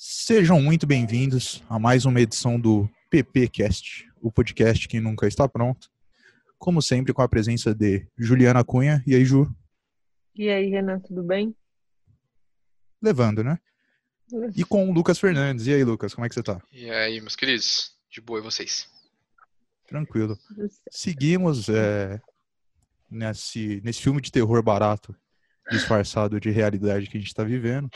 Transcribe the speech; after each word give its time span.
Sejam 0.00 0.62
muito 0.62 0.86
bem-vindos 0.86 1.60
a 1.68 1.76
mais 1.76 2.04
uma 2.04 2.20
edição 2.20 2.58
do 2.58 2.88
PPcast, 3.10 4.08
o 4.22 4.30
podcast 4.30 4.86
que 4.86 5.00
nunca 5.00 5.26
está 5.26 5.48
pronto. 5.48 5.90
Como 6.56 6.80
sempre, 6.80 7.12
com 7.12 7.20
a 7.20 7.28
presença 7.28 7.74
de 7.74 8.06
Juliana 8.16 8.62
Cunha. 8.62 9.02
E 9.04 9.16
aí, 9.16 9.24
Ju? 9.24 9.52
E 10.36 10.48
aí, 10.48 10.70
Renan, 10.70 11.00
tudo 11.00 11.24
bem? 11.24 11.52
Levando, 13.02 13.42
né? 13.42 13.58
E 14.54 14.64
com 14.64 14.88
o 14.88 14.92
Lucas 14.94 15.18
Fernandes. 15.18 15.66
E 15.66 15.74
aí, 15.74 15.82
Lucas, 15.82 16.14
como 16.14 16.24
é 16.24 16.28
que 16.28 16.34
você 16.36 16.44
tá? 16.44 16.62
E 16.70 16.88
aí, 16.88 17.20
meus 17.20 17.34
queridos? 17.34 17.90
De 18.08 18.20
boa, 18.20 18.38
e 18.38 18.42
vocês? 18.42 18.88
Tranquilo. 19.88 20.38
Seguimos 20.92 21.68
é, 21.68 22.20
nesse, 23.10 23.80
nesse 23.84 24.00
filme 24.00 24.20
de 24.20 24.30
terror 24.30 24.62
barato, 24.62 25.12
disfarçado 25.72 26.38
de 26.38 26.50
realidade 26.50 27.08
que 27.08 27.16
a 27.16 27.20
gente 27.20 27.30
está 27.30 27.42
vivendo, 27.42 27.90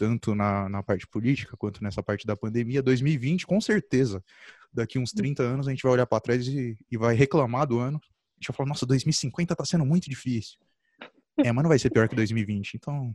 tanto 0.00 0.34
na, 0.34 0.66
na 0.66 0.82
parte 0.82 1.06
política 1.06 1.58
quanto 1.58 1.84
nessa 1.84 2.02
parte 2.02 2.26
da 2.26 2.34
pandemia. 2.34 2.82
2020, 2.82 3.46
com 3.46 3.60
certeza, 3.60 4.24
daqui 4.72 4.98
uns 4.98 5.12
30 5.12 5.42
anos, 5.42 5.68
a 5.68 5.70
gente 5.70 5.82
vai 5.82 5.92
olhar 5.92 6.06
para 6.06 6.22
trás 6.22 6.48
e, 6.48 6.74
e 6.90 6.96
vai 6.96 7.14
reclamar 7.14 7.66
do 7.66 7.78
ano. 7.78 7.98
A 7.98 8.40
gente 8.40 8.48
vai 8.48 8.56
falar, 8.56 8.70
nossa, 8.70 8.86
2050 8.86 9.54
tá 9.54 9.64
sendo 9.66 9.84
muito 9.84 10.08
difícil. 10.08 10.58
É, 11.42 11.52
mas 11.52 11.62
não 11.62 11.70
vai 11.70 11.78
ser 11.78 11.88
pior 11.88 12.06
que 12.06 12.14
2020, 12.14 12.74
então. 12.74 13.14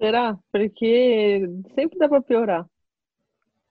Será? 0.00 0.38
Porque 0.50 1.46
sempre 1.74 1.98
dá 1.98 2.08
pra 2.08 2.22
piorar. 2.22 2.66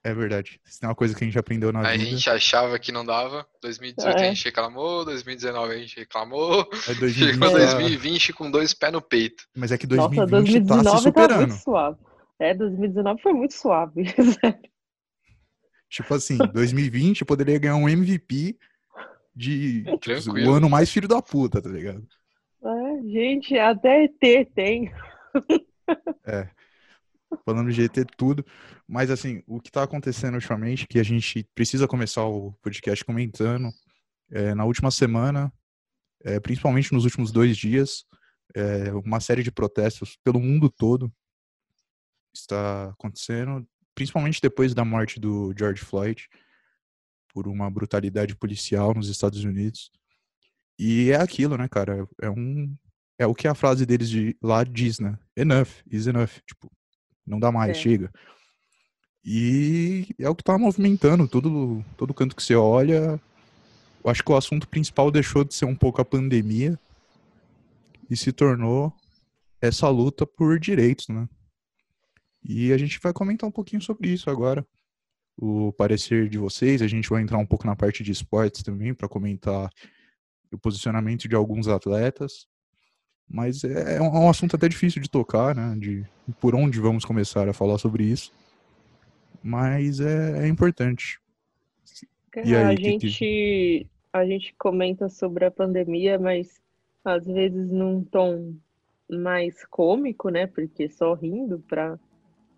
É 0.04 0.14
verdade. 0.14 0.60
Isso 0.64 0.78
é 0.82 0.86
uma 0.86 0.94
coisa 0.94 1.14
que 1.14 1.24
a 1.24 1.26
gente 1.26 1.38
aprendeu 1.38 1.72
na 1.72 1.80
A 1.80 1.92
vida. 1.92 2.04
gente 2.04 2.30
achava 2.30 2.78
que 2.78 2.92
não 2.92 3.04
dava. 3.04 3.46
2018 3.60 4.16
É. 4.16 4.20
a 4.20 4.28
gente 4.32 4.44
reclamou, 4.44 5.04
2019 5.04 5.74
a 5.74 5.78
gente 5.78 5.96
reclamou. 5.98 6.60
É 6.72 6.94
Chegou 6.94 7.50
2020, 7.50 7.50
2020 7.50 8.32
com 8.32 8.50
dois 8.50 8.72
pés 8.72 8.92
no 8.92 9.02
peito. 9.02 9.44
Mas 9.56 9.72
é 9.72 9.78
que 9.78 9.86
Nossa, 9.88 10.26
2020 10.26 10.66
tá 10.68 10.76
se 10.78 10.82
2019 10.84 10.84
tá 10.84 10.98
superando. 10.98 11.48
muito 11.48 11.62
suave. 11.62 11.98
É, 12.38 12.54
2019 12.54 13.20
foi 13.22 13.32
muito 13.32 13.54
suave. 13.54 14.04
Tipo 15.90 16.14
assim, 16.14 16.36
2020 16.36 17.24
poderia 17.24 17.58
ganhar 17.58 17.76
um 17.76 17.88
MVP 17.88 18.56
de 19.34 19.84
tipo, 20.00 20.32
o 20.32 20.52
ano 20.52 20.68
mais 20.68 20.90
filho 20.90 21.08
da 21.08 21.22
puta, 21.22 21.62
tá 21.62 21.68
ligado? 21.70 22.06
É, 22.62 23.02
gente, 23.08 23.58
até 23.58 24.04
ET 24.04 24.48
tem. 24.54 24.92
Falando 27.44 27.72
de 27.72 27.82
ET 27.84 27.96
tudo. 28.16 28.44
Mas 28.88 29.10
assim, 29.10 29.42
o 29.46 29.60
que 29.60 29.70
tá 29.70 29.82
acontecendo 29.82 30.34
ultimamente, 30.34 30.86
que 30.86 30.98
a 30.98 31.02
gente 31.02 31.46
precisa 31.54 31.86
começar 31.86 32.24
o 32.24 32.52
podcast 32.62 33.04
comentando, 33.04 33.70
é, 34.30 34.54
na 34.54 34.64
última 34.64 34.90
semana, 34.90 35.52
é, 36.24 36.40
principalmente 36.40 36.92
nos 36.92 37.04
últimos 37.04 37.30
dois 37.30 37.56
dias, 37.56 38.04
é, 38.54 38.92
uma 38.92 39.20
série 39.20 39.42
de 39.42 39.52
protestos 39.52 40.16
pelo 40.24 40.40
mundo 40.40 40.70
todo 40.70 41.12
está 42.34 42.88
acontecendo, 42.90 43.66
principalmente 43.94 44.40
depois 44.40 44.72
da 44.72 44.84
morte 44.84 45.20
do 45.20 45.52
George 45.58 45.82
Floyd, 45.84 46.28
por 47.32 47.46
uma 47.46 47.70
brutalidade 47.70 48.34
policial 48.36 48.94
nos 48.94 49.08
Estados 49.08 49.44
Unidos. 49.44 49.90
E 50.78 51.10
é 51.10 51.16
aquilo, 51.16 51.58
né, 51.58 51.68
cara? 51.68 52.08
É 52.22 52.30
um 52.30 52.74
é 53.18 53.26
o 53.26 53.34
que 53.34 53.48
a 53.48 53.54
frase 53.54 53.84
deles 53.84 54.08
de, 54.08 54.36
lá 54.40 54.62
diz, 54.62 55.00
né? 55.00 55.18
Enough, 55.36 55.68
is 55.90 56.06
enough. 56.06 56.30
Tipo, 56.46 56.70
não 57.26 57.40
dá 57.40 57.50
mais, 57.50 57.76
É. 57.76 57.80
chega. 57.80 58.12
E 59.24 60.14
é 60.18 60.28
o 60.28 60.34
que 60.34 60.44
tá 60.44 60.56
movimentando 60.56 61.28
todo, 61.28 61.84
todo 61.96 62.14
canto 62.14 62.36
que 62.36 62.42
você 62.42 62.54
olha. 62.54 63.20
Eu 64.02 64.10
acho 64.10 64.22
que 64.22 64.32
o 64.32 64.36
assunto 64.36 64.68
principal 64.68 65.10
deixou 65.10 65.44
de 65.44 65.54
ser 65.54 65.64
um 65.64 65.74
pouco 65.74 66.00
a 66.00 66.04
pandemia 66.04 66.78
e 68.08 68.16
se 68.16 68.32
tornou 68.32 68.92
essa 69.60 69.88
luta 69.88 70.26
por 70.26 70.58
direitos, 70.58 71.08
né? 71.08 71.28
E 72.42 72.72
a 72.72 72.78
gente 72.78 72.98
vai 73.02 73.12
comentar 73.12 73.48
um 73.48 73.52
pouquinho 73.52 73.82
sobre 73.82 74.08
isso 74.08 74.30
agora. 74.30 74.66
O 75.36 75.72
parecer 75.72 76.28
de 76.28 76.38
vocês, 76.38 76.80
a 76.80 76.86
gente 76.86 77.08
vai 77.08 77.22
entrar 77.22 77.38
um 77.38 77.46
pouco 77.46 77.66
na 77.66 77.76
parte 77.76 78.02
de 78.02 78.10
esportes 78.10 78.62
também 78.62 78.94
para 78.94 79.08
comentar 79.08 79.70
o 80.50 80.58
posicionamento 80.58 81.28
de 81.28 81.34
alguns 81.36 81.68
atletas. 81.68 82.46
Mas 83.28 83.62
é 83.62 83.96
é 83.96 84.00
um 84.00 84.30
assunto 84.30 84.56
até 84.56 84.68
difícil 84.68 85.02
de 85.02 85.10
tocar, 85.10 85.54
né? 85.54 85.76
De 85.78 86.06
por 86.40 86.54
onde 86.54 86.80
vamos 86.80 87.04
começar 87.04 87.48
a 87.48 87.52
falar 87.52 87.78
sobre 87.78 88.04
isso. 88.04 88.32
Mas 89.42 90.00
é, 90.00 90.44
é 90.44 90.48
importante. 90.48 91.20
E 92.36 92.54
aí, 92.54 92.74
a 92.74 92.76
que 92.76 92.82
que- 92.98 93.08
gente 93.08 93.86
a 94.12 94.24
gente 94.24 94.54
comenta 94.58 95.08
sobre 95.08 95.44
a 95.44 95.50
pandemia, 95.50 96.18
mas 96.18 96.60
às 97.04 97.26
vezes 97.26 97.70
num 97.70 98.02
tom 98.02 98.54
mais 99.08 99.64
cômico, 99.66 100.28
né? 100.28 100.46
Porque 100.46 100.88
só 100.88 101.14
rindo 101.14 101.58
para 101.68 101.98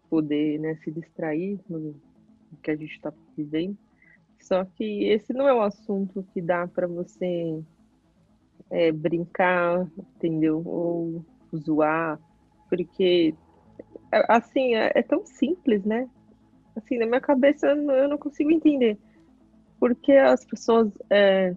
poder, 0.09 0.59
né, 0.59 0.75
se 0.77 0.91
distrair 0.91 1.61
no 1.69 1.95
que 2.63 2.71
a 2.71 2.77
gente 2.77 2.93
está 2.93 3.13
vivendo. 3.37 3.77
Só 4.41 4.65
que 4.65 5.05
esse 5.05 5.33
não 5.33 5.47
é 5.47 5.55
um 5.55 5.61
assunto 5.63 6.25
que 6.33 6.41
dá 6.41 6.67
para 6.67 6.87
você 6.87 7.63
é, 8.71 8.91
brincar, 8.91 9.87
entendeu? 10.17 10.63
Ou 10.67 11.25
zoar, 11.57 12.19
porque 12.69 13.35
é, 14.13 14.25
assim 14.29 14.75
é, 14.75 14.93
é 14.95 15.03
tão 15.03 15.25
simples, 15.27 15.85
né? 15.85 16.09
Assim, 16.77 16.99
na 16.99 17.07
minha 17.07 17.21
cabeça 17.21 17.69
eu 17.69 17.77
não, 17.77 17.95
eu 17.95 18.09
não 18.09 18.19
consigo 18.19 18.51
entender 18.51 18.99
porque 19.81 20.13
as 20.13 20.45
pessoas 20.45 20.93
é, 21.09 21.57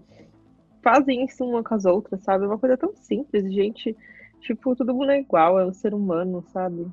fazem 0.82 1.26
isso 1.26 1.46
uma 1.46 1.62
com 1.62 1.76
as 1.76 1.84
outras, 1.84 2.24
sabe? 2.24 2.46
É 2.46 2.48
uma 2.48 2.58
coisa 2.58 2.78
tão 2.78 2.96
simples, 2.96 3.54
gente. 3.54 3.96
Tipo, 4.40 4.76
todo 4.76 4.96
mundo 4.96 5.12
é 5.12 5.20
igual, 5.20 5.60
é 5.60 5.66
um 5.66 5.74
ser 5.74 5.94
humano, 5.94 6.42
sabe? 6.48 6.88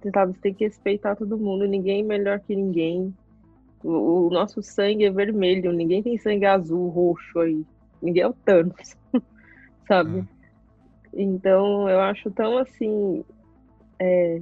Você 0.00 0.10
sabe, 0.10 0.32
você 0.32 0.40
tem 0.40 0.54
que 0.54 0.64
respeitar 0.64 1.14
todo 1.14 1.38
mundo, 1.38 1.66
ninguém 1.66 2.00
é 2.00 2.04
melhor 2.04 2.40
que 2.40 2.56
ninguém. 2.56 3.14
O, 3.84 4.26
o 4.26 4.30
nosso 4.30 4.62
sangue 4.62 5.04
é 5.04 5.10
vermelho, 5.10 5.72
ninguém 5.72 6.02
tem 6.02 6.16
sangue 6.16 6.46
azul, 6.46 6.88
roxo 6.88 7.38
aí. 7.40 7.64
Ninguém 8.00 8.22
é 8.22 8.28
o 8.28 8.32
Thanos, 8.32 8.96
sabe? 9.86 10.24
Então, 11.12 11.88
eu 11.88 12.00
acho 12.00 12.30
tão 12.30 12.56
assim. 12.56 13.24
é, 13.98 14.40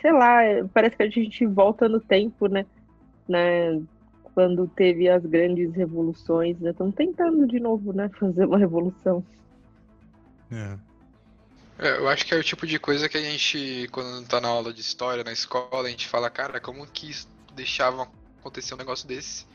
sei 0.00 0.12
lá, 0.12 0.42
é, 0.42 0.64
parece 0.64 0.96
que 0.96 1.02
a 1.02 1.10
gente 1.10 1.46
volta 1.46 1.88
no 1.88 2.00
tempo, 2.00 2.46
né? 2.48 2.66
né? 3.28 3.80
Quando 4.34 4.68
teve 4.68 5.08
as 5.08 5.24
grandes 5.26 5.74
revoluções, 5.74 6.58
né? 6.60 6.70
Estão 6.70 6.92
tentando 6.92 7.46
de 7.46 7.58
novo, 7.60 7.92
né? 7.92 8.08
Fazer 8.18 8.44
uma 8.46 8.58
revolução. 8.58 9.24
É. 10.50 10.78
É, 11.78 11.98
Eu 11.98 12.08
acho 12.08 12.24
que 12.26 12.34
é 12.34 12.38
o 12.38 12.42
tipo 12.44 12.66
de 12.66 12.78
coisa 12.78 13.08
que 13.08 13.16
a 13.16 13.20
gente, 13.20 13.88
quando 13.92 14.26
tá 14.26 14.40
na 14.40 14.48
aula 14.48 14.72
de 14.72 14.80
história, 14.80 15.24
na 15.24 15.32
escola, 15.32 15.86
a 15.88 15.90
gente 15.90 16.08
fala, 16.08 16.30
cara, 16.30 16.60
como 16.60 16.86
que 16.86 17.10
isso 17.10 17.28
deixava 17.54 18.08
acontecer 18.40 18.74
um 18.74 18.78
negócio 18.78 19.06
desse? 19.06 19.46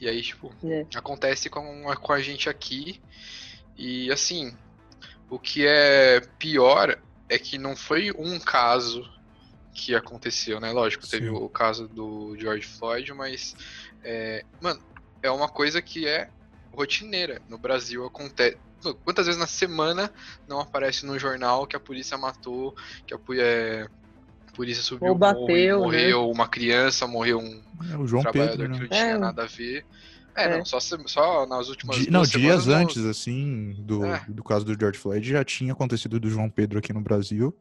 E 0.00 0.08
aí, 0.08 0.22
tipo, 0.22 0.52
É. 0.64 0.86
acontece 0.94 1.50
com, 1.50 1.82
com 2.00 2.12
a 2.12 2.20
gente 2.20 2.48
aqui. 2.48 3.00
E 3.76 4.10
assim, 4.12 4.54
o 5.30 5.38
que 5.38 5.66
é 5.66 6.20
pior 6.38 6.98
é 7.28 7.38
que 7.38 7.58
não 7.58 7.76
foi 7.76 8.10
um 8.12 8.38
caso 8.38 9.08
que 9.72 9.94
aconteceu, 9.94 10.58
né? 10.60 10.72
Lógico, 10.72 11.06
teve 11.06 11.26
Sim. 11.28 11.34
o 11.34 11.48
caso 11.48 11.86
do 11.88 12.36
George 12.38 12.66
Floyd, 12.66 13.12
mas, 13.14 13.54
é, 14.02 14.44
mano, 14.60 14.80
é 15.22 15.30
uma 15.30 15.48
coisa 15.48 15.80
que 15.80 16.06
é 16.06 16.28
rotineira. 16.72 17.40
No 17.48 17.58
Brasil 17.58 18.04
acontece. 18.04 18.56
Quantas 19.04 19.26
vezes 19.26 19.40
na 19.40 19.46
semana 19.46 20.12
não 20.48 20.60
aparece 20.60 21.04
no 21.04 21.18
jornal 21.18 21.66
que 21.66 21.74
a 21.74 21.80
polícia 21.80 22.16
matou, 22.16 22.76
que 23.06 23.12
a, 23.12 23.18
é, 23.36 23.88
a 24.48 24.52
polícia 24.52 24.82
subiu 24.82 25.08
Ou 25.08 25.14
bateu, 25.16 25.46
né? 25.80 25.84
morreu 25.84 26.30
uma 26.30 26.46
criança, 26.46 27.06
morreu 27.06 27.40
um 27.40 27.60
É 27.90 27.96
o 27.96 28.06
João 28.06 28.22
trabalhador 28.22 28.56
Pedro, 28.56 28.72
que 28.74 28.78
né? 28.78 28.78
não 28.82 28.88
tinha 28.88 29.14
É. 29.14 29.18
nada 29.18 29.42
a 29.42 29.46
ver. 29.46 29.84
É, 30.36 30.44
É. 30.44 30.56
não, 30.58 30.64
só, 30.64 30.78
só 30.78 31.46
nas 31.46 31.68
últimas 31.68 31.96
Di- 31.96 32.08
não, 32.10 32.24
semanas 32.24 32.30
dias 32.30 32.66
não- 32.66 32.74
antes, 32.76 33.04
assim, 33.04 33.74
do, 33.80 34.04
É. 34.04 34.24
do 34.28 34.44
caso 34.44 34.64
do 34.64 34.78
George 34.78 34.96
Floyd, 34.98 35.28
já 35.28 35.44
tinha 35.44 35.72
acontecido 35.72 36.20
do 36.20 36.30
João 36.30 36.48
Pedro 36.48 36.78
aqui 36.78 36.92
no 36.92 37.00
Brasil. 37.00 37.52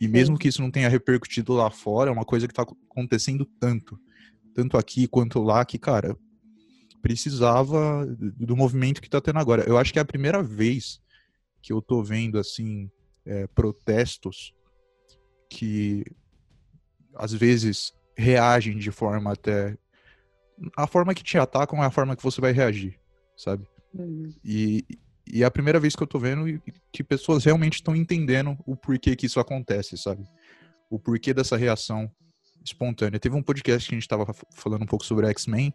E 0.00 0.06
mesmo 0.08 0.38
que 0.38 0.48
isso 0.48 0.60
não 0.60 0.70
tenha 0.70 0.88
repercutido 0.88 1.52
lá 1.54 1.70
fora, 1.70 2.10
é 2.10 2.12
uma 2.12 2.24
coisa 2.24 2.46
que 2.46 2.54
tá 2.54 2.62
acontecendo 2.62 3.46
tanto, 3.58 3.98
tanto 4.54 4.76
aqui 4.76 5.06
quanto 5.06 5.42
lá, 5.42 5.64
que, 5.64 5.78
cara, 5.78 6.16
precisava 7.00 8.06
do 8.06 8.56
movimento 8.56 9.00
que 9.00 9.08
tá 9.08 9.20
tendo 9.20 9.38
agora. 9.38 9.64
Eu 9.66 9.78
acho 9.78 9.92
que 9.92 9.98
é 9.98 10.02
a 10.02 10.06
primeira 10.06 10.42
vez 10.42 11.00
que 11.62 11.72
eu 11.72 11.80
tô 11.80 12.02
vendo, 12.02 12.38
assim, 12.38 12.90
é, 13.24 13.46
protestos 13.48 14.54
que 15.48 16.04
às 17.14 17.32
vezes 17.32 17.92
reagem 18.16 18.78
de 18.78 18.90
forma 18.90 19.32
até. 19.32 19.76
A 20.76 20.86
forma 20.86 21.14
que 21.14 21.22
te 21.22 21.38
atacam 21.38 21.82
é 21.82 21.86
a 21.86 21.90
forma 21.90 22.16
que 22.16 22.22
você 22.22 22.40
vai 22.40 22.52
reagir, 22.52 22.98
sabe? 23.36 23.66
Uhum. 23.94 24.32
E, 24.44 24.84
e 25.26 25.42
é 25.42 25.46
a 25.46 25.50
primeira 25.50 25.80
vez 25.80 25.96
que 25.96 26.02
eu 26.02 26.06
tô 26.06 26.18
vendo 26.18 26.60
que 26.92 27.02
pessoas 27.02 27.44
realmente 27.44 27.74
estão 27.74 27.94
entendendo 27.96 28.56
o 28.66 28.76
porquê 28.76 29.16
que 29.16 29.26
isso 29.26 29.40
acontece, 29.40 29.96
sabe? 29.96 30.24
O 30.90 30.98
porquê 30.98 31.34
dessa 31.34 31.56
reação 31.56 32.10
espontânea. 32.64 33.20
Teve 33.20 33.36
um 33.36 33.42
podcast 33.42 33.88
que 33.88 33.94
a 33.94 33.98
gente 33.98 34.08
tava 34.08 34.26
falando 34.54 34.82
um 34.82 34.86
pouco 34.86 35.04
sobre 35.04 35.26
X-Men 35.28 35.72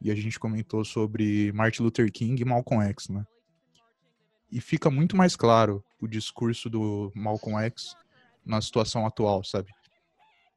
e 0.00 0.10
a 0.10 0.14
gente 0.14 0.38
comentou 0.38 0.84
sobre 0.84 1.52
Martin 1.52 1.82
Luther 1.82 2.10
King 2.12 2.40
e 2.40 2.44
Malcolm 2.44 2.84
X, 2.88 3.08
né? 3.08 3.24
E 4.50 4.60
fica 4.60 4.90
muito 4.90 5.16
mais 5.16 5.36
claro 5.36 5.84
o 6.00 6.08
discurso 6.08 6.70
do 6.70 7.12
Malcolm 7.14 7.58
X 7.64 7.94
na 8.44 8.60
situação 8.60 9.06
atual, 9.06 9.44
sabe? 9.44 9.70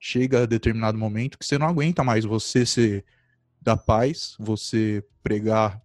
chega 0.01 0.41
a 0.41 0.45
determinado 0.47 0.97
momento 0.97 1.37
que 1.37 1.45
você 1.45 1.59
não 1.59 1.67
aguenta 1.67 2.03
mais 2.03 2.25
você 2.25 2.65
ser 2.65 3.05
da 3.61 3.77
paz, 3.77 4.35
você 4.39 5.05
pregar 5.21 5.79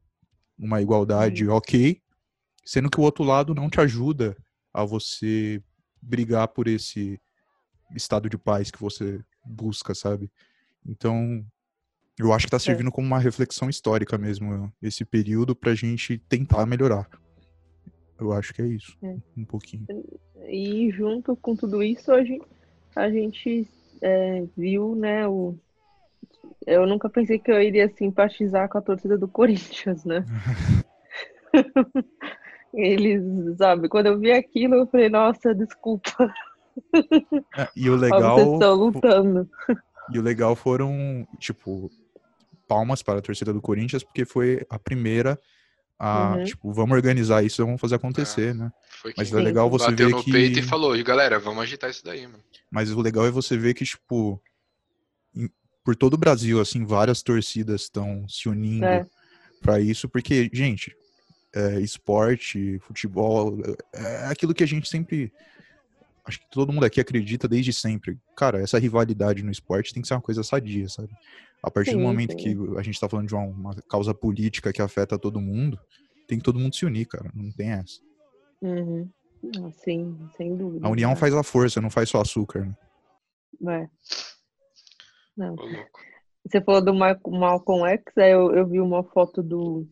uma 0.58 0.80
igualdade 0.80 1.46
ok, 1.46 2.00
sendo 2.66 2.90
que 2.90 2.98
o 2.98 3.04
outro 3.04 3.22
lado 3.22 3.54
não 3.54 3.70
te 3.70 3.80
ajuda 3.80 4.36
a 4.74 4.84
você 4.84 5.62
brigar 6.02 6.48
por 6.48 6.66
esse 6.66 7.18
estado 7.94 8.28
de 8.28 8.36
paz 8.36 8.72
que 8.72 8.80
você 8.80 9.20
busca, 9.44 9.94
sabe? 9.94 10.28
Então, 10.84 11.46
eu 12.18 12.32
acho 12.32 12.46
que 12.46 12.48
está 12.48 12.56
é. 12.56 12.60
servindo 12.60 12.88
é. 12.88 12.90
como 12.90 13.06
uma 13.06 13.20
reflexão 13.20 13.70
histórica 13.70 14.18
mesmo, 14.18 14.72
esse 14.82 15.04
período, 15.04 15.54
para 15.54 15.70
a 15.70 15.74
gente 15.74 16.18
tentar 16.28 16.66
melhorar. 16.66 17.08
Eu 18.18 18.32
acho 18.32 18.52
que 18.52 18.60
é 18.60 18.66
isso, 18.66 18.98
é. 19.00 19.16
um 19.36 19.44
pouquinho. 19.44 19.86
E 20.48 20.90
junto 20.90 21.36
com 21.36 21.54
tudo 21.54 21.82
isso, 21.82 22.10
a 22.12 22.24
gente, 22.24 22.44
a 22.96 23.08
gente 23.08 23.68
é, 24.02 24.44
viu, 24.56 24.96
né, 24.96 25.28
o... 25.28 25.56
Eu 26.66 26.84
nunca 26.84 27.08
pensei 27.08 27.38
que 27.38 27.50
eu 27.50 27.62
iria 27.62 27.88
simpatizar 27.88 28.68
com 28.68 28.78
a 28.78 28.82
torcida 28.82 29.16
do 29.16 29.28
Corinthians, 29.28 30.04
né? 30.04 30.24
Eles, 32.76 33.22
sabe, 33.56 33.88
quando 33.88 34.06
eu 34.06 34.18
vi 34.18 34.30
aquilo, 34.30 34.74
eu 34.74 34.86
falei, 34.86 35.08
nossa, 35.08 35.54
desculpa. 35.54 36.32
É, 37.56 37.68
e 37.74 37.88
o 37.88 37.96
legal. 37.96 38.36
Vocês 38.36 38.52
estão 38.52 38.74
lutando. 38.74 39.50
E 40.12 40.18
o 40.18 40.22
legal 40.22 40.54
foram, 40.54 41.26
tipo, 41.38 41.90
palmas 42.68 43.02
para 43.02 43.18
a 43.18 43.22
torcida 43.22 43.52
do 43.52 43.62
Corinthians, 43.62 44.04
porque 44.04 44.24
foi 44.24 44.64
a 44.68 44.78
primeira 44.78 45.38
a, 45.98 46.34
uhum. 46.36 46.44
tipo, 46.44 46.72
vamos 46.72 46.94
organizar 46.94 47.42
isso, 47.42 47.64
vamos 47.64 47.80
fazer 47.80 47.94
acontecer, 47.94 48.50
é, 48.50 48.54
né? 48.54 48.72
Mas 49.16 49.32
é 49.32 49.36
legal 49.36 49.70
você 49.70 49.90
ver 49.92 50.10
no 50.10 50.22
que... 50.22 50.30
peito 50.30 50.58
e 50.58 50.62
falou, 50.62 50.94
e 50.94 51.02
galera, 51.02 51.38
vamos 51.38 51.62
agitar 51.62 51.88
isso 51.88 52.04
daí, 52.04 52.26
mano. 52.26 52.42
Mas 52.70 52.90
o 52.90 53.00
legal 53.00 53.26
é 53.26 53.30
você 53.30 53.56
ver 53.56 53.72
que, 53.74 53.84
tipo, 53.84 54.40
em, 55.34 55.48
por 55.82 55.96
todo 55.96 56.14
o 56.14 56.18
Brasil, 56.18 56.60
assim, 56.60 56.84
várias 56.84 57.22
torcidas 57.22 57.82
estão 57.82 58.28
se 58.28 58.48
unindo 58.48 58.84
é. 58.84 59.06
para 59.62 59.80
isso, 59.80 60.08
porque, 60.08 60.50
gente, 60.52 60.94
é, 61.56 61.80
esporte, 61.80 62.78
futebol, 62.80 63.58
é, 63.94 64.02
é 64.02 64.26
aquilo 64.26 64.52
que 64.52 64.62
a 64.62 64.66
gente 64.66 64.86
sempre 64.88 65.32
acho 66.22 66.38
que 66.40 66.50
todo 66.50 66.72
mundo 66.72 66.84
aqui 66.84 67.00
acredita 67.00 67.48
desde 67.48 67.72
sempre. 67.72 68.18
Cara, 68.36 68.60
essa 68.60 68.78
rivalidade 68.78 69.42
no 69.42 69.50
esporte 69.50 69.94
tem 69.94 70.02
que 70.02 70.08
ser 70.08 70.14
uma 70.14 70.20
coisa 70.20 70.42
sadia, 70.42 70.88
sabe? 70.88 71.08
A 71.62 71.70
partir 71.70 71.92
sim, 71.92 71.96
do 71.96 72.02
momento 72.02 72.32
sim. 72.32 72.36
que 72.36 72.78
a 72.78 72.82
gente 72.82 73.00
tá 73.00 73.08
falando 73.08 73.28
de 73.28 73.34
uma, 73.34 73.44
uma, 73.44 73.74
causa 73.88 74.12
política 74.12 74.72
que 74.72 74.82
afeta 74.82 75.18
todo 75.18 75.40
mundo, 75.40 75.78
tem 76.26 76.36
que 76.36 76.44
todo 76.44 76.58
mundo 76.58 76.74
se 76.74 76.84
unir, 76.84 77.06
cara. 77.06 77.30
Não 77.34 77.50
tem 77.52 77.70
essa. 77.70 78.00
Uhum. 78.60 79.08
Ah, 79.58 79.70
sim, 79.72 80.18
sem 80.36 80.56
dúvida. 80.56 80.86
A 80.86 80.90
união 80.90 81.16
faz 81.16 81.32
a 81.32 81.42
força, 81.42 81.80
não 81.80 81.90
faz 81.90 82.10
só 82.10 82.20
açúcar, 82.20 82.66
né? 83.60 83.84
É. 83.84 83.88
Não. 85.36 85.56
Você 86.44 86.60
falou 86.60 86.84
do 86.84 86.94
Malcolm 86.94 87.86
X, 87.88 88.04
aí 88.18 88.32
eu, 88.32 88.54
eu 88.54 88.66
vi 88.66 88.80
uma 88.80 89.02
foto 89.04 89.42
do, 89.42 89.86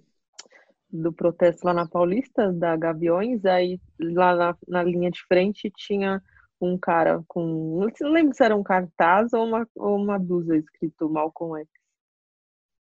do 0.94 1.12
protesto 1.12 1.66
lá 1.66 1.74
na 1.74 1.88
Paulista, 1.88 2.52
da 2.52 2.76
Gaviões, 2.76 3.44
aí 3.44 3.80
lá 4.00 4.36
na, 4.36 4.56
na 4.68 4.82
linha 4.84 5.10
de 5.10 5.20
frente 5.26 5.70
tinha 5.76 6.22
um 6.60 6.78
cara 6.78 7.22
com. 7.26 7.88
Não 8.00 8.12
lembro 8.12 8.34
se 8.34 8.44
era 8.44 8.54
um 8.54 8.62
cartaz 8.62 9.32
ou 9.32 9.44
uma, 9.44 9.68
ou 9.74 9.96
uma 9.96 10.18
blusa 10.18 10.56
escrito 10.56 11.10
Malcolm 11.10 11.60
X. 11.60 11.68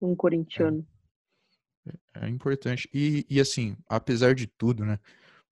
Um 0.02 0.14
corintiano. 0.14 0.86
É, 2.14 2.26
é 2.26 2.28
importante. 2.28 2.88
E, 2.92 3.24
e 3.28 3.40
assim, 3.40 3.74
apesar 3.88 4.34
de 4.34 4.46
tudo, 4.46 4.84
né? 4.84 4.98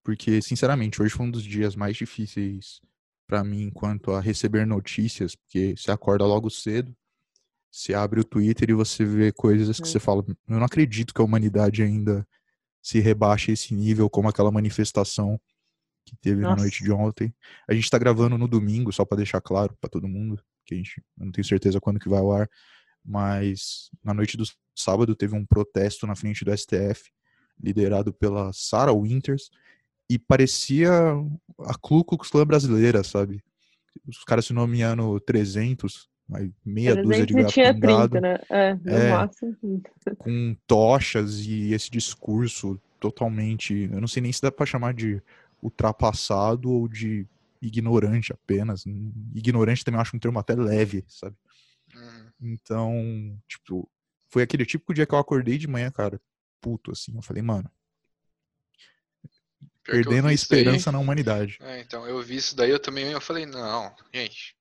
Porque, 0.05 0.43
sinceramente, 0.43 1.01
hoje 1.01 1.15
foi 1.15 1.25
um 1.25 1.31
dos 1.31 1.45
dias 1.45 1.75
mais 1.75 1.97
difíceis 1.97 2.83
para 3.27 3.43
mim 3.43 3.71
quanto 3.71 4.11
a 4.11 4.21
receber 4.21 4.67
notícias, 4.67 5.35
porque 5.35 5.75
você 5.75 5.91
acorda 5.91 6.27
logo 6.27 6.51
cedo, 6.51 6.95
você 7.71 7.95
abre 7.95 8.21
o 8.21 8.25
Twitter 8.25 8.69
e 8.69 8.75
você 8.75 9.07
vê 9.07 9.33
coisas 9.33 9.79
que 9.79 9.87
é. 9.87 9.91
você 9.91 9.99
fala, 9.99 10.23
eu 10.29 10.57
não 10.59 10.65
acredito 10.65 11.15
que 11.15 11.23
a 11.23 11.25
humanidade 11.25 11.83
ainda 11.83 12.27
se 12.83 12.99
rebaixe 12.99 13.53
esse 13.53 13.75
nível, 13.75 14.11
como 14.11 14.29
aquela 14.29 14.51
manifestação 14.51 15.41
que 16.05 16.17
teve 16.17 16.43
Nossa. 16.43 16.57
na 16.57 16.63
noite 16.63 16.83
de 16.83 16.91
ontem. 16.93 17.35
A 17.69 17.73
gente 17.73 17.85
está 17.85 17.97
gravando 17.97 18.37
no 18.37 18.49
domingo, 18.49 18.93
só 18.93 19.05
para 19.05 19.19
deixar 19.19 19.41
claro 19.41 19.77
para 19.81 19.89
todo 19.89 20.09
mundo, 20.09 20.43
que 20.67 20.75
a 20.75 20.77
gente 20.77 21.03
não 21.17 21.31
tenho 21.31 21.47
certeza 21.47 21.81
quando 21.81 22.01
que 22.01 22.09
vai 22.09 22.19
ao 22.19 22.33
ar, 22.33 22.51
mas 23.05 23.91
na 24.03 24.13
noite 24.13 24.37
do 24.37 24.45
sábado 24.75 25.15
teve 25.15 25.35
um 25.35 25.47
protesto 25.47 26.07
na 26.07 26.15
frente 26.15 26.45
do 26.45 26.57
STF, 26.57 27.11
liderado 27.61 28.13
pela 28.13 28.53
Sarah 28.53 28.93
Winters, 28.93 29.51
e 30.11 30.19
parecia 30.19 30.91
a 31.61 31.79
Ku 31.79 32.05
Klux 32.05 32.29
Klan 32.29 32.47
brasileira, 32.47 33.05
sabe? 33.05 33.43
Os 34.07 34.25
caras 34.25 34.47
se 34.47 34.53
nomeando 34.53 35.19
300, 35.21 36.09
meia 36.65 36.97
dúzia 36.97 37.27
de 37.27 37.35
gato 37.35 37.53
tinha 37.53 37.75
pingado, 37.75 38.21
30, 38.21 38.21
né? 38.21 38.39
É, 38.49 38.75
no 38.75 38.91
é, 38.91 39.11
máximo. 39.11 39.83
Com 40.19 40.57
tochas 40.67 41.41
e 41.41 41.73
esse 41.73 41.91
discurso 41.91 42.81
totalmente, 42.99 43.89
eu 43.93 44.01
não 44.01 44.09
sei 44.09 44.23
nem 44.23 44.33
se 44.33 44.41
dá 44.41 44.51
para 44.51 44.67
chamar 44.67 44.95
de 44.95 45.21
ultrapassado 45.63 46.71
ou 46.71 46.89
de 46.89 47.27
ignorante 47.61 48.33
apenas. 48.33 48.85
Ignorante 49.35 49.85
também 49.85 50.01
acho 50.01 50.17
um 50.17 50.21
termo 50.21 50.39
até 50.39 50.55
leve, 50.55 51.05
sabe? 51.09 51.37
Uhum. 51.95 52.31
Então, 52.41 53.39
tipo, 53.47 53.89
foi 54.29 54.43
aquele 54.43 54.67
típico 54.67 54.95
dia 54.95 55.07
que 55.07 55.15
eu 55.15 55.19
acordei 55.19 55.59
de 55.59 55.69
manhã, 55.69 55.91
cara, 55.91 56.21
puto, 56.61 56.91
assim. 56.91 57.15
Eu 57.15 57.23
falei, 57.23 57.43
mano, 57.43 57.71
Pior 59.85 59.95
perdendo 59.95 60.29
a 60.29 60.33
esperança 60.33 60.91
daí... 60.91 60.93
na 60.93 60.99
humanidade. 60.99 61.59
É, 61.61 61.81
então, 61.81 62.07
eu 62.07 62.21
vi 62.23 62.37
isso 62.37 62.55
daí, 62.55 62.71
eu 62.71 62.81
também 62.81 63.07
eu 63.07 63.21
falei, 63.21 63.47
não, 63.47 63.95
gente, 64.13 64.57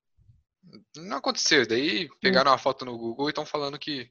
não 0.95 1.17
aconteceu. 1.17 1.65
Daí 1.67 2.09
pegaram 2.21 2.51
uma 2.51 2.57
foto 2.57 2.85
no 2.85 2.97
Google 2.97 3.27
e 3.27 3.31
estão 3.31 3.45
falando 3.45 3.79
que, 3.79 4.09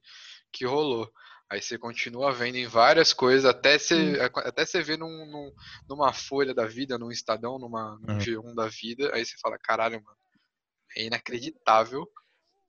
que 0.53 0.65
rolou. 0.65 1.11
Aí 1.51 1.61
você 1.61 1.77
continua 1.77 2.33
vendo 2.33 2.57
em 2.57 2.67
várias 2.67 3.13
coisas, 3.13 3.45
até 3.45 3.77
você, 3.77 4.17
até 4.37 4.65
você 4.65 4.83
vê 4.83 4.97
num, 4.97 5.27
num, 5.27 5.53
numa 5.89 6.13
folha 6.13 6.55
da 6.55 6.65
vida, 6.65 6.97
num 6.97 7.11
Estadão, 7.11 7.59
numa, 7.59 7.99
num 8.01 8.19
G1 8.19 8.55
da 8.55 8.69
vida, 8.69 9.11
aí 9.13 9.27
você 9.27 9.37
fala, 9.43 9.59
caralho, 9.59 10.01
mano, 10.01 10.17
é 10.97 11.05
inacreditável 11.07 12.09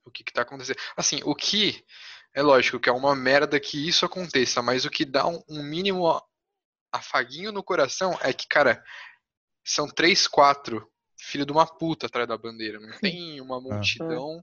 o 0.04 0.10
que, 0.10 0.24
que 0.24 0.32
tá 0.32 0.42
acontecendo. 0.42 0.78
Assim, 0.96 1.20
o 1.24 1.32
que, 1.32 1.84
é 2.34 2.42
lógico 2.42 2.80
que 2.80 2.88
é 2.88 2.92
uma 2.92 3.14
merda 3.14 3.60
que 3.60 3.88
isso 3.88 4.04
aconteça, 4.04 4.60
mas 4.60 4.84
o 4.84 4.90
que 4.90 5.04
dá 5.04 5.28
um, 5.28 5.40
um 5.48 5.62
mínimo 5.62 6.20
afaguinho 6.90 7.52
no 7.52 7.62
coração 7.62 8.18
é 8.20 8.32
que, 8.32 8.48
cara, 8.48 8.82
são 9.64 9.86
três, 9.86 10.26
quatro 10.26 10.91
filho 11.22 11.46
de 11.46 11.52
uma 11.52 11.66
puta 11.66 12.06
atrás 12.06 12.28
da 12.28 12.36
bandeira. 12.36 12.80
Não 12.80 12.90
tem 12.98 13.40
uma 13.40 13.60
multidão, 13.60 14.42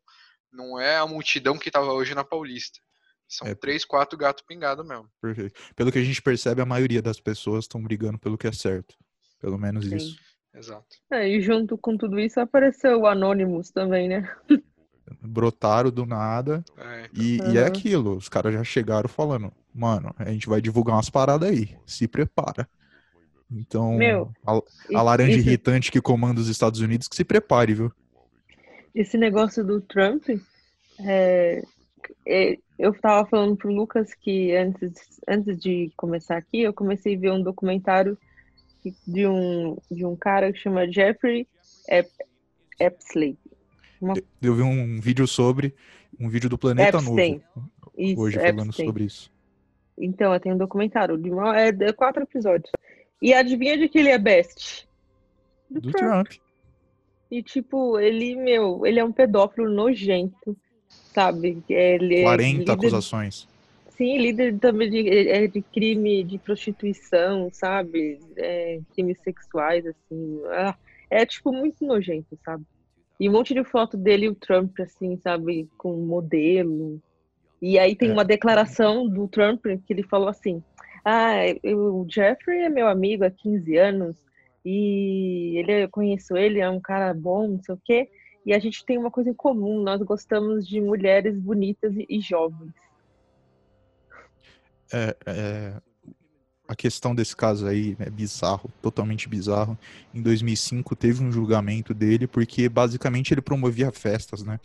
não 0.52 0.80
é 0.80 0.98
a 0.98 1.06
multidão 1.06 1.57
que 1.57 1.71
tava 1.71 1.92
hoje 1.92 2.16
na 2.16 2.24
Paulista. 2.24 2.80
São 3.28 3.48
é. 3.48 3.54
três, 3.54 3.86
quatro 3.86 4.18
gatos 4.18 4.44
pingados 4.48 4.86
mesmo. 4.86 5.07
Perfeito. 5.21 5.59
Pelo 5.76 5.92
que 5.92 6.00
a 6.00 6.04
gente 6.04 6.21
percebe, 6.21 6.62
a 6.62 6.66
maioria 6.66 7.02
das 7.02 7.19
pessoas 7.19 7.66
estão 7.66 7.81
brigando 7.81 8.18
pelo 8.18 8.38
que 8.38 8.48
é 8.48 8.52
certo. 8.52 8.95
Pelo 9.40 9.57
menos 9.57 9.86
Sim. 9.86 9.98
isso. 9.98 10.18
Exato. 10.54 10.88
É, 11.12 11.28
e 11.30 11.40
junto 11.42 11.78
com 11.78 11.95
tudo 11.95 12.19
isso 12.19 12.40
apareceu 12.40 13.02
o 13.02 13.07
Anonymous 13.07 13.69
também, 13.69 14.09
né? 14.09 14.36
Brotaram 15.21 15.92
do 15.92 16.07
nada. 16.07 16.64
É, 16.76 17.06
então. 17.06 17.24
e, 17.24 17.40
uhum. 17.40 17.54
e, 17.54 17.57
é 17.59 17.66
aquilo, 17.66 18.18
os 18.18 18.28
caras 18.28 18.54
já 18.54 18.64
chegaram 18.64 19.07
falando, 19.07 19.54
mano, 19.74 20.14
a 20.18 20.31
gente 20.31 20.50
vai 20.50 20.59
divulgar 20.59 20.95
umas 20.95 21.09
paradas 21.09 21.50
aí, 21.50 21.78
se 21.86 22.07
prepara. 22.07 22.68
Então, 23.51 23.94
Meu, 23.94 24.31
a, 24.45 24.61
a 24.94 25.01
laranja 25.01 25.37
irritante 25.37 25.91
que 25.91 26.01
comanda 26.01 26.39
os 26.39 26.47
Estados 26.47 26.81
Unidos, 26.81 27.07
que 27.07 27.15
se 27.15 27.23
prepare, 27.23 27.73
viu? 27.73 27.91
Esse 28.94 29.18
negócio 29.18 29.63
do 29.63 29.81
Trump, 29.81 30.23
é, 30.99 31.63
é, 32.27 32.57
eu 32.77 32.91
estava 32.91 33.27
falando 33.27 33.56
pro 33.56 33.73
Lucas 33.73 34.13
que 34.13 34.56
antes, 34.56 34.94
antes 35.27 35.59
de 35.59 35.91
começar 35.97 36.37
aqui, 36.37 36.61
eu 36.61 36.73
comecei 36.73 37.15
a 37.15 37.19
ver 37.19 37.31
um 37.31 37.41
documentário 37.41 38.18
de 39.07 39.27
um, 39.27 39.77
de 39.89 40.06
um 40.06 40.15
cara 40.15 40.51
que 40.53 40.59
chama 40.59 40.91
Jeffrey 40.91 41.47
Epstein. 42.79 43.37
Uma... 43.99 44.13
Eu 44.41 44.56
vi 44.56 44.61
um 44.61 45.01
vídeo 45.01 45.27
sobre, 45.27 45.75
um 46.19 46.29
vídeo 46.29 46.49
do 46.49 46.57
Planeta 46.57 46.97
Epstein. 46.97 47.41
Novo, 47.56 47.71
isso, 47.97 48.21
hoje 48.21 48.39
falando 48.39 48.68
Epstein. 48.68 48.85
sobre 48.85 49.03
isso. 49.03 49.31
Então, 49.97 50.33
eu 50.33 50.39
tenho 50.39 50.56
um 50.56 50.57
documentário 50.57 51.18
de 51.18 51.29
uma, 51.29 51.59
é, 51.59 51.71
de 51.71 51.91
quatro 51.91 52.23
episódios. 52.23 52.71
E 53.21 53.33
adivinha 53.33 53.78
de 53.78 53.90
que 53.90 53.99
ele 53.99 54.09
é 54.09 54.18
best? 54.18 54.88
Do, 55.69 55.81
Do 55.81 55.92
Trump. 55.92 56.28
Trump. 56.28 56.42
E, 57.31 57.44
tipo, 57.44 57.99
ele, 57.99 58.35
meu, 58.35 58.85
ele 58.85 58.99
é 58.99 59.04
um 59.04 59.11
pedófilo 59.11 59.69
nojento, 59.69 60.57
sabe? 61.14 61.61
Ele 61.69 62.23
40 62.23 62.44
é 62.44 62.57
líder, 62.57 62.71
acusações. 62.71 63.47
Sim, 63.90 64.18
líder 64.18 64.57
também 64.57 64.90
de, 64.90 65.09
é, 65.09 65.45
de 65.47 65.61
crime 65.61 66.23
de 66.23 66.38
prostituição, 66.40 67.49
sabe? 67.52 68.19
É, 68.35 68.80
crimes 68.94 69.19
sexuais, 69.21 69.85
assim. 69.85 70.42
Ah, 70.52 70.76
é, 71.09 71.26
tipo, 71.26 71.52
muito 71.52 71.85
nojento, 71.85 72.40
sabe? 72.44 72.64
E 73.19 73.28
um 73.28 73.33
monte 73.33 73.54
de 73.54 73.64
foto 73.64 73.97
dele 73.97 74.26
e 74.26 74.30
o 74.30 74.35
Trump, 74.35 74.80
assim, 74.80 75.18
sabe? 75.18 75.68
Com 75.78 75.94
modelo. 75.97 76.99
E 77.61 77.78
aí 77.78 77.95
tem 77.95 78.09
é. 78.09 78.14
uma 78.14 78.23
declaração 78.23 79.07
do 79.07 79.28
Trump 79.28 79.66
que 79.85 79.94
ele 79.94 80.04
falou 80.04 80.30
assim: 80.30 80.64
ah, 81.03 81.35
o 81.63 82.06
Jeffrey 82.09 82.61
é 82.61 82.69
meu 82.69 82.87
amigo 82.87 83.23
há 83.23 83.31
15 83.31 83.77
anos 83.77 84.18
e 84.65 85.57
ele, 85.57 85.83
eu 85.83 85.89
conheço 85.89 86.35
ele, 86.35 86.59
é 86.59 86.69
um 86.69 86.79
cara 86.79 87.13
bom, 87.13 87.47
não 87.47 87.63
sei 87.63 87.75
o 87.75 87.81
quê. 87.83 88.09
E 88.45 88.53
a 88.53 88.59
gente 88.59 88.85
tem 88.85 88.97
uma 88.97 89.11
coisa 89.11 89.29
em 89.29 89.33
comum, 89.33 89.81
nós 89.81 90.01
gostamos 90.01 90.68
de 90.68 90.81
mulheres 90.81 91.39
bonitas 91.39 91.95
e, 91.95 92.06
e 92.09 92.19
jovens. 92.19 92.73
É, 94.91 95.15
é, 95.25 95.73
a 96.68 96.75
questão 96.75 97.15
desse 97.15 97.35
caso 97.35 97.68
aí 97.68 97.95
é 97.99 98.09
bizarro, 98.09 98.71
totalmente 98.81 99.27
bizarro. 99.27 99.77
Em 100.13 100.21
2005 100.21 100.95
teve 100.95 101.23
um 101.23 101.31
julgamento 101.31 101.94
dele 101.94 102.27
porque 102.27 102.69
basicamente 102.69 103.33
ele 103.33 103.41
promovia 103.41 103.91
festas, 103.91 104.44
né? 104.44 104.59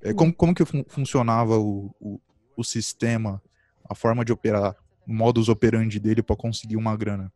É, 0.00 0.12
como, 0.12 0.32
como 0.32 0.54
que 0.54 0.64
fun 0.64 0.84
funcionava 0.88 1.58
o, 1.58 1.94
o, 2.00 2.20
o, 2.56 2.64
sistema, 2.64 3.42
a 3.88 3.94
forma 3.94 4.24
de 4.24 4.32
operar, 4.32 4.76
modus 5.06 5.48
operandi 5.48 5.98
dele 6.00 6.22
para 6.22 6.36
conseguir 6.36 6.76
uma 6.76 6.96
grana? 6.96 7.32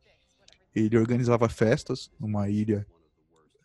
Ele 0.75 0.97
organizava 0.97 1.49
festas 1.49 2.11
numa 2.19 2.49
ilha 2.49 2.85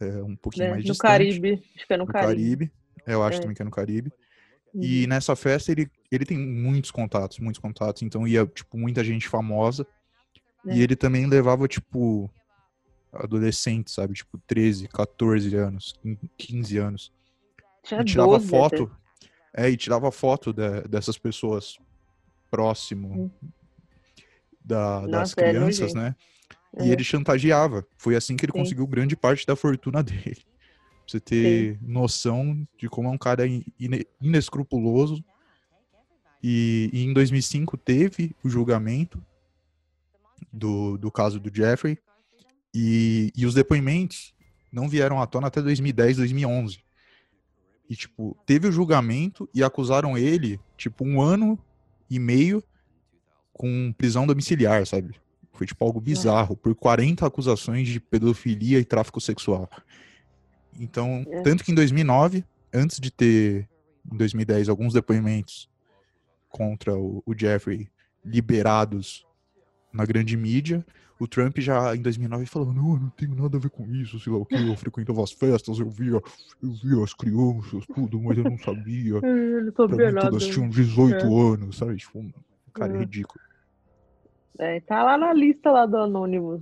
é, 0.01 0.23
um 0.23 0.35
pouquinho 0.37 0.67
é, 0.67 0.71
mais 0.71 0.85
no 0.85 0.91
distante. 0.91 1.09
Caribe, 1.11 1.63
acho 1.77 1.87
que 1.87 1.93
é 1.93 1.97
no, 1.97 2.07
no 2.07 2.13
Caribe. 2.13 2.33
Caribe. 2.35 2.73
É, 3.07 3.15
eu 3.15 3.23
acho 3.23 3.39
É. 3.39 3.41
também 3.41 3.55
que 3.55 3.63
é 3.63 3.65
no 3.65 3.71
Caribe. 3.71 4.13
Uhum. 4.75 4.83
E 4.83 5.07
nessa 5.07 5.37
festa 5.37 5.71
ele, 5.71 5.91
ele 6.11 6.25
tem 6.25 6.39
muitos 6.39 6.91
contatos, 6.91 7.39
muitos 7.39 7.61
contatos. 7.61 8.03
Então 8.03 8.27
ia, 8.27 8.47
tipo, 8.47 8.79
muita 8.79 9.05
gente 9.05 9.29
famosa. 9.29 9.87
É. 10.67 10.75
E 10.77 10.81
ele 10.83 10.97
também 10.97 11.27
levava, 11.27 11.69
tipo, 11.69 12.31
adolescentes, 13.13 13.95
sabe? 13.95 14.15
Tipo, 14.15 14.39
13, 14.47 14.89
14 14.89 15.55
anos, 15.57 15.95
15 16.39 16.79
anos. 16.79 17.13
Tinha 17.83 18.01
e 18.01 18.05
tirava 18.05 18.39
12 18.39 18.49
foto. 18.49 18.91
até. 19.55 19.67
É, 19.67 19.71
e 19.71 19.77
tirava 19.77 20.11
foto 20.11 20.53
de- 20.53 20.83
dessas 20.89 21.19
pessoas 21.19 21.79
próximo 22.51 23.31
da- 24.65 25.01
das. 25.01 25.11
Nossa, 25.11 25.41
é 25.41 25.51
crianças, 25.51 25.95
né? 25.95 26.15
É. 26.77 26.87
E 26.87 26.91
ele 26.91 27.05
chantageava. 27.05 27.87
Foi 27.97 28.17
assim 28.17 28.37
que 28.37 28.45
ele 28.45 28.53
Sim. 28.53 28.59
conseguiu 28.59 28.87
grande 28.87 29.15
parte 29.17 29.47
da 29.47 29.55
fortuna 29.57 30.03
dele. 30.05 30.37
Pra 30.37 31.07
você 31.07 31.21
ter 31.21 31.79
noção 31.83 32.67
de 32.79 32.89
como 32.89 33.09
é 33.09 33.11
um 33.11 33.19
cara 33.19 33.47
in- 33.47 33.65
ine- 33.79 34.07
inescrupuloso. 34.21 35.23
E, 36.43 36.91
e 36.93 37.05
em 37.05 37.13
2005 37.13 37.77
teve 37.77 38.35
o 38.43 38.49
julgamento 38.49 39.23
do, 40.53 40.97
do 40.99 41.11
caso 41.11 41.39
do 41.39 41.55
Jeffrey. 41.55 41.99
E, 42.75 43.31
e 43.37 43.45
os 43.45 43.55
depoimentos 43.55 44.35
não 44.73 44.89
vieram 44.89 45.21
à 45.21 45.27
tona 45.27 45.49
até 45.49 45.61
2010, 45.61 46.17
2011. 46.17 46.79
E, 47.91 47.95
tipo, 47.95 48.37
teve 48.47 48.69
o 48.69 48.73
julgamento 48.73 49.47
e 49.55 49.63
acusaram 49.63 50.17
ele, 50.17 50.59
tipo, 50.79 51.05
um 51.05 51.21
ano 51.21 51.59
e 52.09 52.19
meio 52.19 52.65
com 53.53 53.93
prisão 53.97 54.27
domiciliar, 54.27 54.87
sabe? 54.87 55.15
Foi, 55.53 55.67
tipo, 55.67 55.85
algo 55.85 56.01
bizarro, 56.01 56.57
por 56.57 56.75
40 56.75 57.27
acusações 57.27 57.87
de 57.89 58.01
pedofilia 58.01 58.79
e 58.79 58.85
tráfico 58.85 59.21
sexual. 59.21 59.69
Então, 60.79 61.25
É. 61.31 61.43
tanto 61.43 61.63
que 61.63 61.71
em 61.71 61.75
2009, 61.75 62.45
antes 62.73 62.99
de 62.99 63.11
ter, 63.11 63.69
em 64.11 64.17
2010, 64.17 64.69
alguns 64.69 64.95
depoimentos 64.95 65.69
contra 66.49 66.97
o, 66.97 67.23
o 67.27 67.35
Jeffrey 67.39 67.89
liberados 68.25 69.27
na 69.93 70.05
grande 70.07 70.37
mídia, 70.37 70.85
o 71.21 71.27
Trump 71.29 71.59
já, 71.59 71.95
em 71.95 72.01
2009, 72.01 72.47
falou, 72.47 72.73
não, 72.73 72.95
eu 72.95 73.01
não 73.01 73.11
tenho 73.11 73.35
nada 73.35 73.57
a 73.57 73.61
ver 73.61 73.71
com 73.71 73.87
isso, 73.87 74.19
sei 74.19 74.33
lá 74.33 74.39
o 74.41 74.47
que, 74.47 74.55
eu 74.57 74.75
frequentava 74.75 75.23
as 75.23 75.31
festas, 75.31 75.79
eu 75.79 75.89
via, 75.89 76.21
eu 76.63 76.73
via 76.83 77.05
as 77.05 77.13
crianças, 77.15 77.85
tudo, 77.95 78.21
mas 78.21 78.39
eu 78.39 78.45
não 78.45 78.59
sabia. 78.59 79.21
Hum, 79.23 79.65
Não 79.67 79.89
sabia 79.89 80.07
mim, 80.09 80.15
nada. 80.15 80.31
todas 80.31 80.47
tinham 80.49 80.69
18 80.69 81.39
anos, 81.53 81.77
sabe? 81.77 81.97
Tipo, 81.97 82.25
cara, 82.73 82.93
é 82.93 82.97
É. 82.97 82.99
ridículo. 83.01 83.41
É, 84.59 84.81
tá 84.81 85.03
lá 85.03 85.17
na 85.17 85.33
lista 85.33 85.71
lá 85.71 85.87
do 85.87 85.97
Anonymous. 85.97 86.61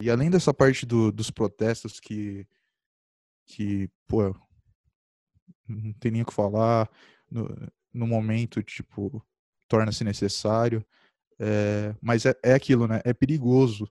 E 0.00 0.10
além 0.10 0.30
dessa 0.30 0.52
parte 0.54 0.84
do- 0.86 1.12
dos 1.12 1.30
protestos 1.30 2.00
que, 2.00 2.46
que, 3.46 3.90
pô, 4.06 4.34
não 5.68 5.92
tem 5.94 6.10
nem 6.12 6.22
o 6.22 6.26
que 6.26 6.32
falar, 6.32 6.88
no, 7.30 7.48
no 7.92 8.06
momento, 8.06 8.62
tipo, 8.62 9.22
torna-se 9.68 10.02
necessário. 10.04 10.84
É, 11.38 11.94
mas 12.00 12.24
é, 12.24 12.34
é 12.42 12.54
aquilo, 12.54 12.86
né? 12.88 13.00
É 13.04 13.12
perigoso, 13.12 13.86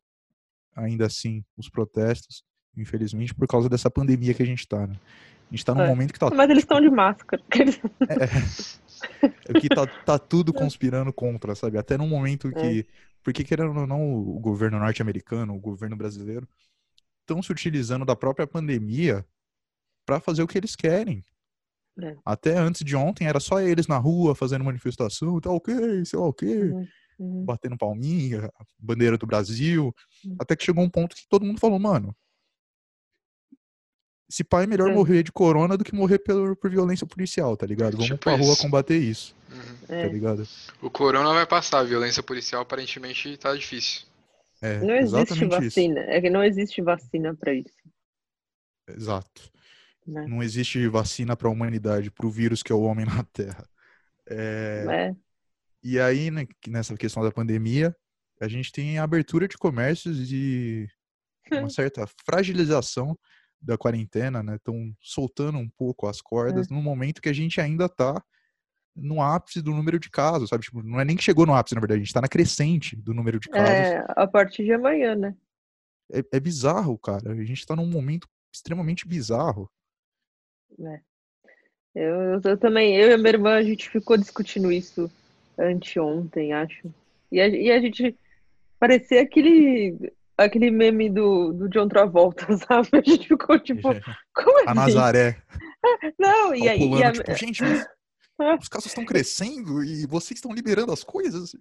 ainda 0.76 1.06
assim, 1.06 1.44
os 1.56 1.70
protestos, 1.70 2.44
infelizmente, 2.76 3.34
por 3.36 3.48
causa 3.48 3.70
dessa 3.70 3.90
pandemia 3.90 4.34
que 4.34 4.42
a 4.44 4.46
gente 4.46 4.68
tá, 4.68 4.88
né? 4.88 4.96
A 5.48 5.56
gente 5.56 5.64
tá 5.64 5.76
num 5.76 5.82
É. 5.82 5.88
momento 5.88 6.12
que 6.12 6.20
tá, 6.20 6.30
Mas 6.32 6.50
eles 6.50 6.64
estão 6.64 6.82
de 6.82 6.90
máscara. 6.90 7.42
é 8.10 8.85
que 9.60 9.70
tá, 9.70 9.86
tá 9.88 10.20
tudo 10.20 10.54
conspirando 10.54 11.12
contra, 11.14 11.56
sabe? 11.56 11.78
Até 11.78 11.98
num 11.98 12.08
momento 12.08 12.52
que. 12.52 12.86
Porque, 13.24 13.44
querendo 13.44 13.80
ou 13.80 13.88
não, 13.88 14.14
o 14.14 14.40
governo 14.40 14.78
norte-americano, 14.78 15.56
o 15.56 15.60
governo 15.60 15.96
brasileiro, 15.96 16.48
estão 17.22 17.42
se 17.42 17.52
utilizando 17.52 18.06
da 18.06 18.16
própria 18.16 18.46
pandemia 18.46 19.26
para 20.06 20.20
fazer 20.20 20.44
o 20.44 20.48
que 20.48 20.58
eles 20.58 20.76
querem. 20.76 21.24
É. 22.00 22.16
Até 22.24 22.58
antes 22.58 22.84
de 22.84 22.96
ontem 22.96 23.26
era 23.26 23.40
só 23.40 23.60
eles 23.60 23.88
na 23.88 23.98
rua 23.98 24.36
fazendo 24.36 24.64
manifestação, 24.64 25.40
tá 25.40 25.50
ok, 25.50 26.06
sei 26.06 26.20
lá 26.20 26.28
o 26.28 26.34
quê, 26.34 26.46
Uhum, 26.46 26.88
uhum. 27.18 27.46
batendo 27.46 27.78
palminha, 27.78 28.50
bandeira 28.78 29.18
do 29.18 29.26
Brasil. 29.26 29.96
Hum. 30.26 30.36
Até 30.40 30.56
que 30.56 30.66
chegou 30.66 30.84
um 30.84 30.90
ponto 30.90 31.16
que 31.16 31.28
todo 31.28 31.46
mundo 31.46 31.60
falou, 31.60 31.80
mano. 31.80 32.16
Se 34.36 34.44
pai 34.44 34.66
é 34.66 34.68
melhor 34.68 34.90
É. 34.92 34.94
morrer 34.94 35.24
de 35.24 35.32
corona 35.32 35.78
do 35.78 35.84
que 35.86 35.96
morrer 35.96 36.20
por, 36.20 36.58
por 36.58 36.70
violência 36.70 37.08
policial, 37.08 37.56
tá 37.56 37.66
ligado? 37.66 37.94
Vamos 37.94 38.08
Tipo 38.08 38.18
pra 38.20 38.36
rua 38.36 38.52
isso. 38.52 38.62
combater 38.62 38.98
isso, 38.98 39.34
Uhum. 39.50 39.88
tá 39.88 39.96
É. 39.96 40.08
ligado? 40.10 40.46
O 40.82 40.90
corona 40.90 41.34
vai 41.34 41.46
passar, 41.48 41.80
a 41.80 41.84
violência 41.84 42.22
policial 42.22 42.62
aparentemente 42.62 43.38
tá 43.38 43.56
difícil. 43.56 44.02
É, 44.62 44.80
Não 44.80 44.94
existe 44.96 45.16
exatamente 45.16 45.52
isso. 45.54 45.76
vacina. 45.76 46.00
É 46.02 46.20
que 46.20 46.30
não 46.30 46.44
existe 46.44 46.82
vacina 46.82 47.34
pra 47.34 47.54
isso. 47.54 47.70
Exato. 48.90 49.50
Né? 50.06 50.26
Não 50.28 50.44
existe 50.44 50.86
vacina 50.90 51.36
para 51.38 51.48
a 51.48 51.52
humanidade, 51.52 52.12
para 52.12 52.26
o 52.28 52.30
vírus 52.30 52.62
que 52.62 52.74
é 52.74 52.76
o 52.76 52.82
homem 52.82 53.06
na 53.24 53.24
Terra. 53.24 53.66
É, 54.30 54.86
É. 54.90 55.16
E 55.82 55.98
aí, 55.98 56.30
né, 56.30 56.46
nessa 56.68 56.94
questão 56.98 57.24
da 57.24 57.32
pandemia, 57.32 57.96
a 58.42 58.50
gente 58.50 58.70
tem 58.72 58.98
a 59.00 59.04
abertura 59.04 59.48
de 59.48 59.58
comércios 59.58 60.30
e 60.32 60.88
uma 61.52 61.70
certa 61.70 62.06
fragilização 62.26 63.18
da 63.62 63.78
quarentena, 63.78 64.44
né? 64.44 64.56
Estão 64.56 64.94
soltando 65.02 65.58
um 65.58 65.70
pouco 65.70 66.08
as 66.08 66.22
cordas 66.22 66.70
no 66.70 66.82
momento 66.82 67.22
que 67.22 67.30
a 67.30 67.34
gente 67.34 67.60
ainda 67.60 67.86
está 67.86 68.24
no 68.96 69.22
ápice 69.22 69.62
do 69.62 69.72
número 69.72 70.00
de 70.00 70.10
casos, 70.10 70.50
sabe? 70.50 70.64
Tipo, 70.64 70.82
não 70.82 71.00
é 71.00 71.06
nem 71.06 71.18
que 71.18 71.24
chegou 71.24 71.46
no 71.46 71.54
ápice, 71.54 71.76
na 71.76 71.82
verdade, 71.82 71.98
a 71.98 72.02
gente 72.02 72.08
está 72.08 72.22
na 72.22 72.30
crescente 72.30 72.96
do 72.96 73.14
número 73.14 73.40
de 73.40 73.50
casos. 73.50 73.70
É, 73.70 74.06
a 74.08 74.26
partir 74.26 74.64
de 74.64 74.72
amanhã, 74.72 75.16
né? 75.16 75.36
É, 76.12 76.24
é 76.34 76.40
bizarro, 76.40 76.98
cara. 76.98 77.32
A 77.32 77.44
gente 77.44 77.60
está 77.60 77.76
num 77.76 77.88
momento 77.88 78.28
extremamente 78.54 79.08
bizarro. 79.08 79.70
Eu, 81.94 82.06
eu, 82.06 82.42
eu 82.44 82.58
também, 82.58 82.96
eu 82.96 83.10
e 83.10 83.14
a 83.14 83.18
minha 83.18 83.30
irmã, 83.30 83.56
a 83.56 83.64
gente 83.64 83.90
ficou 83.90 84.18
discutindo 84.18 84.72
isso 84.72 85.12
anteontem, 85.58 86.54
acho. 86.54 86.94
E 87.32 87.40
a, 87.40 87.48
e 87.48 87.72
a 87.72 87.80
gente 87.80 88.18
parecia 88.80 89.22
aquele, 89.22 90.14
aquele 90.38 90.70
meme 90.72 91.10
do, 91.10 91.54
do 91.54 91.70
John 91.70 91.88
Travolta, 91.88 92.46
sabe? 92.58 92.90
A 92.94 93.02
gente 93.02 93.28
ficou 93.28 93.60
tipo, 93.60 93.90
como 94.34 94.60
a 94.60 94.72
assim? 94.72 94.94
Nazaré 94.96 95.42
Não, 96.20 96.54
e 96.56 96.68
aí. 96.68 96.80
E 96.80 97.04
a, 97.04 97.12
tipo, 97.12 97.36
gente, 97.36 97.64
os 98.60 98.68
casos 98.68 98.88
estão 98.88 99.06
crescendo 99.06 99.84
e 99.84 100.06
vocês 100.06 100.38
estão 100.38 100.54
liberando 100.54 100.92
as 100.92 101.04
coisas. 101.04 101.56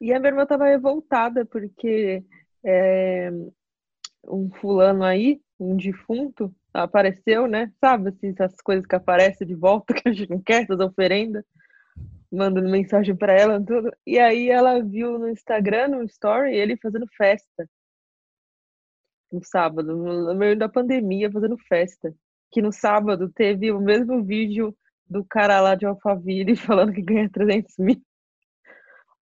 e 0.00 0.12
a 0.12 0.18
minha 0.18 0.30
irmã 0.30 0.46
tava 0.46 0.66
revoltada 0.66 1.44
porque 1.44 2.24
é, 2.64 3.30
um 4.26 4.50
fulano 4.60 5.04
aí, 5.04 5.40
um 5.58 5.76
defunto, 5.76 6.54
apareceu, 6.72 7.46
né? 7.46 7.70
Sabe, 7.80 8.10
assim, 8.10 8.34
essas 8.38 8.60
coisas 8.60 8.86
que 8.86 8.94
aparecem 8.94 9.46
de 9.46 9.54
volta 9.54 9.94
que 9.94 10.08
a 10.08 10.12
gente 10.12 10.30
não 10.30 10.40
quer, 10.40 10.62
essas 10.62 10.80
oferendas, 10.80 11.44
mandando 12.30 12.68
mensagem 12.68 13.14
pra 13.14 13.32
ela, 13.32 13.60
tudo. 13.64 13.90
E 14.06 14.18
aí 14.18 14.48
ela 14.48 14.82
viu 14.82 15.18
no 15.18 15.28
Instagram, 15.28 15.88
no 15.88 16.02
story, 16.04 16.54
ele 16.54 16.76
fazendo 16.76 17.06
festa. 17.16 17.68
No 19.32 19.40
sábado, 19.44 19.96
no 19.96 20.34
meio 20.34 20.58
da 20.58 20.68
pandemia, 20.68 21.30
fazendo 21.30 21.56
festa. 21.68 22.12
Que 22.50 22.60
no 22.60 22.72
sábado 22.72 23.30
teve 23.32 23.70
o 23.70 23.80
mesmo 23.80 24.24
vídeo 24.24 24.76
do 25.08 25.24
cara 25.24 25.60
lá 25.60 25.74
de 25.74 25.86
Alphaville 25.86 26.54
falando 26.56 26.92
que 26.92 27.02
ganha 27.02 27.28
300 27.30 27.74
mil. 27.78 28.02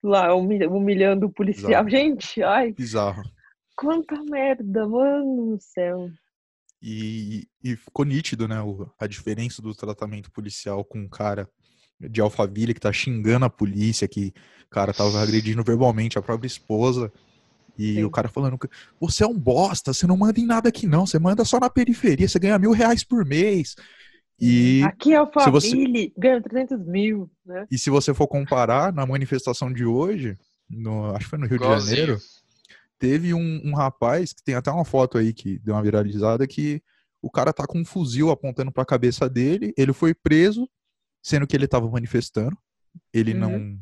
Lá, 0.04 0.34
humilha- 0.34 0.70
humilhando 0.70 1.26
o 1.26 1.32
policial. 1.34 1.84
Bizarro. 1.84 1.90
Gente, 1.90 2.44
ai, 2.44 2.72
Bizarro. 2.72 3.24
quanta 3.76 4.22
merda, 4.24 4.88
mano 4.88 5.56
do 5.58 5.62
céu. 5.62 6.10
E, 6.82 7.48
e 7.64 7.76
ficou 7.76 8.06
nítido, 8.06 8.48
né, 8.48 8.58
a 9.00 9.08
diferença 9.08 9.62
do 9.62 9.74
tratamento 9.74 10.32
policial 10.32 10.86
com 10.86 11.00
um 11.00 11.10
cara 11.10 11.50
de 12.00 12.22
Alphaville 12.22 12.76
que 12.76 12.80
tá 12.80 12.94
xingando 12.94 13.46
a 13.46 13.50
polícia, 13.50 14.08
que 14.08 14.32
o 14.66 14.70
cara 14.70 14.94
tava 14.94 15.20
agredindo 15.20 15.64
verbalmente 15.64 16.20
a 16.20 16.22
própria 16.22 16.48
esposa. 16.48 17.12
E 17.78 17.96
Sim. 17.96 18.04
o 18.04 18.10
cara 18.10 18.28
falando, 18.28 18.58
que 18.58 18.68
você 19.00 19.24
é 19.24 19.28
um 19.28 19.38
bosta, 19.38 19.94
você 19.94 20.08
não 20.08 20.18
manda 20.18 20.40
em 20.40 20.46
nada 20.46 20.70
aqui 20.70 20.88
não, 20.88 21.06
você 21.06 21.20
manda 21.20 21.46
só 21.46 21.60
na 21.60 21.70
periferia, 21.70 22.28
você 22.28 22.40
ganha 22.40 22.58
mil 22.58 22.72
reais 22.72 23.04
por 23.04 23.24
mês. 23.26 23.76
E, 24.40 24.82
Aqui 24.84 25.14
é 25.14 25.18
se 25.26 25.50
você- 25.50 25.68
Alphaville, 25.68 26.14
ganha 26.18 26.42
300 26.42 26.86
mil, 26.86 27.30
né? 27.46 27.66
e 27.72 27.78
se 27.78 27.90
você 27.90 28.14
for 28.14 28.28
comparar, 28.28 28.92
na 28.94 29.06
manifestação 29.06 29.72
de 29.74 29.84
hoje, 29.86 30.38
no, 30.70 31.06
acho 31.16 31.26
que 31.26 31.30
foi 31.32 31.40
no 31.40 31.48
Rio 31.48 31.58
de. 31.60 31.66
Janeiro, 31.66 32.20
teve 33.00 33.34
um, 33.34 33.62
um 33.64 33.74
rapaz, 33.76 34.34
que 34.34 34.44
tem 34.44 34.56
até 34.56 34.70
uma 34.72 34.86
foto 34.86 35.18
aí 35.18 35.34
que 35.34 35.58
deu 35.60 35.74
uma 35.76 35.82
viralizada, 35.84 36.46
que 36.48 36.82
o 37.22 37.32
cara 37.32 37.52
tá 37.52 37.66
com 37.66 37.80
um 37.80 37.86
fuzil 37.86 38.30
apontando 38.30 38.72
pra 38.72 38.86
cabeça 38.86 39.28
dele, 39.30 39.74
ele 39.78 39.92
foi 39.94 40.14
preso, 40.14 40.70
sendo 41.22 41.48
que 41.48 41.56
ele 41.56 41.68
tava 41.68 41.90
manifestando, 41.90 42.56
ele 43.12 43.34
Uhum. 43.34 43.40
não 43.40 43.80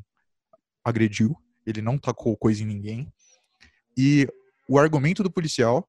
agrediu, 0.84 1.36
ele 1.66 1.82
não 1.82 1.98
tacou 1.98 2.36
coisa 2.38 2.64
em 2.64 2.66
ninguém. 2.66 3.12
E 3.98 4.28
o 4.68 4.78
argumento 4.80 5.24
do 5.24 5.32
policial 5.32 5.88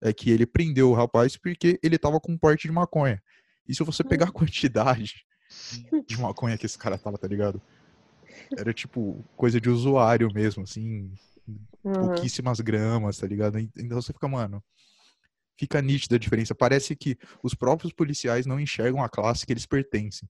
é 0.00 0.12
que 0.12 0.30
ele 0.30 0.46
prendeu 0.46 0.90
o 0.90 0.94
rapaz 0.94 1.36
porque 1.36 1.78
ele 1.82 1.98
tava 1.98 2.20
com 2.20 2.36
porte 2.38 2.66
de 2.68 2.72
maconha. 2.72 3.22
E 3.66 3.74
se 3.74 3.82
você 3.82 4.02
pegar 4.04 4.26
a 4.28 4.32
quantidade 4.32 5.24
de 6.06 6.16
maconha 6.20 6.56
que 6.56 6.66
esse 6.66 6.78
cara 6.78 6.96
tava, 6.98 7.18
tá 7.18 7.26
ligado? 7.28 7.60
Era 8.56 8.72
tipo 8.72 9.24
coisa 9.36 9.60
de 9.60 9.68
usuário 9.68 10.32
mesmo, 10.32 10.62
assim, 10.62 11.12
Uhum. 11.82 11.92
pouquíssimas 12.08 12.60
gramas, 12.60 13.16
tá 13.16 13.26
ligado? 13.26 13.58
Então 13.58 14.00
você 14.02 14.12
fica, 14.12 14.28
mano, 14.28 14.62
fica 15.56 15.80
nítida 15.80 16.16
a 16.16 16.18
diferença. 16.18 16.54
Parece 16.54 16.94
que 16.94 17.16
os 17.42 17.54
próprios 17.54 17.92
policiais 17.92 18.44
não 18.44 18.60
enxergam 18.60 19.02
a 19.02 19.08
classe 19.08 19.46
que 19.46 19.52
eles 19.52 19.64
pertencem. 19.64 20.28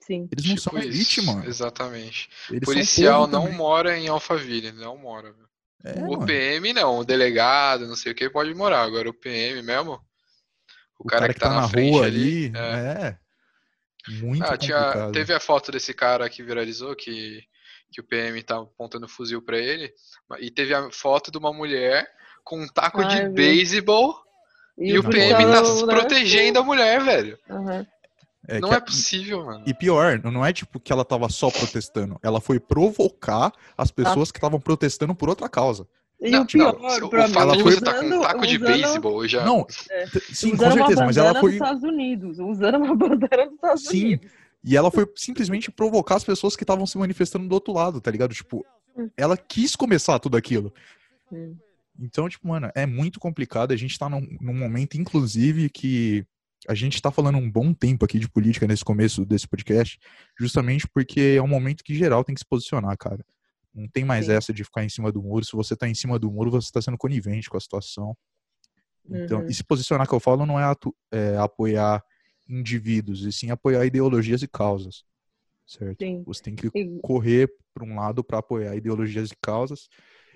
Sim. 0.00 0.28
Eles 0.32 0.44
não 0.44 0.56
Tipo 0.56 0.70
são 0.70 0.78
elite, 0.78 1.20
isso, 1.20 1.24
mano. 1.26 1.44
Exatamente. 1.44 2.28
Eles 2.50 2.64
Policial 2.64 3.28
não 3.28 3.42
também. 3.44 3.56
mora 3.56 3.96
em 3.96 4.08
Alphaville, 4.08 4.72
não 4.72 4.96
mora. 4.98 5.32
velho. 5.32 5.48
É, 5.84 5.98
o 6.00 6.12
mano. 6.12 6.26
PM 6.26 6.72
não, 6.72 6.98
o 6.98 7.04
delegado, 7.04 7.86
não 7.86 7.96
sei 7.96 8.12
o 8.12 8.14
que, 8.14 8.30
pode 8.30 8.54
morar. 8.54 8.82
Agora 8.82 9.08
o 9.08 9.14
PM 9.14 9.62
mesmo, 9.62 10.00
o, 10.98 11.04
cara, 11.04 11.32
que 11.32 11.40
tá, 11.40 11.48
na, 11.48 11.68
frente 11.68 11.90
rua 11.90 12.06
ali. 12.06 12.46
ali, 12.46 12.56
é. 12.56 13.08
é. 13.08 13.18
Muito 14.08 14.44
Ah, 14.44 14.56
tinha, 14.56 15.10
teve 15.12 15.32
a 15.32 15.40
foto 15.40 15.70
desse 15.70 15.94
cara 15.94 16.28
que 16.28 16.42
viralizou, 16.42 16.94
que, 16.96 17.42
que 17.92 18.00
o 18.00 18.04
PM 18.04 18.42
tá 18.42 18.58
apontando 18.58 19.08
fuzil 19.08 19.40
pra 19.42 19.58
ele. 19.58 19.92
E 20.40 20.50
teve 20.50 20.74
a 20.74 20.90
foto 20.90 21.30
de 21.30 21.38
uma 21.38 21.52
mulher 21.52 22.08
com 22.44 22.60
um 22.60 22.68
taco 22.68 23.00
Ah, 23.00 23.04
de 23.04 23.28
beisebol 23.28 24.16
e, 24.76 24.98
o 24.98 25.02
Não 25.02 25.10
PM 25.10 25.44
tá 25.52 25.62
né? 25.62 25.94
protegendo 25.94 26.58
a 26.58 26.64
mulher, 26.64 27.02
velho. 27.02 27.38
Aham. 27.48 27.86
É 28.48 28.58
não 28.60 28.70
que 28.70 28.74
é 28.74 28.80
possível, 28.80 29.44
mano. 29.44 29.64
E 29.66 29.72
pior, 29.72 30.20
não 30.24 30.44
é 30.44 30.52
tipo 30.52 30.80
que 30.80 30.92
ela 30.92 31.04
tava 31.04 31.28
só 31.28 31.50
protestando. 31.50 32.18
Ela 32.22 32.40
foi 32.40 32.58
provocar 32.58 33.52
as 33.78 33.90
pessoas 33.90 34.32
que 34.32 34.38
estavam 34.38 34.58
protestando 34.60 35.14
por 35.14 35.28
outra 35.28 35.48
causa. 35.48 35.86
E 36.20 36.30
Não, 36.30 36.42
o 36.42 36.46
pior, 36.46 36.72
não, 36.72 37.08
pra 37.08 37.26
o 37.26 37.28
mim, 37.28 37.56
de 37.56 37.62
foi 37.62 37.72
você 37.72 37.78
estar 37.78 37.94
com 37.94 38.04
um 38.04 38.08
usando- 38.08 38.22
taco 38.22 38.46
de 38.46 38.56
usando- 38.56 38.66
beisebol 38.68 39.26
já. 39.28 39.44
Não, 39.44 39.66
É. 39.90 40.06
sim, 40.32 40.50
com 40.50 40.56
usando 40.56 40.74
certeza, 40.74 41.00
uma 41.00 41.06
mas 41.06 41.16
ela 41.16 41.34
foi. 41.40 41.50
dos 41.50 41.54
Estados 41.54 41.82
Unidos, 41.82 42.38
usando 42.38 42.76
uma 42.76 42.94
bandeira 42.96 43.46
dos 43.46 43.54
Estados 43.54 43.84
Sim, 43.86 44.04
Unidos. 44.04 44.30
E 44.64 44.76
ela 44.76 44.90
foi 44.92 45.04
simplesmente 45.16 45.70
provocar 45.72 46.16
as 46.16 46.24
pessoas 46.24 46.54
que 46.54 46.62
estavam 46.62 46.86
se 46.86 46.96
manifestando 46.96 47.48
do 47.48 47.52
outro 47.52 47.72
lado, 47.72 48.00
tá 48.00 48.10
ligado? 48.10 48.32
Tipo, 48.34 48.64
Hum. 48.96 49.08
ela 49.16 49.36
quis 49.36 49.74
começar 49.74 50.18
tudo 50.20 50.36
aquilo. 50.36 50.72
Hum. 51.32 51.56
Então, 52.00 52.28
tipo, 52.28 52.46
mano, 52.46 52.70
é 52.74 52.86
muito 52.86 53.18
complicado. 53.18 53.72
A 53.72 53.76
gente 53.76 53.98
tá 53.98 54.08
num, 54.08 54.24
num 54.40 54.54
momento, 54.54 54.96
inclusive, 54.96 55.68
que 55.70 56.24
a 56.68 56.74
gente 56.74 57.00
tá 57.02 57.10
falando 57.10 57.38
um 57.38 57.50
bom 57.50 57.72
tempo 57.74 58.04
aqui 58.04 58.18
de 58.18 58.28
política 58.28 58.66
nesse 58.66 58.84
começo 58.84 59.24
desse 59.24 59.46
podcast, 59.48 59.98
justamente 60.38 60.86
porque 60.88 61.34
é 61.36 61.42
um 61.42 61.48
momento 61.48 61.82
que 61.82 61.94
geral 61.94 62.22
tem 62.24 62.34
que 62.34 62.40
se 62.40 62.46
posicionar, 62.46 62.96
cara. 62.96 63.24
Não 63.74 63.88
tem 63.88 64.04
mais 64.04 64.26
Sim. 64.26 64.32
essa 64.32 64.52
de 64.52 64.62
ficar 64.64 64.84
em 64.84 64.88
cima 64.88 65.10
do 65.10 65.22
muro. 65.22 65.44
Se 65.44 65.52
você 65.52 65.74
tá 65.74 65.88
em 65.88 65.94
cima 65.94 66.18
do 66.18 66.30
muro, 66.30 66.50
você 66.50 66.70
tá 66.70 66.80
sendo 66.82 66.98
conivente 66.98 67.48
com 67.48 67.56
a 67.56 67.60
situação. 67.60 68.16
Então, 69.08 69.40
Uhum. 69.40 69.46
e 69.48 69.54
se 69.54 69.64
posicionar 69.64 70.06
que 70.06 70.14
eu 70.14 70.20
falo 70.20 70.44
não 70.46 70.60
é, 70.60 70.64
atu- 70.64 70.94
é 71.10 71.36
apoiar 71.38 72.02
indivíduos, 72.48 73.22
e 73.24 73.32
sim 73.32 73.50
apoiar 73.50 73.84
ideologias 73.86 74.42
e 74.42 74.48
causas. 74.48 75.04
Certo? 75.66 76.04
Sim. 76.04 76.22
Você 76.26 76.42
tem 76.42 76.54
que 76.54 76.68
E- 76.74 76.98
correr 77.02 77.50
para 77.72 77.84
um 77.84 77.96
lado 77.96 78.22
para 78.22 78.38
apoiar 78.38 78.76
ideologias 78.76 79.30
e 79.30 79.36
causas. 79.40 79.88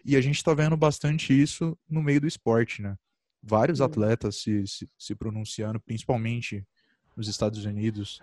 E 0.04 0.16
a 0.16 0.20
gente 0.20 0.36
está 0.36 0.54
vendo 0.54 0.76
bastante 0.76 1.38
isso 1.38 1.76
no 1.88 2.02
meio 2.02 2.20
do 2.20 2.26
esporte, 2.26 2.80
né? 2.80 2.96
Vários 3.48 3.78
Hum. 3.80 3.84
atletas 3.84 4.42
se, 4.42 4.66
se, 4.66 4.88
se 4.98 5.14
pronunciando, 5.14 5.78
principalmente 5.80 6.66
nos 7.16 7.28
Estados 7.28 7.64
Unidos. 7.64 8.20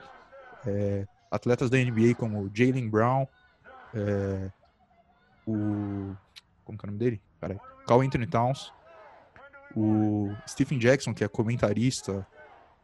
É, 0.66 1.08
atletas 1.32 1.70
da 1.70 1.78
NBA 1.78 2.14
como 2.18 2.52
Jalen 2.54 2.90
Brown, 2.90 3.26
é, 3.94 4.52
o. 5.48 6.14
Como 6.66 6.78
que 6.78 6.86
é 6.86 6.88
o 6.88 6.92
nome 6.92 7.00
dele? 7.00 7.22
Peraí. 7.40 7.58
Carl 7.88 8.02
Anthony 8.02 8.28
Towns, 8.28 8.72
o 9.76 10.30
Stephen 10.48 10.78
Jackson, 10.80 11.14
que 11.14 11.24
é 11.24 11.28
comentarista 11.28 12.26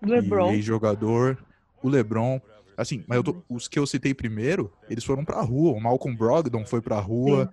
LeBron. 0.01 0.51
e 0.51 0.55
ex-jogador, 0.55 1.37
o 1.81 1.89
LeBron. 1.89 2.39
Assim, 2.75 3.03
mas 3.07 3.21
tô- 3.23 3.43
os 3.49 3.67
que 3.67 3.77
eu 3.77 3.85
citei 3.85 4.13
primeiro, 4.13 4.71
eles 4.89 5.03
foram 5.03 5.25
pra 5.25 5.41
rua. 5.41 5.73
O 5.73 5.81
Malcolm 5.81 6.17
Brogdon 6.17 6.65
foi 6.65 6.81
pra 6.81 6.99
rua. 6.99 7.51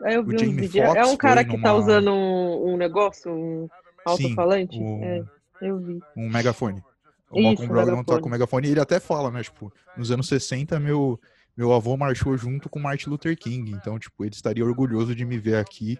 Eu 0.00 0.24
vi 0.24 0.36
o 0.36 0.38
Jamie 0.38 0.54
vídeo. 0.68 0.84
Foxx 0.86 0.96
é 1.08 1.12
um 1.12 1.16
cara 1.16 1.44
que 1.44 1.50
tá 1.50 1.56
numa- 1.56 1.74
usando 1.74 2.12
um, 2.12 2.74
um 2.74 2.76
negócio, 2.76 3.32
um 3.32 3.68
alto-falante? 4.10 4.78
o- 4.78 5.04
É, 5.04 5.22
eu 5.62 5.78
vi. 5.78 6.00
um 6.16 6.28
megafone. 6.30 6.82
O 7.30 7.38
Isso, 7.38 7.42
Malcolm 7.48 7.68
Brogdon 7.68 7.90
tá 7.90 7.96
megafone. 7.96 8.20
com 8.22 8.28
megafone 8.30 8.68
e 8.68 8.70
ele 8.70 8.80
até 8.80 8.98
fala, 8.98 9.30
né? 9.30 9.42
Tipo, 9.42 9.72
nos 9.96 10.10
anos 10.10 10.26
60, 10.28 10.80
meu, 10.80 11.20
meu 11.56 11.72
avô 11.72 11.96
marchou 11.96 12.36
junto 12.38 12.68
com 12.70 12.78
Martin 12.78 13.10
Luther 13.10 13.36
King. 13.36 13.70
Então, 13.72 13.98
tipo, 13.98 14.24
ele 14.24 14.34
estaria 14.34 14.64
orgulhoso 14.64 15.14
de 15.14 15.24
me 15.24 15.38
ver 15.38 15.56
aqui 15.56 15.98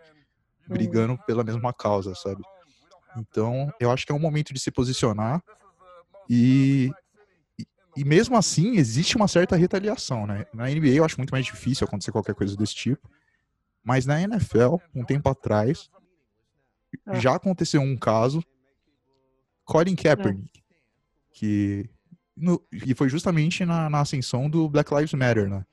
Uhum. 0.69 0.75
brigando 0.77 1.19
pela 1.27 1.43
mesma 1.45 1.73
causa, 1.73 2.15
sabe? 2.15 2.43
Então, 3.17 3.73
eu 3.81 3.91
acho 3.91 4.05
que 4.07 4.13
é 4.13 4.15
um 4.15 4.19
momento 4.19 4.53
de 4.55 4.61
se 4.61 4.71
posicionar 4.71 5.43
e, 6.29 6.91
e, 7.59 7.67
e 7.97 8.05
mesmo 8.05 8.37
assim 8.37 8.77
existe 8.77 9.17
uma 9.17 9.27
certa 9.29 9.57
retaliação, 9.57 10.27
né? 10.27 10.45
Na 10.53 10.71
NBA 10.71 10.89
eu 10.95 11.05
acho 11.05 11.17
muito 11.19 11.31
mais 11.31 11.45
difícil 11.47 11.87
acontecer 11.87 12.13
qualquer 12.13 12.35
coisa 12.35 12.57
desse 12.57 12.75
tipo, 12.75 13.09
mas 13.83 14.05
na 14.07 14.21
NFL, 14.21 14.77
um 14.95 15.05
tempo 15.05 15.29
atrás, 15.31 15.91
Ah. 17.07 17.15
já 17.15 17.35
aconteceu 17.35 17.81
um 17.81 17.97
caso, 17.97 18.43
Colin 19.65 19.97
Kaepernick, 19.97 20.63
que 21.33 21.89
no, 22.37 22.63
e 22.73 22.95
foi 22.95 23.09
justamente 23.09 23.65
na, 23.65 23.91
na 23.91 24.01
ascensão 24.01 24.49
do 24.49 24.69
Black 24.69 24.95
Lives 24.95 25.13
Matter, 25.13 25.49
né? 25.49 25.65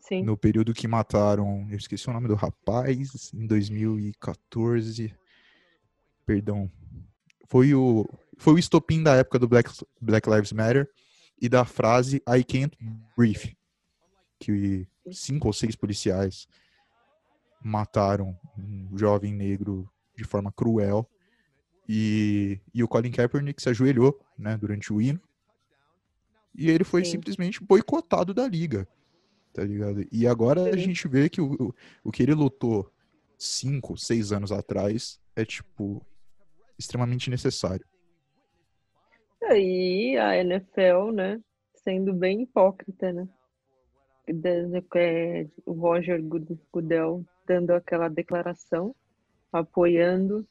Sim. 0.00 0.22
no 0.22 0.38
período 0.38 0.72
que 0.72 0.88
mataram, 0.88 1.66
eu 1.70 1.76
esqueci 1.76 2.08
o 2.08 2.12
nome 2.12 2.28
do 2.28 2.34
rapaz, 2.34 3.30
em 3.34 3.46
2014. 3.46 5.14
Perdão. 6.24 6.70
Foi 7.46 7.74
o 7.74 8.06
foi 8.38 8.54
o 8.54 8.58
estopim 8.58 9.02
da 9.02 9.16
época 9.16 9.38
do 9.38 9.48
Black, 9.48 9.70
Black 10.00 10.30
Lives 10.30 10.52
Matter 10.52 10.88
e 11.40 11.48
da 11.48 11.64
frase 11.64 12.22
I 12.28 12.42
can't 12.44 12.76
breathe, 13.16 13.54
que 14.38 14.88
cinco 15.10 15.48
ou 15.48 15.52
seis 15.52 15.74
policiais 15.76 16.46
mataram 17.62 18.38
um 18.56 18.96
jovem 18.96 19.34
negro 19.34 19.90
de 20.18 20.24
forma 20.24 20.52
cruel 20.52 21.08
e, 21.88 22.60
e 22.74 22.82
o 22.82 22.88
Colin 22.88 23.10
Kaepernick 23.10 23.62
se 23.62 23.70
ajoelhou, 23.70 24.20
né, 24.36 24.56
durante 24.56 24.92
o 24.92 25.00
hino 25.00 25.20
e 26.54 26.70
ele 26.70 26.84
foi 26.84 27.04
Sim. 27.04 27.12
simplesmente 27.12 27.62
boicotado 27.62 28.34
da 28.34 28.46
liga 28.46 28.86
tá 29.58 29.64
ligado? 29.64 30.06
E 30.12 30.26
agora 30.26 30.70
a 30.70 30.72
Sim. 30.72 30.78
gente 30.78 31.08
vê 31.08 31.28
que 31.28 31.40
o, 31.40 31.74
o, 32.04 32.12
que 32.12 32.22
ele 32.22 32.32
lutou 32.34 32.92
cinco, 33.36 33.96
seis 33.96 34.30
anos 34.30 34.52
atrás 34.52 35.20
é, 35.34 35.44
tipo, 35.44 36.00
extremamente 36.78 37.28
necessário. 37.28 37.84
Aí 39.42 40.16
a 40.16 40.36
NFL, 40.36 41.10
né, 41.12 41.40
sendo 41.74 42.12
bem 42.12 42.42
hipócrita, 42.42 43.12
né? 43.12 43.28
É, 44.94 45.46
o 45.64 45.72
Roger 45.72 46.22
Good- 46.22 46.60
Goodell 46.72 47.24
dando 47.46 47.72
aquela 47.72 48.08
declaração, 48.08 48.94
apoiando 49.52 50.46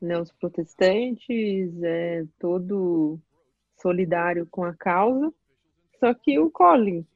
né, 0.00 0.18
os 0.18 0.30
protestantes, 0.32 1.82
é, 1.82 2.24
todo 2.38 3.18
solidário 3.80 4.46
com 4.50 4.64
a 4.64 4.74
causa, 4.74 5.32
só 5.98 6.12
que 6.12 6.38
o 6.38 6.50
Colin, 6.50 7.06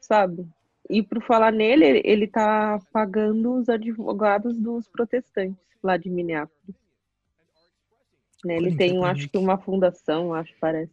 sabe? 0.00 0.46
E 0.88 1.02
por 1.02 1.22
falar 1.22 1.50
nele, 1.50 1.84
ele, 1.84 2.02
ele 2.04 2.26
tá 2.26 2.78
pagando 2.92 3.54
os 3.54 3.68
advogados 3.68 4.58
dos 4.58 4.86
protestantes 4.88 5.58
lá 5.82 5.96
de 5.96 6.10
Minneapolis. 6.10 6.76
Né, 8.44 8.56
ele 8.56 8.76
tem, 8.76 8.96
eu 8.96 9.04
acho 9.04 9.28
que 9.30 9.38
uma 9.38 9.56
fundação, 9.56 10.34
acho, 10.34 10.54
parece. 10.60 10.92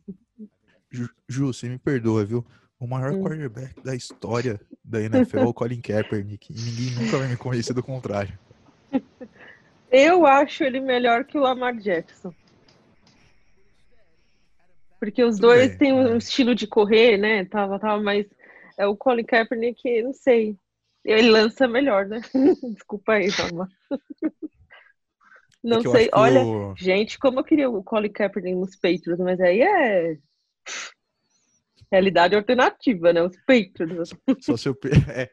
Ju, 0.89 1.09
Ju, 1.27 1.47
você 1.47 1.67
me 1.67 1.77
perdoa, 1.77 2.23
viu? 2.23 2.45
O 2.79 2.87
maior 2.87 3.13
Hum. 3.13 3.23
quarterback 3.23 3.75
da 3.83 3.93
história 3.93 4.59
da 4.83 5.01
NFL 5.01 5.37
é 5.39 5.45
o 5.45 5.53
Colin 5.53 5.81
Kaepernick. 5.81 6.51
E 6.51 6.55
ninguém 6.55 6.89
nunca 6.91 7.17
vai 7.17 7.27
me 7.27 7.37
convencer 7.37 7.75
do 7.75 7.83
contrário. 7.83 8.37
Eu 9.91 10.25
acho 10.25 10.63
ele 10.63 10.79
melhor 10.79 11.25
que 11.25 11.37
o 11.37 11.41
Lamar 11.41 11.75
Jackson. 11.77 12.33
Porque 14.99 15.23
os 15.23 15.35
Tudo 15.35 15.47
dois 15.47 15.69
bem, 15.69 15.77
têm 15.77 15.93
um 15.93 16.13
é. 16.13 16.17
estilo 16.17 16.53
de 16.55 16.67
correr, 16.67 17.17
né? 17.17 17.43
Tava, 17.45 17.79
tava 17.79 18.01
mais. 18.01 18.25
É 18.77 18.85
o 18.87 18.95
Colin 18.95 19.23
Kaepernick, 19.25 20.01
não 20.03 20.13
sei. 20.13 20.55
Ele 21.03 21.29
lança 21.29 21.67
melhor, 21.67 22.05
né? 22.05 22.21
Desculpa 22.73 23.13
aí, 23.13 23.27
Lamar. 23.37 23.67
Não 25.63 25.79
É 25.79 25.81
que 25.81 25.87
eu 25.87 25.91
sei. 25.91 26.09
Olha, 26.13 26.41
o- 26.43 26.73
gente, 26.77 27.17
como 27.19 27.39
eu 27.39 27.43
queria 27.43 27.69
o 27.69 27.83
Colin 27.83 28.11
Kaepernick 28.11 28.55
nos 28.55 28.75
Patriots, 28.75 29.19
mas 29.19 29.41
aí 29.41 29.61
é. 29.61 30.17
Realidade 31.91 32.35
alternativa, 32.35 33.11
né? 33.11 33.21
Os 33.21 33.35
Patriots. 33.45 34.13
Só 34.39 34.55
se 34.55 34.69
eu 34.69 34.75
pe- 34.75 34.89
é, 35.13 35.29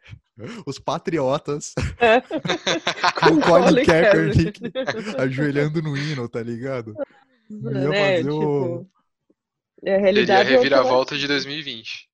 os 0.67 0.79
patriotas 0.79 1.73
É. 2.01 2.21
com 3.21 3.35
o 3.37 3.41
Colin 3.41 3.85
Kaepernick 3.85 4.61
ajoelhando 5.19 5.81
no 5.81 5.97
hino, 5.97 6.29
tá 6.29 6.43
ligado? 6.43 6.95
Ia 7.51 7.89
né? 7.89 8.17
fazer 8.17 8.31
o- 8.31 8.39
Tipo, 8.41 8.91
é, 9.85 9.95
a 9.95 9.97
a 9.97 10.01
realidade 10.01 10.33
é 10.33 10.57
outra. 10.57 10.57
reviravolta 10.57 11.17
de 11.17 11.27
2020. 11.29 12.09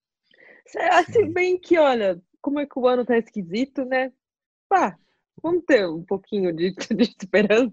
É, 0.76 1.02
Se 1.04 1.12
Sim. 1.12 1.32
bem 1.32 1.58
que, 1.58 1.78
olha, 1.78 2.20
como 2.40 2.60
é 2.60 2.66
que 2.66 2.78
o 2.78 2.86
ano 2.86 3.04
tá 3.04 3.16
esquisito, 3.16 3.84
né? 3.86 4.12
Pá, 4.68 4.96
vamos 5.42 5.64
ter 5.66 5.88
um 5.88 6.02
pouquinho 6.04 6.52
de, 6.54 6.72
de 6.74 7.02
esperança. 7.02 7.72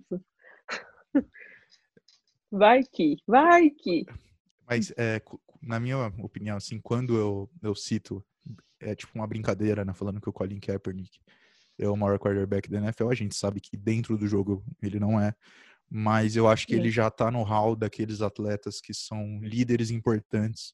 Vai 2.50 2.84
que, 2.84 3.16
vai 3.26 3.70
que. 3.70 4.06
Mas, 4.68 4.94
é, 4.98 5.22
na 5.62 5.80
minha 5.80 6.08
opinião, 6.20 6.58
assim, 6.58 6.80
quando 6.80 7.18
eu, 7.18 7.50
eu 7.62 7.76
cito, 7.76 8.24
é 8.80 8.96
tipo 8.96 9.12
uma 9.16 9.28
brincadeira, 9.28 9.86
né? 9.86 9.94
Falando 9.94 10.20
que 10.20 10.30
o 10.30 10.34
Colin 10.34 10.60
Kaepernick 10.60 11.20
é 11.78 11.88
o 11.88 11.96
maior 11.96 12.18
quarterback 12.20 12.70
da 12.70 12.80
NFL, 12.80 13.10
a 13.10 13.16
gente 13.16 13.36
sabe 13.36 13.60
que 13.60 13.78
dentro 13.78 14.18
do 14.18 14.28
jogo 14.28 14.64
ele 14.82 15.00
não 15.00 15.20
é. 15.20 15.34
Mas 15.90 16.36
eu 16.36 16.48
acho 16.48 16.66
que 16.66 16.74
ele 16.74 16.90
Sim. 16.90 16.96
já 16.96 17.12
tá 17.12 17.30
no 17.30 17.44
hall 17.44 17.76
daqueles 17.76 18.22
atletas 18.22 18.80
que 18.80 18.94
são 18.94 19.40
líderes 19.42 19.92
importantes 19.92 20.74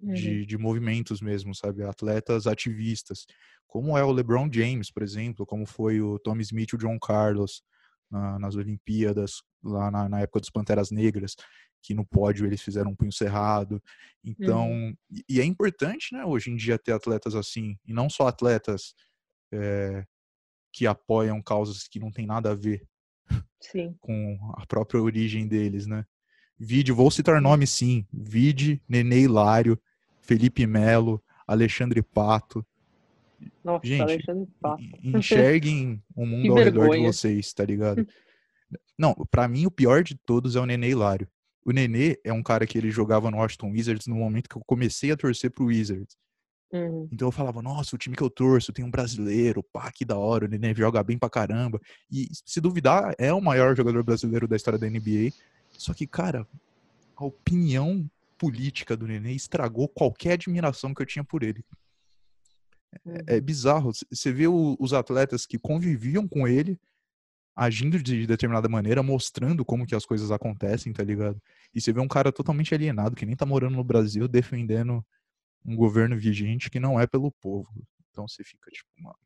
Uhum. 0.00 0.12
de, 0.12 0.44
de 0.44 0.58
movimentos 0.58 1.20
mesmo, 1.20 1.54
sabe? 1.54 1.82
Atletas 1.82 2.46
ativistas. 2.46 3.26
Como 3.66 3.96
é 3.96 4.04
o 4.04 4.12
LeBron 4.12 4.48
James, 4.52 4.90
por 4.90 5.02
exemplo, 5.02 5.46
como 5.46 5.64
foi 5.64 6.00
o 6.00 6.18
Tom 6.18 6.38
Smith 6.40 6.74
o 6.74 6.78
John 6.78 6.98
Carlos 6.98 7.62
na- 8.10 8.38
nas 8.38 8.54
Olimpíadas, 8.56 9.42
lá 9.62 9.90
na, 9.90 10.08
na 10.08 10.20
época 10.20 10.40
dos 10.40 10.50
Panteras 10.50 10.90
Negras, 10.90 11.34
que 11.82 11.94
no 11.94 12.04
pódio 12.04 12.46
eles 12.46 12.60
fizeram 12.62 12.90
um 12.90 12.96
punho 12.96 13.12
cerrado. 13.12 13.82
Então, 14.24 14.96
e- 15.10 15.24
e 15.28 15.40
é 15.40 15.44
importante, 15.44 16.12
né, 16.12 16.24
hoje 16.24 16.50
em 16.50 16.56
dia 16.56 16.78
ter 16.78 16.92
atletas 16.92 17.34
assim, 17.34 17.78
e 17.86 17.92
não 17.92 18.08
só 18.10 18.26
atletas 18.26 18.94
é, 19.52 20.04
que 20.72 20.86
apoiam 20.86 21.40
causas 21.40 21.86
que 21.88 22.00
não 22.00 22.10
tem 22.10 22.26
nada 22.26 22.50
a 22.50 22.54
ver 22.54 22.84
Sim. 23.60 23.96
com 24.00 24.38
a 24.56 24.66
própria 24.66 25.00
origem 25.00 25.46
deles, 25.46 25.86
né? 25.86 26.04
Vide, 26.58 26.90
vou 26.90 27.10
citar 27.10 27.40
nomes 27.40 27.70
sim. 27.70 28.06
Vide, 28.12 28.82
Nenê 28.88 29.20
Hilário, 29.20 29.80
Felipe 30.20 30.66
Melo, 30.66 31.22
Alexandre 31.46 32.02
Pato. 32.02 32.66
Nossa, 33.62 33.86
Gente, 33.86 34.02
Alexandre 34.02 34.48
Pato. 34.60 34.82
En- 35.02 35.18
Enxerguem 35.18 36.02
o 36.14 36.24
mundo 36.26 36.42
Que 36.42 36.48
ao 36.48 36.56
redor 36.56 36.90
de 36.90 37.02
vocês, 37.02 37.52
tá 37.52 37.64
ligado? 37.64 38.06
Não, 38.98 39.14
pra 39.30 39.46
mim 39.46 39.66
o 39.66 39.70
pior 39.70 40.02
de 40.02 40.14
todos 40.14 40.56
é 40.56 40.60
o 40.60 40.66
Nenê 40.66 40.90
Hilário. 40.90 41.28
O 41.64 41.72
Nenê 41.72 42.18
é 42.24 42.32
um 42.32 42.42
cara 42.42 42.66
que 42.66 42.78
ele 42.78 42.90
jogava 42.90 43.30
no 43.30 43.36
Washington 43.38 43.70
Wizards 43.72 44.06
no 44.06 44.16
momento 44.16 44.48
que 44.48 44.56
eu 44.56 44.62
comecei 44.66 45.10
a 45.10 45.16
torcer 45.16 45.50
pro 45.50 45.66
Wizards. 45.66 46.16
Uhum. 46.72 47.08
Então 47.12 47.28
eu 47.28 47.32
falava, 47.32 47.60
nossa, 47.62 47.94
o 47.94 47.98
time 47.98 48.16
que 48.16 48.22
eu 48.22 48.30
torço 48.30 48.72
tem 48.72 48.84
um 48.84 48.90
brasileiro, 48.90 49.62
pá, 49.62 49.90
que 49.92 50.04
da 50.04 50.16
hora, 50.16 50.46
o 50.46 50.48
Nenê 50.48 50.74
joga 50.74 51.02
bem 51.02 51.18
pra 51.18 51.28
caramba. 51.30 51.80
E 52.10 52.28
se 52.44 52.60
duvidar, 52.60 53.14
é 53.18 53.32
o 53.32 53.40
maior 53.40 53.76
jogador 53.76 54.02
brasileiro 54.02 54.48
da 54.48 54.56
história 54.56 54.78
da 54.78 54.88
NBA. 54.88 55.32
Só 55.72 55.92
que, 55.92 56.06
cara, 56.06 56.46
a 57.16 57.24
opinião 57.24 58.08
política 58.38 58.96
do 58.96 59.06
Nenê 59.06 59.32
estragou 59.32 59.88
qualquer 59.88 60.32
admiração 60.32 60.94
que 60.94 61.02
eu 61.02 61.06
tinha 61.06 61.24
por 61.24 61.42
ele. 61.42 61.64
É 63.26 63.40
bizarro. 63.40 63.92
C- 63.92 64.06
Você 64.10 64.32
vê 64.32 64.46
o- 64.46 64.76
os 64.80 64.92
atletas 64.92 65.46
que 65.46 65.58
conviviam 65.58 66.26
com 66.26 66.46
ele 66.46 66.78
agindo 67.56 68.02
de 68.02 68.26
determinada 68.26 68.68
maneira, 68.68 69.02
mostrando 69.02 69.64
como 69.64 69.86
que 69.86 69.94
as 69.94 70.06
coisas 70.06 70.30
acontecem, 70.30 70.92
tá 70.92 71.02
ligado? 71.04 71.40
E 71.74 71.80
você 71.80 71.92
vê 71.92 72.00
um 72.00 72.08
cara 72.08 72.32
totalmente 72.32 72.74
alienado, 72.74 73.16
que 73.16 73.26
nem 73.26 73.36
tá 73.36 73.46
morando 73.46 73.76
no 73.76 73.84
Brasil, 73.84 74.28
defendendo 74.28 75.04
um 75.64 75.76
governo 75.76 76.16
vigente 76.18 76.70
que 76.70 76.80
não 76.80 77.00
é 77.00 77.06
pelo 77.06 77.32
povo. 77.32 77.68
Então 78.10 78.28
você 78.28 78.44
fica 78.44 78.70
tipo, 78.70 78.88
mano, 78.98 79.16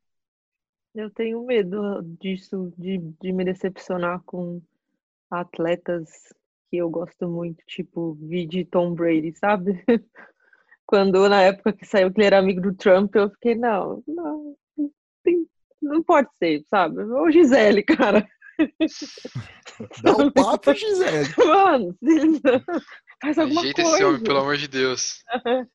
Eu 0.93 1.09
tenho 1.09 1.45
medo 1.45 2.01
disso, 2.19 2.73
de, 2.77 2.97
de 3.21 3.31
me 3.31 3.45
decepcionar 3.45 4.21
com 4.25 4.61
atletas 5.29 6.33
que 6.69 6.77
eu 6.77 6.89
gosto 6.89 7.27
muito, 7.29 7.63
tipo, 7.65 8.17
de 8.49 8.65
Tom 8.65 8.93
Brady, 8.93 9.33
sabe? 9.37 9.83
Quando 10.85 11.27
na 11.29 11.41
época 11.41 11.73
que 11.73 11.85
saiu 11.85 12.11
que 12.11 12.19
ele 12.19 12.27
era 12.27 12.39
amigo 12.39 12.61
do 12.61 12.73
Trump, 12.75 13.15
eu 13.15 13.29
fiquei, 13.29 13.55
não, 13.55 14.03
não, 14.07 14.55
não 14.77 14.91
tem- 15.23 15.47
não 15.81 16.03
pode 16.03 16.27
ser, 16.37 16.63
sabe? 16.69 17.01
Ô 17.03 17.31
Gisele, 17.31 17.81
cara, 17.83 18.27
dá 20.03 20.11
um 20.17 20.31
papo, 20.31 20.73
Gisele. 20.73 21.33
mano, 21.37 21.95
faz 23.21 23.37
alguma 23.37 23.61
Ajeita 23.61 23.81
coisa. 23.81 23.95
esse 23.97 24.05
homem, 24.05 24.23
pelo 24.23 24.39
amor 24.39 24.57
de 24.57 24.67
Deus. 24.67 25.23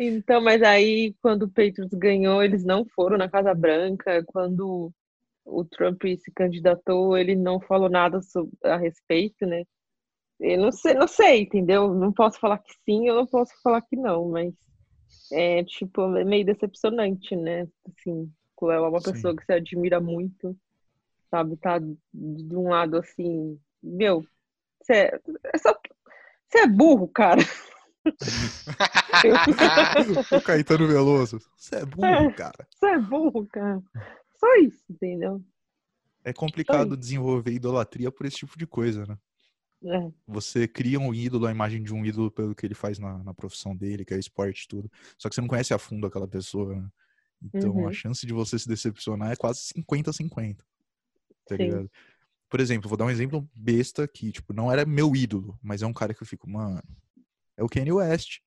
Então, 0.00 0.40
mas 0.40 0.62
aí, 0.62 1.12
quando 1.20 1.42
o 1.42 1.48
Patriots 1.48 1.92
ganhou, 1.92 2.40
eles 2.40 2.62
não 2.64 2.86
foram 2.94 3.18
na 3.18 3.28
Casa 3.28 3.52
Branca. 3.52 4.22
Quando 4.28 4.92
o 5.44 5.64
Trump 5.64 6.00
se 6.04 6.30
candidatou, 6.32 7.18
ele 7.18 7.34
não 7.34 7.60
falou 7.60 7.88
nada 7.88 8.22
sobre, 8.22 8.52
a 8.62 8.76
respeito, 8.76 9.44
né? 9.44 9.64
Eu 10.40 10.58
não 10.58 10.70
sei, 10.72 10.94
não 10.94 11.08
sei, 11.08 11.42
entendeu? 11.42 11.92
Não 11.92 12.12
posso 12.12 12.38
falar 12.38 12.58
que 12.58 12.72
sim, 12.84 13.08
eu 13.08 13.14
não 13.14 13.26
posso 13.26 13.52
falar 13.62 13.82
que 13.82 13.96
não, 13.96 14.28
mas 14.30 14.54
é 15.32 15.64
tipo 15.64 16.16
é 16.16 16.24
meio 16.24 16.44
decepcionante, 16.44 17.34
né? 17.34 17.66
Assim, 17.86 18.32
quando 18.54 18.72
é 18.72 18.80
uma 18.80 19.00
Sim. 19.00 19.12
pessoa 19.12 19.36
que 19.36 19.44
você 19.44 19.52
admira 19.54 20.00
muito, 20.00 20.56
sabe? 21.30 21.56
Tá 21.56 21.78
de 21.78 22.56
um 22.56 22.68
lado 22.68 22.96
assim, 22.96 23.58
meu, 23.82 24.24
você 24.80 24.92
é, 24.92 25.20
é 25.54 25.58
só, 25.58 25.78
você 26.48 26.58
é 26.60 26.66
burro, 26.66 27.08
cara. 27.08 27.40
o 30.32 30.40
Caetano 30.40 30.86
Veloso. 30.86 31.38
Você 31.56 31.76
é 31.76 31.84
burro, 31.84 32.32
cara. 32.34 32.66
Você 32.70 32.86
é 32.86 32.98
burro, 32.98 33.46
cara. 33.46 33.82
Só 34.38 34.54
isso, 34.56 34.84
entendeu? 34.88 35.42
É 36.24 36.32
complicado 36.32 36.96
desenvolver 36.96 37.52
idolatria 37.52 38.10
por 38.10 38.26
esse 38.26 38.38
tipo 38.38 38.58
de 38.58 38.66
coisa, 38.66 39.04
né? 39.06 39.18
É, 39.84 40.10
Você 40.26 40.66
cria 40.66 40.98
um 40.98 41.14
ídolo, 41.14 41.46
a 41.46 41.50
imagem 41.52 41.82
de 41.82 41.94
um 41.94 42.04
ídolo 42.04 42.30
pelo 42.30 42.54
que 42.54 42.66
ele 42.66 42.74
faz 42.74 42.98
na, 42.98 43.22
na 43.22 43.32
profissão 43.32 43.76
dele, 43.76 44.04
que 44.04 44.12
é 44.12 44.18
esporte 44.18 44.64
e 44.64 44.68
tudo. 44.68 44.90
Só 45.16 45.28
que 45.28 45.34
você 45.34 45.40
não 45.40 45.48
conhece 45.48 45.72
a 45.72 45.78
fundo 45.78 46.06
aquela 46.06 46.26
pessoa, 46.26 46.74
né? 46.74 46.88
Então 47.42 47.70
Uhum. 47.70 47.86
a 47.88 47.92
chance 47.92 48.26
de 48.26 48.32
você 48.32 48.58
se 48.58 48.66
decepcionar 48.68 49.30
é 49.30 49.36
quase 49.36 49.60
50-50. 49.72 50.56
Tá 51.46 51.56
Sim. 51.56 51.62
ligado? 51.62 51.90
Por 52.50 52.58
exemplo, 52.60 52.88
vou 52.88 52.96
dar 52.98 53.04
um 53.04 53.10
exemplo 53.10 53.48
besta 53.54 54.08
que, 54.08 54.32
tipo, 54.32 54.52
não 54.52 54.72
era 54.72 54.84
meu 54.84 55.14
ídolo, 55.14 55.56
mas 55.62 55.82
é 55.82 55.86
um 55.86 55.92
cara 55.92 56.12
que 56.12 56.22
eu 56.22 56.26
fico, 56.26 56.50
mano. 56.50 56.82
É 57.56 57.62
o 57.62 57.68
Kanye 57.68 57.92
West. 57.92 58.38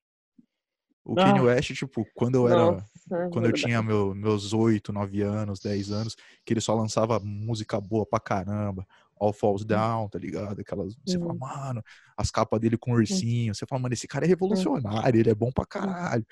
O 1.04 1.16
Kanye 1.16 1.40
Ah. 1.40 1.44
West, 1.44 1.74
tipo, 1.74 2.06
quando 2.14 2.36
eu 2.36 2.48
era. 2.48 2.72
nossa, 2.74 2.86
é 3.12 3.30
Quando 3.30 3.46
eu 3.46 3.54
tinha 3.54 3.82
meu- 3.82 4.14
meus 4.14 4.54
8, 4.54 4.92
9 4.92 5.22
anos, 5.22 5.60
10 5.60 5.92
anos, 5.92 6.16
que 6.46 6.54
ele 6.54 6.62
só 6.62 6.76
lançava 6.76 7.20
música 7.20 7.80
boa 7.80 8.06
pra 8.06 8.20
caramba. 8.20 8.86
All 9.22 9.32
Falls 9.32 9.64
Down, 9.64 10.10
tá 10.10 10.18
ligado? 10.18 10.60
Aquelas. 10.60 10.96
Você 11.06 11.20
fala, 11.20 11.34
Uhum. 11.34 11.40
mano, 11.40 11.84
as 12.18 12.32
capas 12.32 12.60
dele 12.60 12.76
com 12.78 12.94
ursinho. 12.94 13.54
Você 13.54 13.66
fala, 13.68 13.84
mano, 13.84 13.94
esse 13.94 14.08
cara 14.08 14.26
é 14.26 14.28
revolucionário, 14.28 15.20
ele 15.20 15.30
é 15.30 15.36
bom 15.36 15.52
pra 15.52 15.66
caralho. 15.66 16.26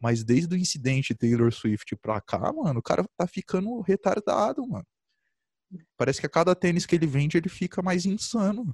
Mas 0.00 0.22
desde 0.22 0.54
o 0.54 0.58
incidente 0.58 1.14
Taylor 1.14 1.52
Swift 1.52 1.96
pra 1.96 2.20
cá, 2.20 2.52
mano, 2.52 2.78
o 2.78 2.82
cara 2.82 3.04
tá 3.16 3.26
ficando 3.26 3.80
retardado, 3.80 4.64
mano. 4.66 4.86
Parece 5.96 6.20
que 6.20 6.26
a 6.26 6.30
cada 6.30 6.54
tênis 6.54 6.86
que 6.86 6.94
ele 6.94 7.06
vende, 7.06 7.36
ele 7.36 7.48
fica 7.48 7.82
mais 7.82 8.06
insano. 8.06 8.72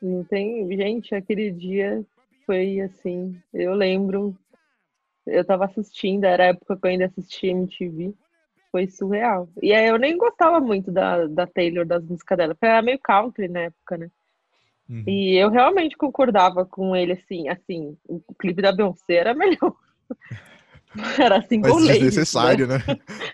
Não 0.00 0.24
tem, 0.24 0.66
gente, 0.76 1.14
aquele 1.14 1.50
dia 1.50 2.04
foi 2.46 2.80
assim, 2.80 3.40
eu 3.52 3.74
lembro, 3.74 4.36
eu 5.26 5.44
tava 5.44 5.66
assistindo, 5.66 6.24
era 6.24 6.44
a 6.44 6.46
época 6.48 6.76
que 6.76 6.86
eu 6.86 6.90
ainda 6.90 7.06
assistia 7.06 7.50
MTV, 7.52 8.14
foi 8.72 8.88
surreal. 8.88 9.48
E 9.62 9.72
aí 9.72 9.86
eu 9.86 9.98
nem 9.98 10.16
gostava 10.18 10.60
muito 10.60 10.90
da, 10.90 11.26
da 11.28 11.46
Taylor, 11.46 11.86
das 11.86 12.02
músicas 12.04 12.38
dela, 12.38 12.54
porque 12.54 12.66
era 12.66 12.82
meio 12.82 12.98
country 12.98 13.46
na 13.48 13.60
época, 13.60 13.98
né? 13.98 14.10
Uhum. 14.88 15.04
E 15.06 15.36
eu 15.36 15.50
realmente 15.50 15.96
concordava 15.96 16.64
com 16.66 16.96
ele, 16.96 17.12
assim, 17.12 17.48
assim, 17.48 17.96
o 18.08 18.20
clipe 18.34 18.62
da 18.62 18.72
Beyoncé 18.72 19.14
era 19.14 19.34
melhor. 19.34 19.76
Era 21.18 21.38
assim 21.38 21.60
Mas 21.60 21.72
com 21.72 21.80
Ladies, 21.80 22.12
né? 22.12 22.22
desnecessário, 22.22 22.66
né? 22.66 22.74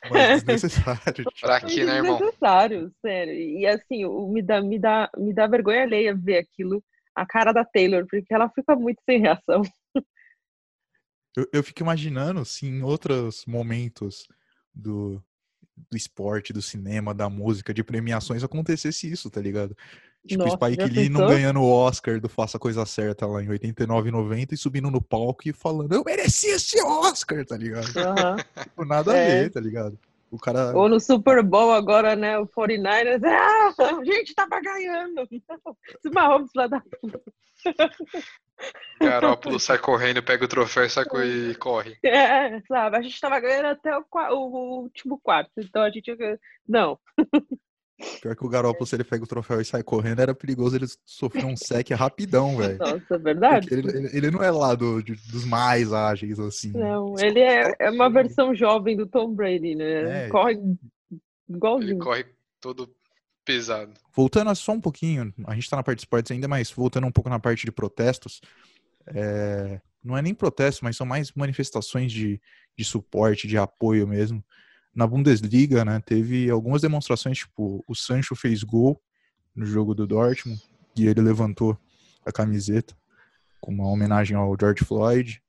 Mas 0.09 0.29
desnecessário. 0.29 1.27
Pra 1.41 1.61
quê, 1.61 1.85
né, 1.85 1.97
irmão? 1.97 2.19
Desnecessário, 2.19 2.93
sério. 3.01 3.35
E 3.35 3.67
assim, 3.67 4.05
o- 4.05 4.29
me 4.29 4.43
dá, 4.43 4.61
me, 4.61 4.79
dá, 4.79 5.11
me 5.17 5.33
dá 5.33 5.47
vergonha 5.47 5.83
alheia 5.83 6.15
ver 6.15 6.39
aquilo, 6.39 6.83
a 7.15 7.27
cara 7.27 7.53
da 7.53 7.65
Taylor, 7.65 8.07
porque 8.09 8.33
ela 8.33 8.49
fica 8.51 8.77
muito 8.77 9.03
sem 9.05 9.21
reação. 9.21 9.63
Eu, 11.37 11.47
eu 11.53 11.63
fico 11.63 11.83
imaginando 11.83 12.45
se 12.45 12.67
em 12.67 12.83
outros 12.83 13.45
momentos 13.47 14.27
do, 14.75 15.23
do 15.91 15.97
esporte, 15.97 16.53
do 16.53 16.63
cinema, 16.63 17.15
da 17.15 17.29
música, 17.29 17.73
de 17.75 17.83
premiações 17.85 18.43
acontecesse 18.43 19.11
isso, 19.11 19.31
tá 19.31 19.41
ligado? 19.41 19.77
Tipo, 20.27 20.45
Nossa, 20.45 20.57
Spike 20.57 20.85
Lee 20.89 21.09
não 21.09 21.27
ganhando 21.27 21.61
o 21.61 21.71
Oscar 21.71 22.21
do 22.21 22.29
Faça 22.29 22.57
a 22.57 22.61
Coisa 22.61 22.85
Certa 22.85 23.27
lá 23.27 23.43
em 23.43 23.49
89 23.49 24.09
e 24.09 24.13
90 24.13 24.55
e 24.55 24.59
subindo 24.59 24.91
no 24.91 25.01
palco 25.01 25.49
e 25.49 25.53
falando, 25.53 25.93
eu 25.95 26.03
mereci 26.05 26.49
esse 26.49 26.83
Oscar, 26.83 27.47
tá 27.47 27.57
ligado? 27.57 27.97
Aham. 27.97 28.37
Tipo, 28.63 28.85
nada 28.85 29.13
a 29.13 29.17
É. 29.17 29.43
ver, 29.43 29.51
tá 29.51 29.61
ligado? 29.61 29.99
O 30.31 30.39
cara. 30.39 30.77
Ou 30.77 30.89
no 30.89 31.01
Super 31.01 31.43
Bowl 31.43 31.73
agora, 31.73 32.15
né? 32.15 32.39
O 32.39 32.47
49ers, 32.47 33.23
ah, 33.25 33.73
a 34.01 34.05
gente 34.05 34.35
tava 34.35 34.61
ganhando. 34.61 35.23
Esse 35.31 36.11
Mahomes 36.13 36.51
lá 36.55 36.67
da 36.67 36.81
puta. 36.81 37.21
Garópolo 39.01 39.59
sai 39.61 39.79
correndo, 39.79 40.23
pega 40.23 40.45
o 40.45 40.49
troféu 40.49 40.89
sai 40.91 41.05
co- 41.05 41.23
e 41.23 41.55
corre. 41.55 41.97
É, 42.05 42.61
sabe? 42.63 42.97
A 42.97 43.03
gente 43.03 43.21
tava 43.21 43.39
ganhando 43.41 43.67
até 43.67 43.97
o, 43.97 44.05
o- 44.13 44.35
o 44.35 44.81
último 44.83 45.19
quarto. 45.21 45.53
Então 45.59 45.83
a 45.83 45.91
gente. 45.91 46.15
Não. 46.69 46.99
Pior 48.23 48.37
que 48.37 48.47
o 48.47 48.49
Garoppolo, 48.49 48.87
se 48.87 48.95
ele 48.95 49.03
pega 49.03 49.25
o 49.25 49.27
troféu 49.27 49.61
e 49.61 49.65
sai 49.65 49.83
correndo, 49.83 50.21
era 50.21 50.33
perigoso 50.33 50.77
ele 50.77 50.87
sofrer 51.05 51.45
um 51.45 51.57
sec 51.57 51.91
rapidão, 51.91 52.57
velho. 52.57 52.79
Nossa, 52.79 53.15
é 53.15 53.19
verdade. 53.19 53.69
Ele, 53.73 53.89
ele, 53.89 54.17
ele, 54.17 54.31
não 54.31 54.43
é 54.43 54.51
lá 54.53 54.75
do, 54.77 55.03
de, 55.03 55.17
dos 55.33 55.45
mais 55.45 55.93
ágeis, 55.93 56.39
assim. 56.39 56.71
Não, 56.71 57.17
ele 57.19 57.41
é, 57.41 57.75
é 57.81 57.91
uma 57.91 58.09
versão 58.09 58.55
jovem 58.55 58.97
do 58.97 59.05
Tom 59.05 59.35
Brady, 59.35 59.75
né? 59.75 60.27
É. 60.27 60.29
Corre 60.29 60.61
igualzinho. 61.49 61.95
Ele 61.95 61.99
corre 61.99 62.27
todo 62.61 62.89
pesado. 63.45 63.93
Voltando 64.15 64.55
só 64.55 64.73
um 64.73 64.81
pouquinho, 64.81 65.35
a 65.47 65.55
gente 65.57 65.69
tá 65.69 65.77
na 65.77 65.83
parte 65.83 65.99
de 65.99 66.03
esportes 66.03 66.31
ainda, 66.31 66.47
mas 66.47 66.71
voltando 66.71 67.07
um 67.07 67.13
pouco 67.13 67.29
na 67.29 67.41
parte 67.41 67.65
de 67.65 67.73
protestos, 67.73 68.41
é, 69.09 69.81
não 70.05 70.17
é 70.17 70.23
nem 70.23 70.35
protesto, 70.35 70.85
mas 70.85 70.97
são 70.97 71.07
mais 71.07 71.33
manifestações 71.33 72.13
de, 72.13 72.41
de 72.77 72.85
suporte, 72.85 73.49
de 73.49 73.59
apoio 73.59 74.07
mesmo 74.07 74.45
na 74.95 75.07
Bundesliga, 75.07 75.85
né, 75.85 76.01
teve 76.05 76.51
algumas 76.51 76.83
demonstrações, 76.83 77.39
tipo, 77.39 77.85
o 77.87 77.95
Sancho 77.95 78.35
fez 78.35 78.63
gol 78.63 79.01
no 79.55 79.65
jogo 79.65 79.95
do 79.95 80.07
Dortmund 80.07 80.61
e 80.97 81.07
ele 81.07 81.21
levantou 81.21 81.79
a 82.25 82.33
camiseta 82.33 82.97
com 83.61 83.73
uma 83.73 83.89
homenagem 83.89 84.37
ao 84.37 84.57
George 84.59 84.85
Floyd. 84.85 85.43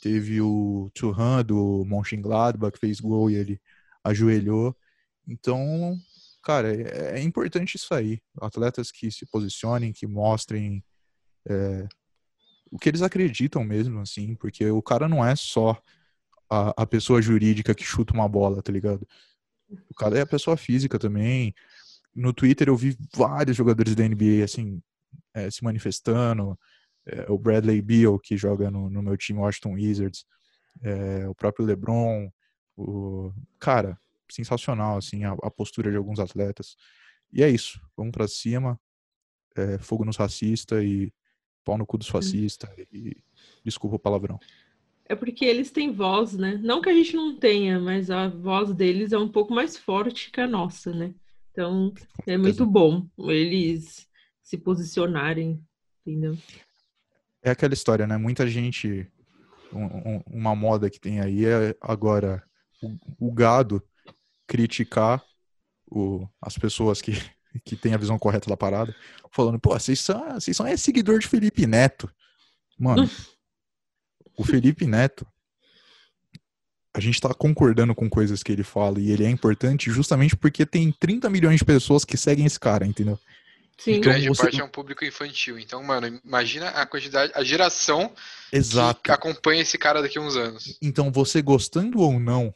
Teve 0.00 0.40
o 0.40 0.90
Thuram 0.94 1.42
do 1.44 1.84
Mönchengladbach 1.86 2.72
que 2.72 2.80
fez 2.80 3.00
gol 3.00 3.30
e 3.30 3.36
ele 3.36 3.60
ajoelhou. 4.02 4.76
Então, 5.26 5.96
cara, 6.42 6.74
é, 6.74 7.20
é 7.20 7.22
importante 7.22 7.76
isso 7.76 7.94
aí. 7.94 8.20
Atletas 8.40 8.90
que 8.90 9.10
se 9.10 9.24
posicionem, 9.26 9.92
que 9.92 10.06
mostrem 10.06 10.84
é, 11.48 11.86
o 12.70 12.78
que 12.78 12.88
eles 12.88 13.02
acreditam 13.02 13.62
mesmo, 13.62 14.00
assim, 14.00 14.34
porque 14.34 14.68
o 14.70 14.82
cara 14.82 15.08
não 15.08 15.24
é 15.24 15.36
só 15.36 15.80
a, 16.52 16.82
a 16.82 16.86
pessoa 16.86 17.22
jurídica 17.22 17.74
que 17.74 17.82
chuta 17.82 18.12
uma 18.12 18.28
bola, 18.28 18.62
tá 18.62 18.70
ligado? 18.70 19.08
O 19.88 19.94
cara 19.94 20.18
é 20.18 20.20
a 20.20 20.26
pessoa 20.26 20.54
física 20.54 20.98
também. 20.98 21.54
No 22.14 22.32
Twitter 22.32 22.68
eu 22.68 22.76
vi 22.76 22.94
vários 23.14 23.56
jogadores 23.56 23.94
da 23.94 24.06
NBA, 24.06 24.44
assim, 24.44 24.82
é, 25.32 25.50
se 25.50 25.64
manifestando. 25.64 26.58
É, 27.06 27.30
o 27.30 27.38
Bradley 27.38 27.80
Beal, 27.80 28.18
que 28.18 28.36
joga 28.36 28.70
no, 28.70 28.90
no 28.90 29.02
meu 29.02 29.16
time 29.16 29.38
Washington 29.38 29.72
Wizards. 29.72 30.26
É, 30.82 31.26
o 31.26 31.34
próprio 31.34 31.64
LeBron. 31.64 32.30
O... 32.76 33.32
Cara, 33.58 33.98
sensacional, 34.30 34.98
assim, 34.98 35.24
a, 35.24 35.32
a, 35.42 35.50
postura 35.50 35.90
de 35.90 35.96
alguns 35.96 36.20
atletas. 36.20 36.76
E 37.32 37.42
é 37.42 37.48
isso. 37.48 37.80
Vamos 37.96 38.12
para 38.12 38.28
cima. 38.28 38.78
É, 39.56 39.78
fogo 39.78 40.04
nos 40.04 40.18
racistas 40.18 40.84
e 40.84 41.12
pau 41.64 41.78
no 41.78 41.86
cu 41.86 41.96
dos 41.96 42.08
fascistas. 42.08 42.68
E 42.92 43.16
desculpa 43.64 43.96
o 43.96 43.98
palavrão. 43.98 44.38
É 45.06 45.14
porque 45.14 45.44
eles 45.44 45.70
têm 45.70 45.92
voz, 45.92 46.36
né? 46.36 46.58
Não 46.62 46.80
que 46.80 46.88
a 46.88 46.94
gente 46.94 47.14
não 47.14 47.36
tenha, 47.36 47.78
mas 47.78 48.10
a 48.10 48.28
voz 48.28 48.72
deles 48.72 49.12
é 49.12 49.18
um 49.18 49.28
pouco 49.28 49.52
mais 49.52 49.76
forte 49.76 50.30
que 50.30 50.40
a 50.40 50.46
nossa, 50.46 50.92
né? 50.92 51.14
Então, 51.50 51.92
é 52.26 52.38
muito 52.38 52.64
bom 52.64 53.06
eles 53.18 54.08
se 54.42 54.56
posicionarem, 54.56 55.62
entendeu? 56.06 56.36
É 57.42 57.50
aquela 57.50 57.74
história, 57.74 58.06
né? 58.06 58.16
Muita 58.16 58.46
gente. 58.46 59.06
Um, 59.72 59.84
um, 59.84 60.22
uma 60.26 60.54
moda 60.54 60.90
que 60.90 61.00
tem 61.00 61.20
aí 61.20 61.46
é 61.46 61.74
agora 61.80 62.42
o, 62.82 63.28
o 63.28 63.32
gado 63.32 63.82
criticar 64.46 65.24
o, 65.90 66.28
as 66.40 66.58
pessoas 66.58 67.00
que, 67.00 67.12
que 67.64 67.76
têm 67.76 67.94
a 67.94 67.98
visão 67.98 68.18
correta 68.18 68.48
da 68.48 68.56
parada, 68.56 68.94
falando, 69.30 69.58
pô, 69.58 69.70
vocês 69.70 70.00
são, 70.00 70.34
vocês 70.34 70.56
são 70.56 70.66
é 70.66 70.76
seguidor 70.76 71.18
de 71.18 71.26
Felipe 71.26 71.66
Neto. 71.66 72.10
Mano, 72.78 73.08
o 74.36 74.44
Felipe 74.44 74.86
Neto, 74.86 75.26
a 76.94 77.00
gente 77.00 77.14
está 77.14 77.32
concordando 77.32 77.94
com 77.94 78.08
coisas 78.08 78.42
que 78.42 78.52
ele 78.52 78.62
fala 78.62 79.00
e 79.00 79.10
ele 79.10 79.24
é 79.24 79.30
importante 79.30 79.90
justamente 79.90 80.36
porque 80.36 80.66
tem 80.66 80.92
30 80.92 81.30
milhões 81.30 81.58
de 81.58 81.64
pessoas 81.64 82.04
que 82.04 82.16
seguem 82.16 82.44
esse 82.44 82.60
cara, 82.60 82.86
entendeu? 82.86 83.18
Sim. 83.78 83.92
Então, 83.92 84.12
grande 84.12 84.28
você... 84.28 84.42
parte 84.42 84.60
é 84.60 84.64
um 84.64 84.68
público 84.68 85.04
infantil. 85.04 85.58
Então, 85.58 85.82
mano, 85.82 86.20
imagina 86.24 86.68
a 86.68 86.86
quantidade, 86.86 87.32
a 87.34 87.42
geração 87.42 88.12
Exato. 88.52 89.00
que 89.02 89.10
acompanha 89.10 89.62
esse 89.62 89.78
cara 89.78 90.02
daqui 90.02 90.18
a 90.18 90.20
uns 90.20 90.36
anos. 90.36 90.78
Então, 90.82 91.10
você 91.10 91.40
gostando 91.40 92.00
ou 92.00 92.20
não 92.20 92.54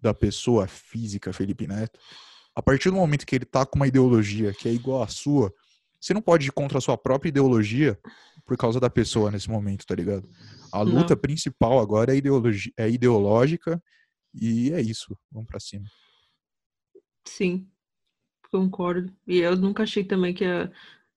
da 0.00 0.14
pessoa 0.14 0.66
física 0.66 1.32
Felipe 1.32 1.66
Neto, 1.66 1.98
a 2.54 2.62
partir 2.62 2.90
do 2.90 2.96
momento 2.96 3.26
que 3.26 3.34
ele 3.34 3.44
tá 3.44 3.66
com 3.66 3.76
uma 3.76 3.88
ideologia 3.88 4.54
que 4.54 4.68
é 4.68 4.72
igual 4.72 5.02
à 5.02 5.08
sua, 5.08 5.52
você 6.00 6.14
não 6.14 6.22
pode 6.22 6.46
ir 6.46 6.52
contra 6.52 6.78
a 6.78 6.80
sua 6.80 6.96
própria 6.96 7.28
ideologia 7.28 7.98
por 8.44 8.56
causa 8.56 8.78
da 8.78 8.90
pessoa 8.90 9.30
nesse 9.30 9.48
momento, 9.48 9.86
tá 9.86 9.94
ligado? 9.94 10.28
A 10.72 10.82
luta 10.82 11.14
não. 11.14 11.20
principal 11.20 11.78
agora 11.78 12.12
é, 12.12 12.16
ideologia, 12.16 12.72
é 12.76 12.90
ideológica 12.90 13.82
e 14.34 14.72
é 14.72 14.80
isso. 14.80 15.16
Vamos 15.30 15.48
para 15.48 15.60
cima. 15.60 15.86
Sim, 17.26 17.68
concordo. 18.50 19.12
E 19.26 19.38
eu 19.38 19.56
nunca 19.56 19.84
achei 19.84 20.04
também 20.04 20.34
que 20.34 20.44
a, 20.44 20.70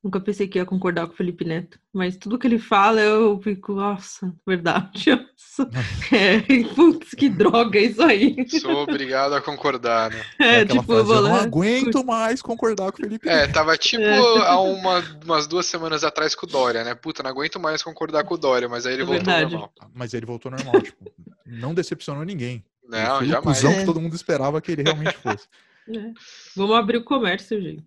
Nunca 0.03 0.19
pensei 0.19 0.47
que 0.47 0.59
ia 0.59 0.65
concordar 0.65 1.07
com 1.07 1.13
o 1.13 1.15
Felipe 1.15 1.43
Neto, 1.43 1.79
mas 1.91 2.15
tudo 2.15 2.37
que 2.37 2.45
ele 2.45 2.59
fala 2.59 3.01
eu 3.01 3.41
fico, 3.41 3.73
nossa, 3.73 4.31
verdade. 4.45 5.09
é, 6.13 6.63
putz, 6.75 7.11
que 7.15 7.27
droga 7.27 7.79
isso 7.79 8.01
aí. 8.03 8.47
Sou 8.47 8.83
obrigado 8.83 9.33
a 9.33 9.41
concordar, 9.41 10.11
né? 10.11 10.23
É, 10.39 10.59
é 10.59 10.65
tipo, 10.65 10.83
frase, 10.83 11.11
eu 11.11 11.21
não 11.23 11.35
aguento 11.35 12.05
mais 12.05 12.43
concordar 12.43 12.91
com 12.91 12.99
o 12.99 13.01
Felipe 13.03 13.27
é, 13.27 13.37
Neto. 13.37 13.49
É, 13.49 13.51
tava 13.51 13.75
tipo 13.75 14.03
é. 14.03 14.47
há 14.47 14.59
uma, 14.59 15.03
umas 15.25 15.47
duas 15.47 15.65
semanas 15.65 16.03
atrás 16.03 16.35
com 16.35 16.45
o 16.45 16.49
Dória, 16.49 16.83
né? 16.83 16.93
Puta, 16.93 17.23
não 17.23 17.31
aguento 17.31 17.59
mais 17.59 17.81
concordar 17.81 18.23
com 18.23 18.35
o 18.35 18.37
Dória, 18.37 18.69
mas 18.69 18.85
aí 18.85 18.93
ele 18.93 19.01
é 19.01 19.05
voltou 19.05 19.25
verdade. 19.25 19.51
normal. 19.51 19.73
Mas 19.95 20.13
ele 20.13 20.25
voltou 20.27 20.51
normal, 20.51 20.79
tipo, 20.79 21.11
não 21.43 21.73
decepcionou 21.73 22.23
ninguém. 22.23 22.63
Não, 22.87 23.17
ele 23.17 23.31
jamais. 23.31 23.57
O 23.57 23.67
cuzão 23.67 23.79
que 23.79 23.85
todo 23.85 23.99
mundo 23.99 24.15
esperava 24.15 24.61
que 24.61 24.71
ele 24.71 24.83
realmente 24.83 25.17
fosse. 25.17 25.47
É. 25.89 26.11
Vamos 26.55 26.75
abrir 26.75 26.97
o 26.97 27.03
comércio, 27.03 27.59
gente. 27.61 27.83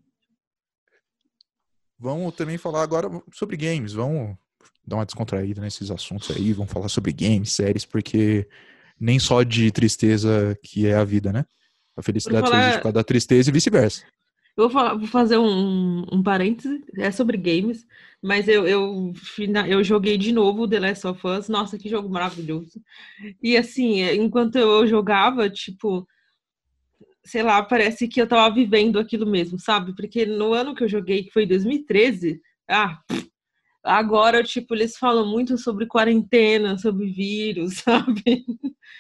Vamos 2.01 2.35
também 2.35 2.57
falar 2.57 2.83
agora 2.83 3.11
sobre 3.31 3.59
games. 3.59 3.93
Vamos 3.93 4.35
dar 4.87 4.97
uma 4.97 5.05
descontraída 5.05 5.61
nesses 5.61 5.91
assuntos 5.91 6.35
aí. 6.35 6.53
Vamos 6.55 6.73
falar 6.73 6.89
sobre 6.89 7.13
games, 7.13 7.53
séries, 7.53 7.85
porque 7.85 8.49
nem 8.99 9.19
só 9.19 9.43
de 9.43 9.71
tristeza 9.71 10.59
que 10.63 10.87
é 10.87 10.95
a 10.95 11.05
vida, 11.05 11.31
né? 11.31 11.45
A 11.95 12.03
felicidade 12.03 12.49
falar... 12.49 12.61
existe 12.61 12.79
por 12.79 12.83
causa 12.85 12.95
da 12.95 13.05
tristeza 13.05 13.51
e 13.51 13.53
vice-versa. 13.53 14.03
Eu 14.57 14.65
vou, 14.65 14.71
falar, 14.71 14.95
vou 14.95 15.07
fazer 15.07 15.39
um, 15.39 16.07
um 16.11 16.23
parêntese, 16.23 16.83
é 16.99 17.11
sobre 17.11 17.37
games, 17.37 17.87
mas 18.21 18.49
eu, 18.49 18.67
eu, 18.67 19.13
eu 19.69 19.85
joguei 19.85 20.19
de 20.19 20.33
novo 20.33 20.69
The 20.69 20.81
Last 20.81 21.07
of 21.07 21.27
Us. 21.27 21.49
Nossa, 21.49 21.79
que 21.79 21.89
jogo 21.89 22.09
maravilhoso. 22.09 22.81
E 23.43 23.57
assim, 23.57 24.03
enquanto 24.03 24.57
eu 24.57 24.87
jogava, 24.87 25.49
tipo, 25.49 26.07
sei 27.25 27.43
lá, 27.43 27.63
parece 27.63 28.09
que 28.09 28.21
eu 28.21 28.27
tava 28.27 28.55
vivendo 28.55 28.99
aquilo 28.99 29.27
mesmo, 29.27 29.59
sabe? 29.59 29.95
Porque 29.95 30.27
no 30.27 30.53
ano 30.53 30.75
que 30.75 30.85
eu 30.85 30.89
joguei, 30.89 31.25
que 31.25 31.33
foi 31.33 31.47
2013, 31.47 32.41
ah, 32.69 32.99
agora, 33.85 34.43
tipo, 34.43 34.75
eles 34.75 34.97
falam 34.97 35.27
muito 35.27 35.59
sobre 35.59 35.87
quarentena, 35.87 36.79
sobre 36.79 37.07
vírus, 37.07 37.79
sabe? 37.85 38.45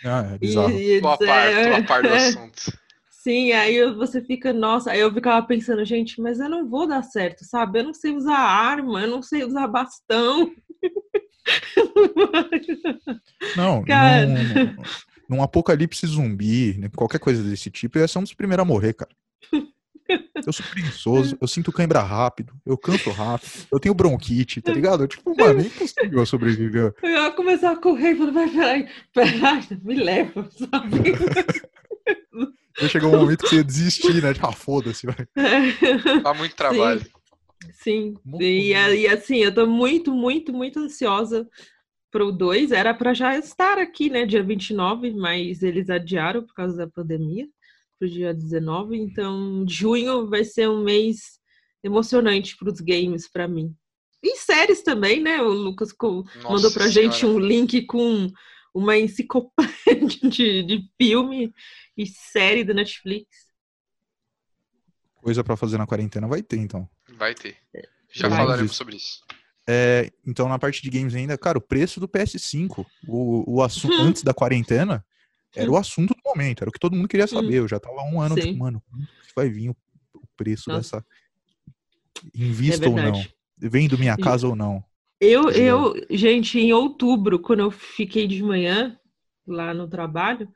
Ah, 0.04 0.32
é 0.34 0.38
bizarro. 0.38 0.70
E, 0.70 0.96
e, 0.96 1.00
tô 1.00 1.08
a 1.08 1.18
par, 1.18 1.46
é, 1.46 1.70
tô 1.70 1.76
a 1.76 1.82
par 1.82 2.02
do 2.02 2.08
é, 2.08 2.28
assunto. 2.28 2.80
Sim, 3.10 3.52
aí 3.52 3.84
você 3.92 4.22
fica, 4.22 4.52
nossa, 4.52 4.92
aí 4.92 5.00
eu 5.00 5.12
ficava 5.12 5.46
pensando, 5.46 5.84
gente, 5.84 6.20
mas 6.22 6.40
eu 6.40 6.48
não 6.48 6.66
vou 6.66 6.86
dar 6.86 7.02
certo, 7.02 7.44
sabe? 7.44 7.80
Eu 7.80 7.84
não 7.84 7.94
sei 7.94 8.12
usar 8.12 8.38
arma, 8.38 9.02
eu 9.02 9.08
não 9.08 9.22
sei 9.22 9.44
usar 9.44 9.66
bastão. 9.66 10.50
Não, 13.56 13.82
Cara... 13.82 14.26
não, 14.26 14.74
num 15.30 15.42
apocalipse 15.42 16.04
zumbi, 16.08 16.76
né, 16.76 16.90
qualquer 16.94 17.20
coisa 17.20 17.40
desse 17.40 17.70
tipo, 17.70 17.96
eu 17.96 18.02
ia 18.02 18.08
ser 18.08 18.18
um 18.18 18.22
dos 18.22 18.34
primeiros 18.34 18.64
a 18.64 18.66
morrer, 18.66 18.94
cara. 18.94 19.10
Eu 20.44 20.52
sou 20.52 20.66
preguiçoso, 20.66 21.38
eu 21.40 21.46
sinto 21.46 21.70
cãibra 21.70 22.00
rápido, 22.00 22.52
eu 22.66 22.76
canto 22.76 23.10
rápido, 23.10 23.52
eu 23.70 23.78
tenho 23.78 23.94
bronquite, 23.94 24.60
tá 24.60 24.72
ligado? 24.72 25.04
Eu, 25.04 25.06
tipo, 25.06 25.36
mano, 25.36 25.60
é 25.60 25.66
impossível 25.66 26.26
sobreviver. 26.26 26.92
Eu 27.00 27.10
ia 27.10 27.30
começar 27.30 27.70
a 27.70 27.76
correr 27.76 28.10
e 28.10 28.16
falar, 28.16 28.32
vai, 28.32 28.50
peraí, 28.50 28.88
peraí, 29.14 29.80
me 29.84 29.94
leva, 29.94 30.50
sabe? 30.50 31.12
Vai 32.80 32.88
chegar 32.88 33.06
um 33.06 33.20
momento 33.20 33.44
que 33.44 33.50
você 33.50 33.56
ia 33.56 33.64
desistir, 33.64 34.20
né? 34.20 34.34
Tipo, 34.34 34.48
ah, 34.48 34.52
foda-se, 34.52 35.06
vai. 35.06 35.28
Dá 36.24 36.34
muito 36.34 36.56
trabalho. 36.56 37.06
Sim, 37.74 38.16
Sim. 38.24 38.38
E, 38.40 38.72
e 38.72 39.06
assim, 39.06 39.36
eu 39.36 39.54
tô 39.54 39.64
muito, 39.64 40.12
muito, 40.12 40.52
muito 40.52 40.80
ansiosa 40.80 41.46
pro 42.10 42.32
2 42.32 42.72
era 42.72 42.92
para 42.92 43.14
já 43.14 43.36
estar 43.38 43.78
aqui, 43.78 44.10
né, 44.10 44.26
dia 44.26 44.42
29, 44.42 45.12
mas 45.12 45.62
eles 45.62 45.88
adiaram 45.88 46.42
por 46.42 46.54
causa 46.54 46.76
da 46.76 46.88
pandemia 46.88 47.46
pro 47.98 48.08
dia 48.08 48.32
19, 48.32 48.96
então 48.96 49.64
junho 49.68 50.26
vai 50.26 50.42
ser 50.42 50.68
um 50.68 50.82
mês 50.82 51.38
emocionante 51.84 52.56
para 52.56 52.70
os 52.70 52.80
games 52.80 53.28
para 53.28 53.46
mim. 53.46 53.74
E 54.22 54.36
séries 54.36 54.82
também, 54.82 55.20
né? 55.20 55.40
O 55.40 55.48
Lucas 55.48 55.94
Nossa 56.00 56.48
mandou 56.48 56.70
pra 56.72 56.88
senhora. 56.88 57.12
gente 57.12 57.24
um 57.24 57.38
link 57.38 57.86
com 57.86 58.30
uma 58.74 58.96
enciclopédia 58.98 60.08
de, 60.28 60.62
de 60.62 60.90
filme 61.00 61.52
e 61.96 62.06
série 62.06 62.64
da 62.64 62.74
Netflix. 62.74 63.28
Coisa 65.16 65.44
para 65.44 65.56
fazer 65.56 65.78
na 65.78 65.86
quarentena 65.86 66.26
vai 66.26 66.42
ter, 66.42 66.56
então. 66.56 66.88
Vai 67.08 67.34
ter. 67.34 67.56
Já 68.12 68.28
vai. 68.28 68.38
falaremos 68.38 68.74
sobre 68.74 68.96
isso. 68.96 69.22
É, 69.72 70.10
então, 70.26 70.48
na 70.48 70.58
parte 70.58 70.82
de 70.82 70.90
games 70.90 71.14
ainda, 71.14 71.38
cara, 71.38 71.58
o 71.58 71.60
preço 71.60 72.00
do 72.00 72.08
PS5, 72.08 72.84
o, 73.06 73.58
o 73.58 73.62
assunto 73.62 73.94
hum. 73.94 74.06
antes 74.06 74.24
da 74.24 74.34
quarentena, 74.34 75.04
era 75.54 75.70
o 75.70 75.76
assunto 75.76 76.12
do 76.12 76.20
momento, 76.24 76.62
era 76.62 76.68
o 76.68 76.72
que 76.72 76.78
todo 76.80 76.96
mundo 76.96 77.06
queria 77.06 77.28
saber. 77.28 77.54
Eu 77.54 77.68
já 77.68 77.78
tava 77.78 78.02
um 78.02 78.20
ano, 78.20 78.34
tipo, 78.34 78.58
mano, 78.58 78.82
vai 79.34 79.48
vir 79.48 79.70
o 79.70 79.76
preço 80.36 80.68
Nossa. 80.68 80.96
dessa. 80.98 81.06
Invista 82.34 82.86
É 82.86 82.88
ou 82.88 82.96
não. 82.96 83.24
Vendo 83.56 83.96
minha 83.96 84.16
casa 84.16 84.48
ou 84.48 84.56
não. 84.56 84.82
Eu, 85.20 85.50
eu, 85.50 85.94
gente, 86.10 86.58
em 86.58 86.72
outubro, 86.72 87.38
quando 87.38 87.60
eu 87.60 87.70
fiquei 87.70 88.26
de 88.26 88.42
manhã 88.42 88.98
lá 89.46 89.72
no 89.72 89.86
trabalho, 89.86 90.48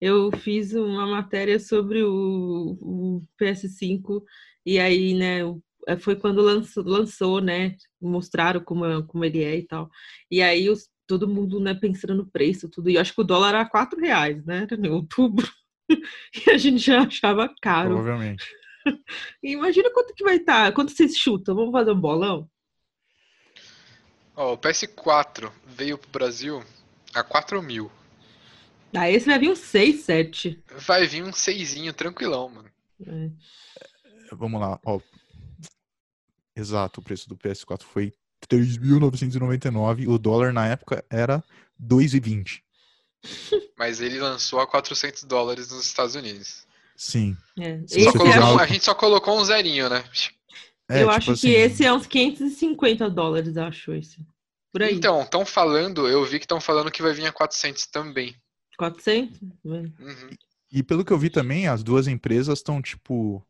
eu 0.00 0.30
fiz 0.38 0.72
uma 0.72 1.06
matéria 1.06 1.58
sobre 1.58 2.02
o, 2.02 2.78
o 2.80 3.22
PS5 3.38 4.22
e 4.64 4.78
aí, 4.78 5.12
né, 5.12 5.44
o- 5.44 5.60
foi 6.00 6.16
quando 6.16 6.40
lançou, 6.42 6.84
lançou, 6.84 7.40
né, 7.40 7.76
mostraram 8.00 8.60
como, 8.62 9.04
como 9.06 9.24
ele 9.24 9.42
é 9.42 9.56
e 9.58 9.66
tal. 9.66 9.90
E 10.30 10.40
aí 10.42 10.68
os- 10.70 10.88
todo 11.06 11.28
mundo, 11.28 11.60
né, 11.60 11.74
pensando 11.74 12.14
no 12.14 12.26
preço, 12.30 12.68
tudo. 12.68 12.88
E 12.90 12.94
eu 12.94 13.00
acho 13.00 13.14
que 13.14 13.20
o 13.20 13.24
dólar 13.24 13.50
era 13.50 13.68
quatro 13.68 14.00
reais, 14.00 14.44
né, 14.44 14.66
era 14.70 14.74
em 14.86 14.90
outubro. 14.90 15.48
E 16.46 16.50
a 16.50 16.56
gente 16.56 16.78
já 16.78 17.02
achava 17.02 17.52
caro. 17.60 17.90
Provavelmente. 17.94 18.44
E 19.40 19.52
imagina 19.52 19.92
quanto 19.92 20.12
que 20.12 20.24
vai 20.24 20.36
estar, 20.38 20.72
quanto 20.72 20.90
vocês 20.90 21.16
chutam? 21.16 21.54
Vamos 21.54 21.70
fazer 21.70 21.92
um 21.92 22.00
bolão? 22.00 22.50
Ó, 24.34 24.54
o 24.54 24.58
PS4 24.58 25.52
veio 25.66 25.96
pro 25.98 26.10
Brasil 26.10 26.64
a 27.14 27.22
4 27.22 27.62
mil. 27.62 27.90
Ah, 28.92 29.08
esse 29.08 29.26
vai 29.26 29.38
vir 29.38 29.50
um 29.50 29.54
6, 29.56 30.00
7. 30.00 30.62
Vai 30.78 31.06
vir 31.06 31.22
um 31.22 31.32
seisinho 31.32 31.92
tranquilão, 31.92 32.48
mano. 32.48 32.68
É. 33.06 33.30
Vamos 34.32 34.60
lá, 34.60 34.80
ó. 34.84 34.98
Exato, 36.62 37.00
o 37.00 37.02
preço 37.02 37.28
do 37.28 37.36
PS4 37.36 37.82
foi 37.82 38.12
3.999. 38.48 40.08
O 40.08 40.18
dólar 40.18 40.52
na 40.52 40.66
época 40.66 41.04
era 41.10 41.42
2,20. 41.82 42.60
Mas 43.78 44.00
ele 44.00 44.18
lançou 44.20 44.60
a 44.60 44.66
400 44.66 45.24
dólares 45.24 45.70
nos 45.70 45.84
Estados 45.86 46.14
Unidos. 46.14 46.66
Sim. 46.96 47.36
É. 47.58 47.78
Colocou- 48.12 48.32
algo- 48.32 48.60
A 48.60 48.66
gente 48.66 48.84
só 48.84 48.94
colocou 48.94 49.38
um 49.40 49.44
zerinho, 49.44 49.88
né? 49.88 50.04
É, 50.88 50.96
eu 51.02 51.06
tipo 51.06 51.10
acho 51.10 51.32
assim, 51.32 51.48
que 51.48 51.54
esse 51.54 51.84
é 51.84 51.92
uns 51.92 52.06
550 52.06 53.08
dólares, 53.10 53.56
acho 53.56 53.92
esse. 53.94 54.18
Por 54.72 54.82
aí. 54.82 54.94
Então, 54.94 55.22
estão 55.22 55.44
falando, 55.44 56.08
eu 56.08 56.24
vi 56.24 56.38
que 56.38 56.44
estão 56.44 56.60
falando 56.60 56.90
que 56.90 57.02
vai 57.02 57.12
vir 57.12 57.26
a 57.26 57.32
400 57.32 57.86
também. 57.86 58.34
400? 58.78 59.38
Uhum. 59.64 59.90
E 60.72 60.82
pelo 60.82 61.04
que 61.04 61.12
eu 61.12 61.18
vi 61.18 61.28
também, 61.30 61.68
as 61.68 61.82
duas 61.82 62.06
empresas 62.08 62.58
estão, 62.58 62.80
tipo, 62.80 63.44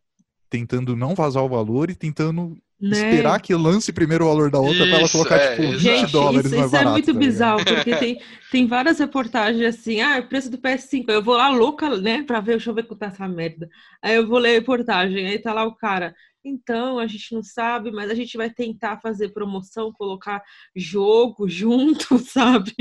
tentando 0.50 0.96
não 0.96 1.14
vazar 1.14 1.42
o 1.44 1.48
valor 1.48 1.90
e 1.90 1.94
tentando 1.94 2.58
Né? 2.82 2.96
esperar 2.96 3.40
que 3.40 3.54
lance 3.54 3.92
primeiro 3.92 4.24
o 4.24 4.28
valor 4.28 4.50
da 4.50 4.58
outra 4.58 4.84
pra 4.86 4.96
ela 4.96 5.02
Isso, 5.04 5.12
colocar, 5.12 5.36
é, 5.36 5.50
tipo, 5.50 5.62
20 5.62 5.72
exato. 5.72 5.80
Gente, 5.80 6.12
dólares 6.12 6.46
isso, 6.46 6.56
mais 6.56 6.66
isso 6.66 6.76
é 6.76 6.78
barato. 6.78 6.92
muito 6.92 7.06
tá 7.06 7.12
ligado? 7.12 7.24
bizarro, 7.30 7.64
porque 7.64 7.96
tem, 7.96 8.20
tem 8.50 8.66
várias 8.66 8.98
reportagens 8.98 9.62
assim, 9.78 10.00
ah, 10.00 10.18
o 10.18 10.28
preço 10.28 10.50
do 10.50 10.58
PS5, 10.58 11.04
eu 11.08 11.22
vou 11.22 11.36
lá 11.36 11.48
louca, 11.48 11.96
né, 12.00 12.22
pra 12.24 12.40
ver, 12.40 12.52
deixa 12.52 12.70
eu 12.70 12.74
ver 12.74 12.82
quanto 12.84 12.98
tá 12.98 13.06
essa 13.06 13.28
merda. 13.28 13.68
Aí 14.02 14.16
eu 14.16 14.26
vou 14.26 14.38
ler 14.38 14.50
a 14.50 14.52
reportagem, 14.54 15.26
aí 15.26 15.38
tá 15.38 15.52
lá 15.54 15.64
o 15.64 15.76
cara, 15.76 16.12
então, 16.44 16.98
a 16.98 17.06
gente 17.06 17.32
não 17.34 17.42
sabe, 17.42 17.92
mas 17.92 18.10
a 18.10 18.14
gente 18.14 18.36
vai 18.36 18.50
tentar 18.50 19.00
fazer 19.00 19.28
promoção, 19.28 19.92
colocar 19.92 20.42
jogo 20.74 21.48
junto, 21.48 22.18
sabe? 22.18 22.72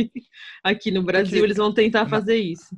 Aqui 0.63 0.89
no 0.89 1.03
Brasil 1.03 1.29
Porque 1.33 1.45
eles 1.45 1.57
vão 1.57 1.73
tentar 1.73 2.05
na- 2.05 2.09
fazer 2.09 2.37
isso. 2.37 2.75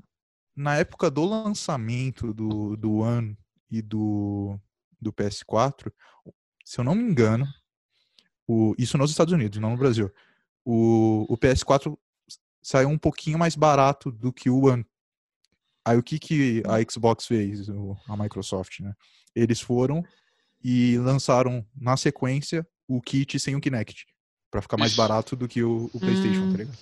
Na 0.56 0.76
época 0.76 1.10
do 1.10 1.24
lançamento 1.26 2.34
do, 2.34 2.76
do 2.76 2.96
One 2.98 3.36
e 3.72 3.82
do, 3.82 4.60
do 5.02 5.12
PS4, 5.12 5.92
se 6.64 6.80
eu 6.80 6.84
não 6.84 6.96
me 6.96 7.04
engano, 7.04 7.48
o, 8.48 8.76
isso 8.78 8.98
nos 8.98 9.12
Estados 9.12 9.34
Unidos, 9.34 9.60
não 9.60 9.72
no 9.72 9.78
Brasil, 9.78 10.12
o, 10.66 11.26
o 11.30 11.38
PS4 11.38 11.98
saiu 12.62 12.90
um 12.90 12.98
pouquinho 12.98 13.38
mais 13.38 13.56
barato 13.56 14.12
do 14.12 14.32
que 14.32 14.50
o 14.50 14.66
One. 14.66 14.86
Aí 15.86 15.98
o 15.98 16.04
que, 16.04 16.18
que 16.18 16.64
a 16.66 16.82
Xbox 16.90 17.26
fez, 17.26 17.68
a 18.08 18.16
Microsoft, 18.16 18.80
né? 18.80 18.94
Eles 19.36 19.60
foram 19.60 20.04
e 20.64 20.98
lançaram 20.98 21.66
na 21.76 21.98
sequência 21.98 22.66
o 22.88 23.02
kit 23.02 23.38
sem 23.40 23.56
o 23.56 23.62
Kinect, 23.62 24.06
Pra 24.50 24.62
ficar 24.62 24.78
mais 24.78 24.96
barato 24.96 25.36
do 25.36 25.48
que 25.48 25.64
o, 25.64 25.90
o 25.94 26.00
PlayStation, 26.00 26.44
Hum. 26.44 26.52
tá 26.52 26.58
ligado? 26.58 26.78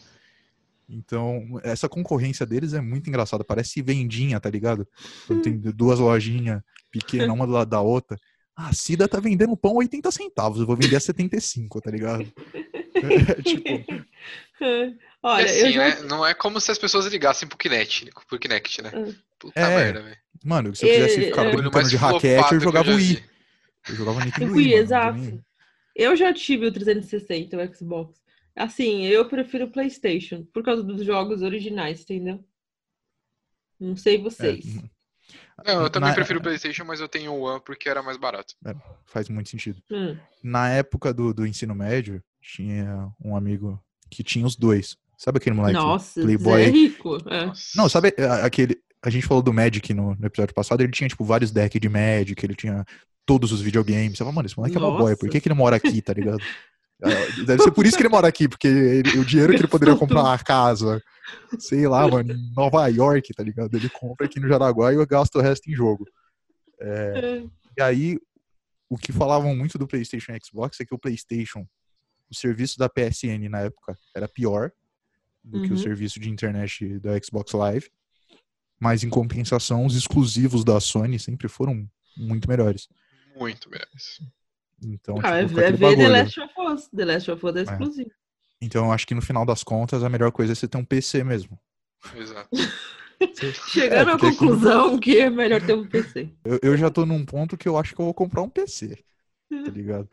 Então, 0.90 1.60
essa 1.64 1.88
concorrência 1.88 2.46
deles 2.46 2.74
é 2.74 2.82
muito 2.82 3.10
engraçada. 3.10 3.46
Parece 3.46 3.82
vendinha, 3.82 4.40
tá 4.42 4.50
ligado? 4.50 4.86
Quando 5.26 5.42
tem 5.42 5.58
duas 5.58 6.00
lojinhas 6.00 6.62
pequenas, 6.92 7.30
uma 7.30 7.48
do 7.48 7.54
lado 7.54 7.70
da 7.70 7.80
outra. 7.80 8.18
Ah, 8.62 8.70
a 8.70 8.74
Cida 8.74 9.08
tá 9.08 9.20
vendendo 9.20 9.58
pão 9.58 9.76
80 9.76 10.12
centavos, 10.12 10.60
eu 10.60 10.68
vou 10.68 10.76
vender 10.76 10.96
a 10.96 11.00
75, 11.00 11.82
tá 11.82 11.90
ligado? 11.92 12.32
É, 12.94 13.42
tipo, 13.42 13.70
Olha, 15.24 15.42
e 15.42 15.46
assim, 15.46 15.66
eu 15.68 15.72
já... 15.72 15.88
né? 15.88 16.02
Não 16.08 16.26
é 16.26 16.34
como 16.36 16.60
se 16.60 16.70
as 16.70 16.78
pessoas 16.78 17.06
ligassem 17.08 17.48
pro 17.48 17.58
Kinect, 17.58 18.12
pro 18.28 18.38
Kinect, 18.38 18.82
né? 18.84 18.92
Hum. 18.94 19.16
Puta 19.40 19.60
É. 19.60 19.76
merda, 19.76 20.02
velho. 20.04 20.18
mano, 20.44 20.76
se 20.76 20.86
eu 20.86 20.90
quisesse 20.94 21.22
É, 21.22 21.28
ficar 21.30 21.46
é. 21.46 21.56
Brincando 21.56 21.90
de 21.90 21.96
raquete, 21.96 22.54
eu 22.54 22.60
jogava 22.60 22.92
o 22.92 22.96
Wii. 22.96 23.24
Eu 23.90 23.96
jogava 23.96 24.24
Nintendo 24.24 24.54
Wii, 24.54 24.70
mano, 24.72 24.82
exato. 24.84 25.44
Eu 25.96 26.16
já 26.16 26.32
tive 26.34 26.68
o 26.68 26.72
360, 26.72 27.58
o 27.58 27.76
Xbox. 27.76 28.22
Assim, 28.56 29.06
eu 29.06 29.28
prefiro 29.28 29.66
o 29.66 29.72
PlayStation, 29.72 30.46
por 30.54 30.62
causa 30.64 30.84
dos 30.84 31.04
jogos 31.04 31.42
originais, 31.42 32.02
entendeu? 32.02 32.44
Não 33.80 33.96
sei 33.96 34.18
É, 34.18 34.20
vocês. 34.20 34.66
Não, 35.66 35.84
eu 35.84 35.90
também 35.90 36.10
Na- 36.10 36.16
prefiro 36.16 36.40
o 36.40 36.42
PlayStation, 36.42 36.84
mas 36.86 37.00
eu 37.00 37.08
tenho 37.08 37.32
o 37.34 37.42
One 37.42 37.62
porque 37.66 37.90
era 37.90 38.02
mais 38.04 38.18
barato. 38.18 38.54
faz 39.06 39.28
muito 39.30 39.50
sentido. 39.50 39.82
Hum. 39.92 40.18
Na 40.44 40.70
época 40.70 41.14
do, 41.14 41.34
do 41.34 41.46
ensino 41.46 41.76
médio, 41.76 42.22
tinha 42.42 43.08
um 43.24 43.36
amigo 43.36 43.82
que 44.10 44.24
tinha 44.24 44.46
os 44.46 44.56
dois. 44.56 44.98
Sabe 45.18 45.38
aquele 45.38 45.56
moleque? 45.56 45.78
Nossa, 45.78 46.20
Playboy. 46.22 46.64
Zé 46.66 46.70
Rico. 46.72 47.18
É. 47.30 47.46
Nossa. 47.46 47.64
Não, 47.76 47.88
sabe 47.90 48.14
aquele. 48.44 48.78
A 49.04 49.10
gente 49.10 49.26
falou 49.26 49.42
do 49.44 49.54
Magic 49.54 49.94
no, 49.94 50.16
no 50.16 50.26
episódio 50.28 50.54
passado, 50.54 50.82
ele 50.82 50.92
tinha, 50.92 51.08
tipo, 51.08 51.24
vários 51.24 51.52
decks 51.52 51.80
de 51.82 51.90
Magic, 51.90 52.44
ele 52.46 52.56
tinha 52.56 52.86
todos 53.26 53.52
os 53.52 53.62
videogames. 53.62 54.12
Você 54.14 54.20
fala, 54.20 54.32
mano, 54.32 54.48
esse 54.48 54.58
moleque 54.58 54.76
é 54.78 54.80
uma 54.80 54.92
boy, 54.92 55.16
por 55.16 55.26
Nossa. 55.26 55.30
que, 55.30 55.42
que 55.42 55.48
ele 55.48 55.56
mora 55.56 55.76
aqui, 55.76 56.02
tá 56.02 56.14
ligado? 56.14 56.40
É, 57.04 57.44
Deve 57.46 57.64
ser 57.64 57.72
por 57.72 57.84
isso 57.84 57.98
que 57.98 58.04
ele 58.04 58.10
mora 58.10 58.28
aqui, 58.28 58.48
porque 58.48 58.68
ele- 58.68 59.18
o 59.18 59.26
dinheiro 59.26 59.52
que 59.54 59.62
ele 59.62 59.68
poderia 59.68 59.96
comprar 59.96 60.22
uma 60.22 60.38
casa, 60.38 61.02
sei 61.60 61.88
lá, 61.88 62.08
mano, 62.08 62.34
em 62.34 62.54
Nova 62.56 62.88
York, 62.88 63.34
tá 63.34 63.44
ligado? 63.44 63.76
Ele 63.76 63.90
compra 63.90 64.26
aqui 64.26 64.40
no 64.40 64.48
Jaraguá 64.48 64.92
e 64.92 64.96
eu 64.96 65.06
gasto 65.08 65.36
o 65.36 65.42
resto 65.42 65.70
em 65.70 65.76
jogo. 65.76 66.08
É. 66.80 67.44
E 67.78 67.82
aí, 67.82 68.20
o 68.90 68.98
que 68.98 69.12
falavam 69.12 69.56
muito 69.56 69.78
do 69.78 69.88
PlayStation 69.88 70.34
e 70.34 70.40
Xbox 70.44 70.80
é 70.80 70.86
que 70.86 70.94
o 70.94 71.00
PlayStation, 71.00 71.66
o 72.30 72.36
serviço 72.36 72.78
da 72.78 72.90
PSN 72.90 73.48
na 73.50 73.62
época 73.62 73.98
era 74.16 74.28
pior 74.28 74.72
do 75.44 75.62
que 75.62 75.70
o 75.70 75.72
Uhum. 75.72 75.78
serviço 75.78 76.20
de 76.20 76.30
internet 76.30 77.00
da 77.00 77.12
Xbox 77.22 77.52
Live. 77.54 77.90
Mas 78.80 79.04
em 79.04 79.10
compensação, 79.10 79.86
os 79.86 79.96
exclusivos 79.96 80.64
da 80.64 80.80
Sony 80.80 81.20
sempre 81.20 81.48
foram 81.48 81.88
muito 82.18 82.50
melhores. 82.50 82.88
Muito 83.36 83.70
melhores. 83.70 84.20
Então, 84.84 85.16
Ah, 85.24 85.38
é, 85.38 85.46
tipo, 85.48 85.60
é 85.60 85.68
aquele 85.68 85.78
ver 85.78 85.98
The. 85.98 86.08
Last 86.10 86.40
of 86.40 86.54
Us. 86.60 86.88
The 86.90 87.06
Last 87.06 87.32
of 87.32 87.46
Us 87.46 87.56
é 87.56 87.62
exclusivo. 87.62 88.12
Então, 88.62 88.86
eu 88.86 88.92
acho 88.92 89.08
que 89.08 89.16
no 89.16 89.22
final 89.22 89.46
das 89.46 89.64
contas, 89.64 90.04
a 90.04 90.10
melhor 90.10 90.32
coisa 90.32 90.54
é 90.54 90.56
você 90.56 90.68
ter 90.68 90.78
um 90.78 90.86
PC 90.86 91.24
mesmo. 91.24 91.60
Exato. 92.14 92.50
Chegando 93.68 94.12
É, 94.12 94.16
à 94.16 94.20
conclusão 94.20 95.00
que 95.00 95.18
é 95.18 95.30
melhor 95.30 95.62
ter 95.62 95.74
um 95.74 95.88
PC. 95.88 96.30
Eu, 96.44 96.60
eu 96.64 96.78
já 96.78 96.90
tô 96.90 97.06
num 97.06 97.26
ponto 97.26 97.58
que 97.58 97.68
eu 97.68 97.78
acho 97.78 97.96
que 97.96 98.02
eu 98.02 98.06
vou 98.06 98.14
comprar 98.14 98.42
um 98.42 98.50
PC. 98.50 98.98
Tá 99.64 99.72
ligado? 99.72 100.10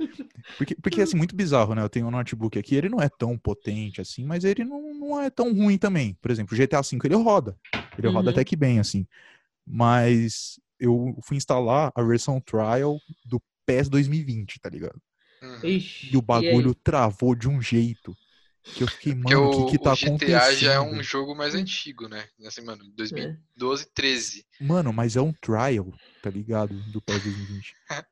Porque, 0.59 0.75
porque 0.77 1.03
assim, 1.03 1.17
muito 1.17 1.37
bizarro, 1.37 1.75
né? 1.75 1.83
Eu 1.83 1.89
tenho 1.89 2.07
um 2.07 2.11
notebook 2.11 2.59
aqui, 2.59 2.77
ele 2.77 2.89
não 2.89 3.01
é 3.01 3.09
tão 3.09 3.39
potente 3.39 4.01
assim, 4.01 4.25
mas 4.25 4.45
ele 4.45 4.65
não, 4.65 4.95
não 4.95 5.21
é 5.23 5.31
tão 5.31 5.55
ruim 5.55 5.79
também. 5.79 6.15
Por 6.23 6.31
exemplo, 6.31 6.55
o 6.55 6.59
GTA 6.59 6.83
V 6.83 6.99
ele 7.05 7.15
roda. 7.17 7.59
Ele 7.97 8.09
roda 8.09 8.31
Uhum. 8.31 8.33
até 8.33 8.45
que 8.45 8.57
bem, 8.57 8.79
assim. 8.81 9.07
Mas 9.67 10.61
eu 10.81 11.17
fui 11.25 11.37
instalar 11.37 11.93
a 11.95 12.03
versão 12.03 12.41
trial 12.41 12.99
do 13.25 13.41
PES 13.67 13.89
2020, 13.91 14.61
tá 14.61 14.71
ligado? 14.71 15.01
Uhum. 15.43 15.81
E 16.11 16.17
o 16.17 16.23
bagulho 16.23 16.75
travou 16.75 17.35
de 17.35 17.49
um 17.49 17.61
jeito 17.61 18.17
que 18.75 18.83
eu 18.85 18.89
fiquei, 18.89 19.15
mano, 19.15 19.51
o, 19.51 19.67
que 19.67 19.73
que 19.77 19.83
tá 19.83 19.93
o 19.93 19.97
GTA 19.97 20.07
acontecendo? 20.07 20.59
já 20.59 20.73
é 20.75 20.81
um 20.81 21.03
jogo 21.03 21.35
mais 21.35 21.55
antigo, 21.55 22.09
né? 22.09 22.27
Assim, 22.47 22.63
mano, 22.63 22.85
2012, 22.95 23.87
13. 23.95 24.47
Mano, 24.61 24.93
mas 24.93 25.17
é 25.17 25.21
um 25.21 25.33
trial, 25.33 25.93
tá 26.23 26.31
ligado? 26.31 26.75
Do 26.93 27.01
PES 27.03 27.23
2020. 27.23 27.75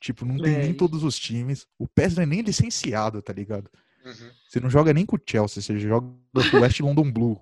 tipo, 0.00 0.24
não 0.24 0.36
tem 0.36 0.54
É. 0.54 0.58
nem 0.62 0.74
todos 0.74 1.02
os 1.04 1.18
times. 1.18 1.66
O 1.78 1.86
PES 1.88 2.16
não 2.16 2.22
é 2.22 2.26
nem 2.26 2.40
licenciado, 2.42 3.22
tá 3.22 3.32
ligado? 3.32 3.70
Uhum. 4.04 4.30
Você 4.48 4.58
não 4.60 4.68
joga 4.68 4.92
nem 4.92 5.06
com 5.06 5.16
o 5.16 5.20
Chelsea, 5.24 5.62
você 5.62 5.78
joga 5.78 6.06
com 6.50 6.56
o 6.56 6.60
West 6.60 6.80
London 6.80 7.10
Blue. 7.10 7.40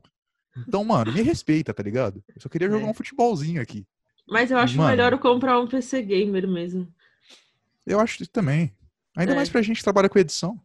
Então, 0.68 0.84
mano, 0.84 1.12
me 1.12 1.22
respeita, 1.22 1.72
tá 1.72 1.82
ligado? 1.82 2.22
Eu 2.34 2.40
só 2.42 2.48
queria 2.48 2.68
jogar 2.68 2.86
É. 2.86 2.90
um 2.90 2.94
futebolzinho 2.94 3.62
aqui. 3.62 3.86
Mas 4.28 4.50
eu 4.50 4.58
acho 4.58 4.76
Mano. 4.76 4.90
melhor 4.90 5.12
eu 5.12 5.18
comprar 5.18 5.58
um 5.58 5.66
PC 5.66 6.02
gamer 6.02 6.46
mesmo. 6.46 6.92
Eu 7.86 7.98
acho 7.98 8.22
isso 8.22 8.30
também. 8.30 8.76
Ainda 9.16 9.32
É. 9.32 9.34
mais 9.36 9.48
pra 9.48 9.62
gente 9.62 9.78
que 9.78 9.82
trabalha 9.84 10.08
com 10.08 10.18
edição. 10.18 10.61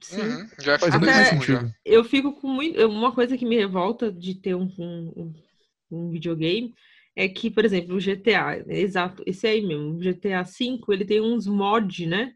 Sim. 0.00 0.20
Uhum. 0.22 0.48
Já 0.60 0.78
Faz 0.78 0.98
muito 0.98 1.12
sentido. 1.12 1.74
Eu 1.84 2.04
fico 2.04 2.32
com 2.32 2.48
muito. 2.48 2.78
Uma 2.86 3.12
coisa 3.12 3.36
que 3.36 3.44
me 3.44 3.56
revolta 3.56 4.10
de 4.10 4.34
ter 4.34 4.54
um, 4.54 4.70
um, 4.78 5.34
um 5.90 6.10
videogame 6.10 6.74
é 7.16 7.28
que, 7.28 7.50
por 7.50 7.64
exemplo, 7.64 7.96
o 7.96 8.00
GTA, 8.00 8.64
exato, 8.68 9.22
esse 9.26 9.46
aí 9.46 9.60
mesmo, 9.60 9.94
o 9.94 9.98
GTA 9.98 10.42
V, 10.42 10.80
ele 10.88 11.04
tem 11.04 11.20
uns 11.20 11.46
mods, 11.46 12.06
né? 12.06 12.32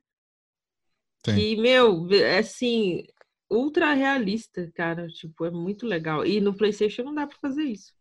Tem. 1.22 1.36
Que, 1.36 1.56
meu, 1.56 2.06
é 2.12 2.38
assim, 2.38 3.04
ultra 3.50 3.94
realista, 3.94 4.70
cara. 4.74 5.06
Tipo, 5.08 5.46
é 5.46 5.50
muito 5.50 5.86
legal. 5.86 6.26
E 6.26 6.40
no 6.40 6.54
PlayStation 6.54 7.02
não 7.02 7.14
dá 7.14 7.26
pra 7.26 7.38
fazer 7.38 7.62
isso. 7.62 7.94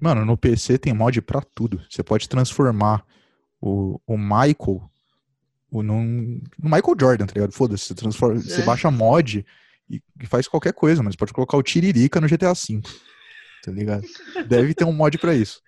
Mano, 0.00 0.24
no 0.24 0.36
PC 0.36 0.78
tem 0.78 0.92
mod 0.92 1.20
pra 1.22 1.40
tudo. 1.40 1.82
Você 1.88 2.02
pode 2.02 2.28
transformar 2.28 3.04
o, 3.60 4.00
o 4.06 4.16
Michael 4.16 4.90
O, 5.70 5.82
no, 5.82 6.02
no 6.02 6.40
Michael 6.64 6.96
Jordan, 6.98 7.26
tá 7.26 7.32
ligado? 7.34 7.52
Foda-se, 7.52 7.84
você, 7.84 7.94
transforma, 7.94 8.40
você 8.40 8.60
É. 8.62 8.64
baixa 8.64 8.90
mod 8.90 9.44
e, 9.88 10.02
e 10.20 10.26
faz 10.26 10.48
qualquer 10.48 10.72
coisa, 10.72 11.02
mas 11.02 11.14
pode 11.16 11.32
colocar 11.32 11.56
o 11.56 11.62
Tiririca 11.62 12.20
no 12.20 12.26
GTA 12.28 12.52
V. 12.54 12.80
Tá 13.62 13.70
ligado? 13.70 14.04
Deve 14.48 14.74
ter 14.74 14.84
um 14.84 14.92
mod 14.92 15.16
pra 15.18 15.34
isso. 15.34 15.60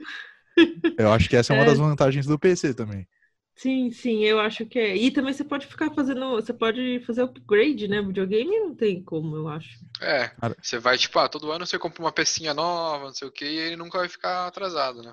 Eu 0.99 1.13
acho 1.13 1.29
que 1.29 1.37
essa 1.37 1.53
é 1.53 1.57
uma 1.57 1.63
É. 1.65 1.67
das 1.67 1.79
vantagens 1.79 2.27
do 2.27 2.39
PC 2.39 2.75
também. 2.75 3.07
Sim, 3.55 3.91
sim, 3.91 4.25
eu 4.25 4.41
acho 4.41 4.65
que 4.65 4.79
é. 4.79 4.97
E 4.97 5.11
também 5.11 5.33
você 5.33 5.45
pode 5.45 5.67
ficar 5.67 5.91
fazendo. 5.93 6.31
Você 6.33 6.55
pode 6.55 7.01
fazer 7.07 7.23
upgrade, 7.23 7.87
né? 7.87 8.01
Videogame 8.03 8.59
não 8.59 8.75
tem 8.75 9.03
como, 9.03 9.37
eu 9.37 9.47
acho. 9.47 9.69
É, 10.01 10.33
você 10.61 10.79
vai, 10.79 10.97
tipo, 10.97 11.19
ah, 11.19 11.29
todo 11.29 11.53
ano 11.53 11.67
você 11.67 11.79
compra 11.79 12.03
uma 12.03 12.11
pecinha 12.11 12.55
nova, 12.55 13.05
não 13.05 13.15
sei 13.15 13.29
o 13.29 13.31
que, 13.31 13.45
e 13.45 13.59
ele 13.59 13.77
nunca 13.77 13.99
vai 13.99 14.09
ficar 14.09 14.47
atrasado, 14.47 15.03
né? 15.03 15.13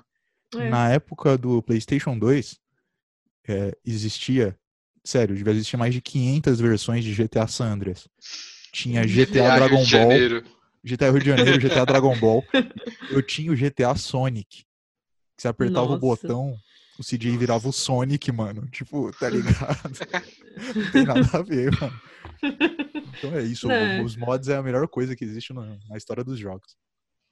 É. 0.56 0.68
Na 0.70 0.88
época 0.90 1.36
do 1.36 1.62
PlayStation 1.62 2.18
2, 2.18 2.58
é, 3.46 3.76
existia, 3.84 4.58
sério, 5.04 5.34
devia 5.34 5.52
existir 5.52 5.76
mais 5.76 5.94
de 5.94 6.00
500 6.00 6.60
versões 6.60 7.04
de 7.04 7.12
GTA 7.12 7.46
San 7.46 7.72
Andreas. 7.72 8.08
Tinha 8.72 9.06
GTA 9.06 9.42
Rio 9.42 9.56
Dragon 9.56 9.82
de 9.84 9.90
Ball, 9.92 10.10
Janeiro. 10.10 10.44
GTA 10.84 11.10
Rio 11.10 11.20
de 11.20 11.26
Janeiro, 11.26 11.58
GTA 11.60 11.84
Dragon 11.84 12.16
Ball. 12.18 12.44
Eu 13.10 13.22
tinha 13.22 13.50
o 13.52 13.56
GTA 13.56 13.94
Sonic. 13.96 14.64
Que 15.36 15.42
você 15.42 15.48
apertava 15.48 15.86
o 15.86 15.88
Nossa. 15.90 16.00
botão, 16.00 16.54
o 16.98 17.02
CJ 17.02 17.36
virava 17.36 17.68
o 17.68 17.72
Sonic, 17.72 18.30
mano. 18.30 18.68
Tipo, 18.68 19.10
tá 19.18 19.28
ligado? 19.30 19.98
Não 20.76 20.90
tem 20.90 21.04
nada 21.04 21.28
a 21.32 21.42
ver, 21.42 21.70
mano. 21.80 22.00
Então 23.18 23.34
é 23.34 23.42
isso. 23.42 23.70
É. 23.70 24.02
Os 24.02 24.16
mods 24.16 24.48
é 24.48 24.56
a 24.56 24.62
melhor 24.62 24.86
coisa 24.88 25.16
que 25.16 25.24
existe 25.24 25.52
na, 25.52 25.76
na 25.88 25.96
história 25.96 26.22
dos 26.22 26.38
jogos. 26.38 26.76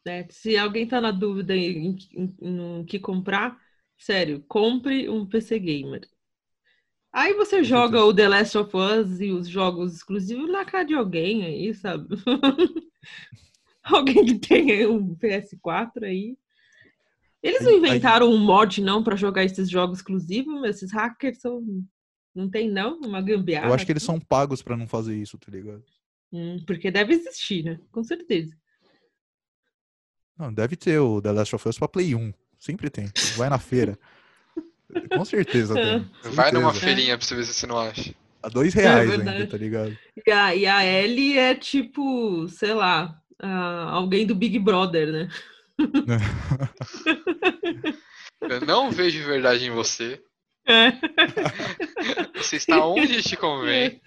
É, 0.06 0.26
se 0.30 0.56
alguém 0.56 0.86
tá 0.86 1.00
na 1.00 1.10
dúvida 1.10 1.54
em, 1.54 1.98
em- 2.14 2.36
em- 2.40 2.80
em 2.80 2.84
que 2.86 2.98
comprar, 2.98 3.58
sério, 3.98 4.42
compre 4.48 5.08
um 5.08 5.26
PC 5.26 5.58
Gamer. 5.58 6.08
Aí 7.12 7.34
você 7.34 7.64
joga 7.64 8.04
o 8.04 8.14
The 8.14 8.28
Last 8.28 8.58
of 8.58 8.76
Us 8.76 9.20
e 9.20 9.30
os 9.32 9.48
jogos 9.48 9.94
exclusivos 9.94 10.50
na 10.50 10.64
cara 10.64 10.84
de 10.84 10.94
alguém 10.94 11.44
aí, 11.44 11.74
sabe? 11.74 12.06
alguém 13.82 14.24
que 14.26 14.38
tenha 14.38 14.90
um 14.90 15.16
PS4 15.16 16.04
aí. 16.04 16.36
Eles 17.42 17.62
não 17.62 17.72
inventaram 17.72 18.30
um 18.30 18.38
mod 18.38 18.80
não 18.82 19.02
pra 19.02 19.16
jogar 19.16 19.44
esses 19.44 19.70
jogos 19.70 19.98
exclusivos, 19.98 20.60
mas 20.60 20.76
esses 20.76 20.92
hackers 20.92 21.40
são 21.40 21.62
não 22.34 22.48
tem 22.48 22.70
não, 22.70 23.00
uma 23.00 23.20
gambiarra. 23.20 23.68
Eu 23.68 23.74
acho 23.74 23.84
que 23.84 23.92
eles 23.92 24.02
assim. 24.02 24.12
são 24.12 24.20
pagos 24.20 24.62
pra 24.62 24.76
não 24.76 24.86
fazer 24.86 25.16
isso, 25.16 25.36
tá 25.38 25.50
ligado? 25.50 25.82
Hum, 26.32 26.62
porque 26.66 26.90
deve 26.90 27.14
existir, 27.14 27.64
né? 27.64 27.80
Com 27.90 28.04
certeza. 28.04 28.56
Não, 30.36 30.52
deve 30.52 30.76
ter 30.76 30.98
o 31.00 31.20
The 31.20 31.32
Last 31.32 31.56
of 31.56 31.68
Us 31.68 31.78
pra 31.78 31.88
Play 31.88 32.14
1. 32.14 32.32
Sempre 32.58 32.90
tem. 32.90 33.10
Vai 33.36 33.48
na 33.48 33.58
feira. 33.58 33.98
Com 35.14 35.24
certeza 35.24 35.74
tem. 35.80 36.08
Vai 36.32 36.52
numa 36.52 36.72
feirinha 36.72 37.16
pra 37.16 37.26
você 37.26 37.34
ver 37.34 37.44
se 37.44 37.54
você 37.54 37.66
não 37.66 37.78
acha. 37.78 38.14
A 38.42 38.48
dois 38.48 38.74
reais 38.74 39.10
ainda, 39.10 39.24
verdade. 39.24 39.50
tá 39.50 39.56
ligado? 39.56 39.98
E 40.26 40.30
a, 40.30 40.54
e 40.54 40.66
a 40.66 40.84
Ellie 40.84 41.36
é 41.36 41.54
tipo, 41.54 42.48
sei 42.48 42.72
lá, 42.72 43.20
alguém 43.90 44.26
do 44.26 44.34
Big 44.34 44.58
Brother, 44.58 45.12
né? 45.12 45.28
Eu 48.40 48.60
não 48.60 48.90
vejo 48.90 49.26
verdade 49.26 49.66
em 49.66 49.70
você. 49.70 50.22
É. 50.66 50.92
Você 52.36 52.56
está 52.56 52.84
onde 52.84 53.22
te 53.22 53.36
convém. 53.36 54.00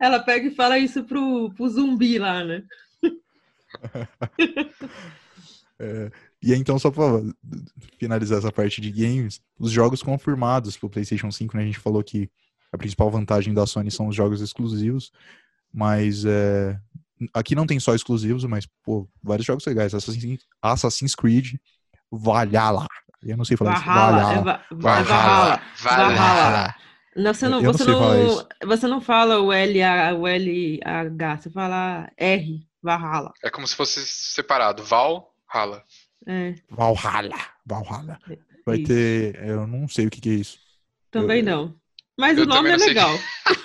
Ela 0.00 0.20
pega 0.20 0.48
e 0.48 0.54
fala 0.54 0.78
isso 0.78 1.04
pro, 1.04 1.50
pro 1.54 1.68
zumbi 1.68 2.18
lá, 2.18 2.44
né? 2.44 2.62
E 6.46 6.52
aí, 6.52 6.58
então, 6.60 6.78
só 6.78 6.92
pra 6.92 7.04
finalizar 7.98 8.38
essa 8.38 8.52
parte 8.52 8.80
de 8.80 8.90
games, 8.92 9.40
os 9.58 9.72
jogos 9.72 10.00
confirmados 10.00 10.76
pro 10.76 10.88
PlayStation 10.88 11.28
5, 11.30 11.56
né? 11.56 11.64
A 11.64 11.66
gente 11.66 11.78
falou 11.80 12.04
que 12.04 12.30
a 12.72 12.78
principal 12.78 13.10
vantagem 13.10 13.52
da 13.52 13.66
Sony 13.66 13.90
são 13.90 14.06
os 14.06 14.14
jogos 14.14 14.40
exclusivos, 14.40 15.10
mas 15.74 16.24
é, 16.24 16.78
aqui 17.34 17.56
não 17.56 17.66
tem 17.66 17.80
só 17.80 17.96
exclusivos, 17.96 18.44
mas, 18.44 18.64
pô, 18.84 19.08
vários 19.20 19.44
jogos 19.44 19.66
legais. 19.66 19.92
Assassin's, 19.92 20.46
Assassin's 20.62 21.14
Creed, 21.16 21.54
Valhalla. 22.12 22.86
Eu 23.24 23.36
não 23.36 23.44
sei 23.44 23.56
falar 23.56 23.80
Valhalla. 23.80 24.20
isso. 24.20 24.30
É, 24.30 24.34
Valhalla. 24.36 24.44
va- 24.44 24.62
é 24.70 24.74
Valhalla. 24.76 25.60
Valhalla. 25.80 26.74
Não, 27.16 27.34
você 27.34 27.48
não, 27.48 27.58
Eu 27.58 27.64
não 27.64 27.72
você 27.72 27.84
não, 27.90 28.26
isso. 28.26 28.48
você 28.66 28.86
não 28.86 29.00
fala 29.00 29.40
o 29.40 29.52
L 29.52 29.82
A, 29.82 30.14
o 30.14 30.28
L 30.28 30.80
H, 30.84 31.38
você 31.38 31.50
fala 31.50 32.08
R, 32.16 32.64
Valhalla. 32.82 33.32
É 33.42 33.50
como 33.50 33.66
se 33.66 33.74
fosse 33.74 34.06
separado. 34.06 34.84
Val, 34.84 35.34
rala. 35.46 35.82
É, 36.26 36.54
Valhalla. 36.70 37.36
Valhalla. 37.64 38.18
Vai 38.64 38.78
isso. 38.78 38.86
ter. 38.88 39.40
Eu 39.46 39.66
não 39.66 39.86
sei 39.88 40.06
o 40.06 40.10
que, 40.10 40.20
que 40.20 40.30
é 40.30 40.34
isso. 40.34 40.58
Também 41.10 41.38
eu- 41.40 41.44
não. 41.44 41.74
Mas 42.18 42.36
eu 42.38 42.44
o 42.44 42.46
nome 42.46 42.70
é 42.70 42.76
legal. 42.76 43.10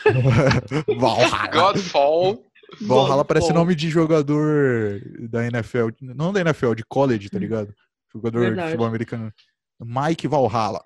Valhalla. 1.00 1.48
Godfall. 1.48 2.46
Valhalla 2.82 3.26
parece 3.26 3.52
nome 3.54 3.76
de 3.76 3.90
jogador 3.90 5.02
da 5.30 5.46
NFL, 5.46 5.88
não 6.02 6.32
da 6.32 6.42
NFL, 6.42 6.74
de 6.74 6.84
college, 6.86 7.30
tá 7.30 7.40
ligado? 7.40 7.74
Jogador 8.14 8.40
de 8.40 8.46
Hum. 8.46 8.50
Verdade. 8.50 8.68
futebol 8.70 8.88
americano. 8.88 9.34
Mike 9.82 10.28
Valhalla. 10.28 10.82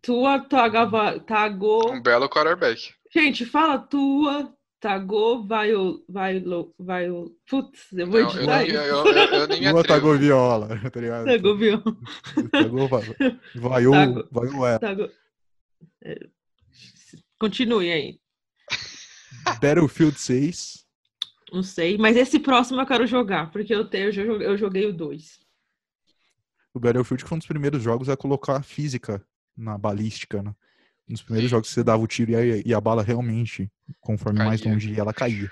Tua 0.00 0.40
Tagava, 0.40 1.18
Tagou. 1.20 1.92
Um 1.92 2.02
belo 2.02 2.28
quarterback. 2.28 2.92
Gente, 3.12 3.44
fala 3.46 3.78
tua, 3.78 4.52
Tagou, 4.82 5.46
vai 5.46 5.72
o. 5.76 6.04
Vai 6.08 6.38
o. 6.38 6.74
Vai 6.76 7.08
o. 7.08 7.30
Putz, 7.48 7.92
eu 7.92 8.04
vou 8.10 8.20
Não, 8.20 8.30
eu, 8.32 8.36
editar 8.36 8.64
isso. 8.66 8.76
eu, 8.76 9.06
eu, 9.06 9.14
eu 9.14 9.46
nem 9.46 9.60
me 9.62 9.66
atrevo. 9.68 9.84
Tagoviola, 9.84 10.68
tá 10.90 11.00
ligado? 11.00 11.24
Tagou, 11.24 11.56
viu? 11.56 11.80
Tagou, 12.50 12.88
vai, 12.88 13.02
vai 13.54 13.86
o, 13.86 13.90
Tago- 13.92 14.28
vai 14.32 14.48
o 14.48 14.66
é. 14.66 14.78
É, 16.04 16.28
Continue 17.38 17.92
aí. 17.92 18.20
Battlefield 19.60 20.18
6. 20.18 20.84
Não 21.52 21.62
sei, 21.62 21.96
mas 21.96 22.16
esse 22.16 22.40
próximo 22.40 22.80
eu 22.80 22.86
quero 22.86 23.06
jogar, 23.06 23.52
porque 23.52 23.72
eu, 23.72 23.84
tenho, 23.84 24.06
eu, 24.06 24.12
joguei, 24.12 24.46
eu 24.48 24.56
joguei 24.56 24.86
o 24.86 24.92
2. 24.92 25.38
O 26.74 26.80
Battlefield 26.80 27.22
foi 27.22 27.36
um 27.36 27.38
dos 27.38 27.46
primeiros 27.46 27.80
jogos 27.80 28.08
a 28.08 28.16
colocar 28.16 28.56
a 28.56 28.62
física 28.62 29.24
na 29.56 29.78
balística, 29.78 30.42
né? 30.42 30.52
Dos 31.12 31.22
primeiros 31.22 31.48
Sim. 31.50 31.56
jogos 31.56 31.68
que 31.68 31.74
você 31.74 31.84
dava 31.84 32.02
o 32.02 32.06
tiro 32.06 32.30
e 32.30 32.36
a, 32.36 32.62
e 32.66 32.72
a 32.74 32.80
bala 32.80 33.02
realmente, 33.02 33.70
conforme 34.00 34.38
mais 34.38 34.60
Caía. 34.62 34.72
longe 34.72 34.90
ia, 34.90 35.00
ela 35.00 35.12
caía. 35.12 35.50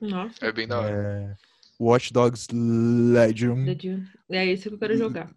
Nossa, 0.00 0.46
É 0.46 0.52
bem 0.52 0.66
da 0.68 0.80
hora. 0.80 0.90
É, 0.90 1.34
Watch 1.78 2.12
Dogs 2.12 2.46
Legion. 2.52 3.64
Dune. 3.74 4.08
é 4.30 4.46
esse 4.46 4.68
que 4.68 4.74
eu 4.74 4.78
quero 4.78 4.94
E- 4.94 4.96
jogar. 4.96 5.30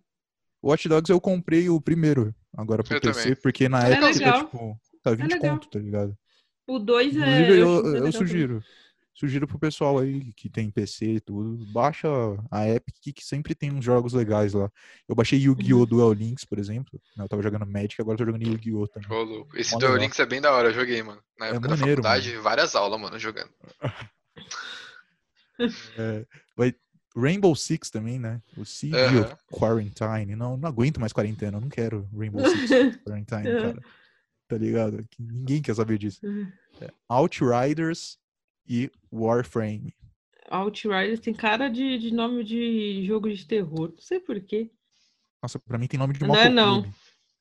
Watch 0.64 0.88
Dogs 0.88 1.10
eu 1.12 1.20
comprei 1.20 1.68
o 1.70 1.80
primeiro, 1.82 2.34
agora 2.56 2.84
pro 2.84 2.95
Eu 2.95 3.02
PC, 3.02 3.22
também. 3.22 3.36
porque 3.41 3.68
na 3.70 3.88
É 3.88 3.93
época 3.93 4.08
legal. 4.12 4.34
tá, 4.34 4.39
tipo, 4.45 4.80
tá 5.04 5.12
20 5.16 5.32
legal. 5.34 5.52
conto, 5.54 5.70
tá 5.70 5.80
ligado? 5.80 6.18
O 6.68 6.78
2 6.80 7.16
é. 7.16 7.20
Inclusive, 7.20 7.60
eu, 7.60 7.68
é 7.68 7.78
eu 7.80 7.91
legal 7.93 8.12
sugiro. 8.12 8.64
Sugiro 9.20 9.45
pro 9.45 9.59
pessoal 9.59 9.99
aí 9.99 10.32
que 10.34 10.47
tem 10.49 10.72
PC 10.72 11.05
e 11.15 11.20
tudo, 11.20 11.65
baixa 11.74 12.07
a 12.49 12.70
Epic 12.70 12.95
que 13.13 13.26
sempre 13.26 13.53
tem 13.53 13.70
uns 13.70 13.84
jogos 13.84 14.13
legais 14.13 14.53
lá. 14.53 14.72
Eu 15.09 15.13
baixei 15.13 15.38
Yu-Gi-Oh! 15.39 15.80
Uhum. 15.80 15.86
Duel 15.86 16.13
Links, 16.13 16.45
por 16.45 16.57
exemplo. 16.57 17.01
né, 17.17 17.26
Eu 17.26 17.28
tava 17.28 17.43
jogando 17.43 17.65
Magic, 17.65 17.99
agora 18.01 18.13
eu 18.13 18.17
tô 18.20 18.26
jogando 18.26 18.47
Yu-Gi-Oh! 18.47 18.88
também. 18.88 19.11
Ô, 19.11 19.22
louco. 19.24 19.57
Esse 19.57 19.78
Duel. 19.78 19.97
Links 19.97 20.17
é 20.20 20.26
bem 20.26 20.39
da 20.39 20.53
hora, 20.53 20.70
eu 20.70 20.74
joguei, 20.74 21.03
mano. 21.03 21.22
Na 21.38 21.47
É 21.47 21.49
época 21.49 21.67
da 21.67 21.76
maneiro, 21.76 22.01
faculdade, 22.01 22.38
várias 22.38 22.76
aulas, 22.76 23.01
mano, 23.01 23.20
jogando. 23.20 23.49
É, 25.97 26.26
vai, 26.55 26.74
Rainbow 27.13 27.53
Six 27.53 27.89
também, 27.89 28.17
né? 28.17 28.41
O 28.55 28.63
Siege 28.63 28.95
of 29.20 29.36
Quarantine. 29.51 30.34
Não, 30.36 30.55
não 30.55 30.70
aguento 30.70 30.99
mais 31.01 31.11
quarentena, 31.11 31.57
eu 31.57 31.61
não 31.61 31.67
quero 31.67 32.07
Rainbow 32.17 32.47
Six 32.47 32.70
Quarantine, 33.03 33.43
cara. 33.43 33.82
Tá 34.47 34.57
ligado? 34.57 35.05
Ninguém 35.20 35.61
quer 35.61 35.76
saber 35.76 35.97
disso. 35.97 36.22
Uhum. 36.24 36.49
É, 36.80 36.89
Outriders 37.09 38.17
e 38.70 38.91
Warframe. 39.11 39.95
Outriders 40.49 41.20
tem 41.20 41.34
cara 41.34 41.70
de, 41.70 41.97
de 41.97 42.11
nome 42.13 42.43
de 42.43 43.03
jogo 43.05 43.30
de 43.34 43.45
terror. 43.45 43.91
Não 43.91 44.01
sei 44.01 44.20
porquê. 44.20 44.72
Nossa, 45.41 45.59
pra 45.59 45.78
mim 45.78 45.88
tem 45.88 45.99
nome 45.99 46.13
de 46.13 46.22
Não 46.22 46.36
é, 46.36 46.49
não. 46.49 46.86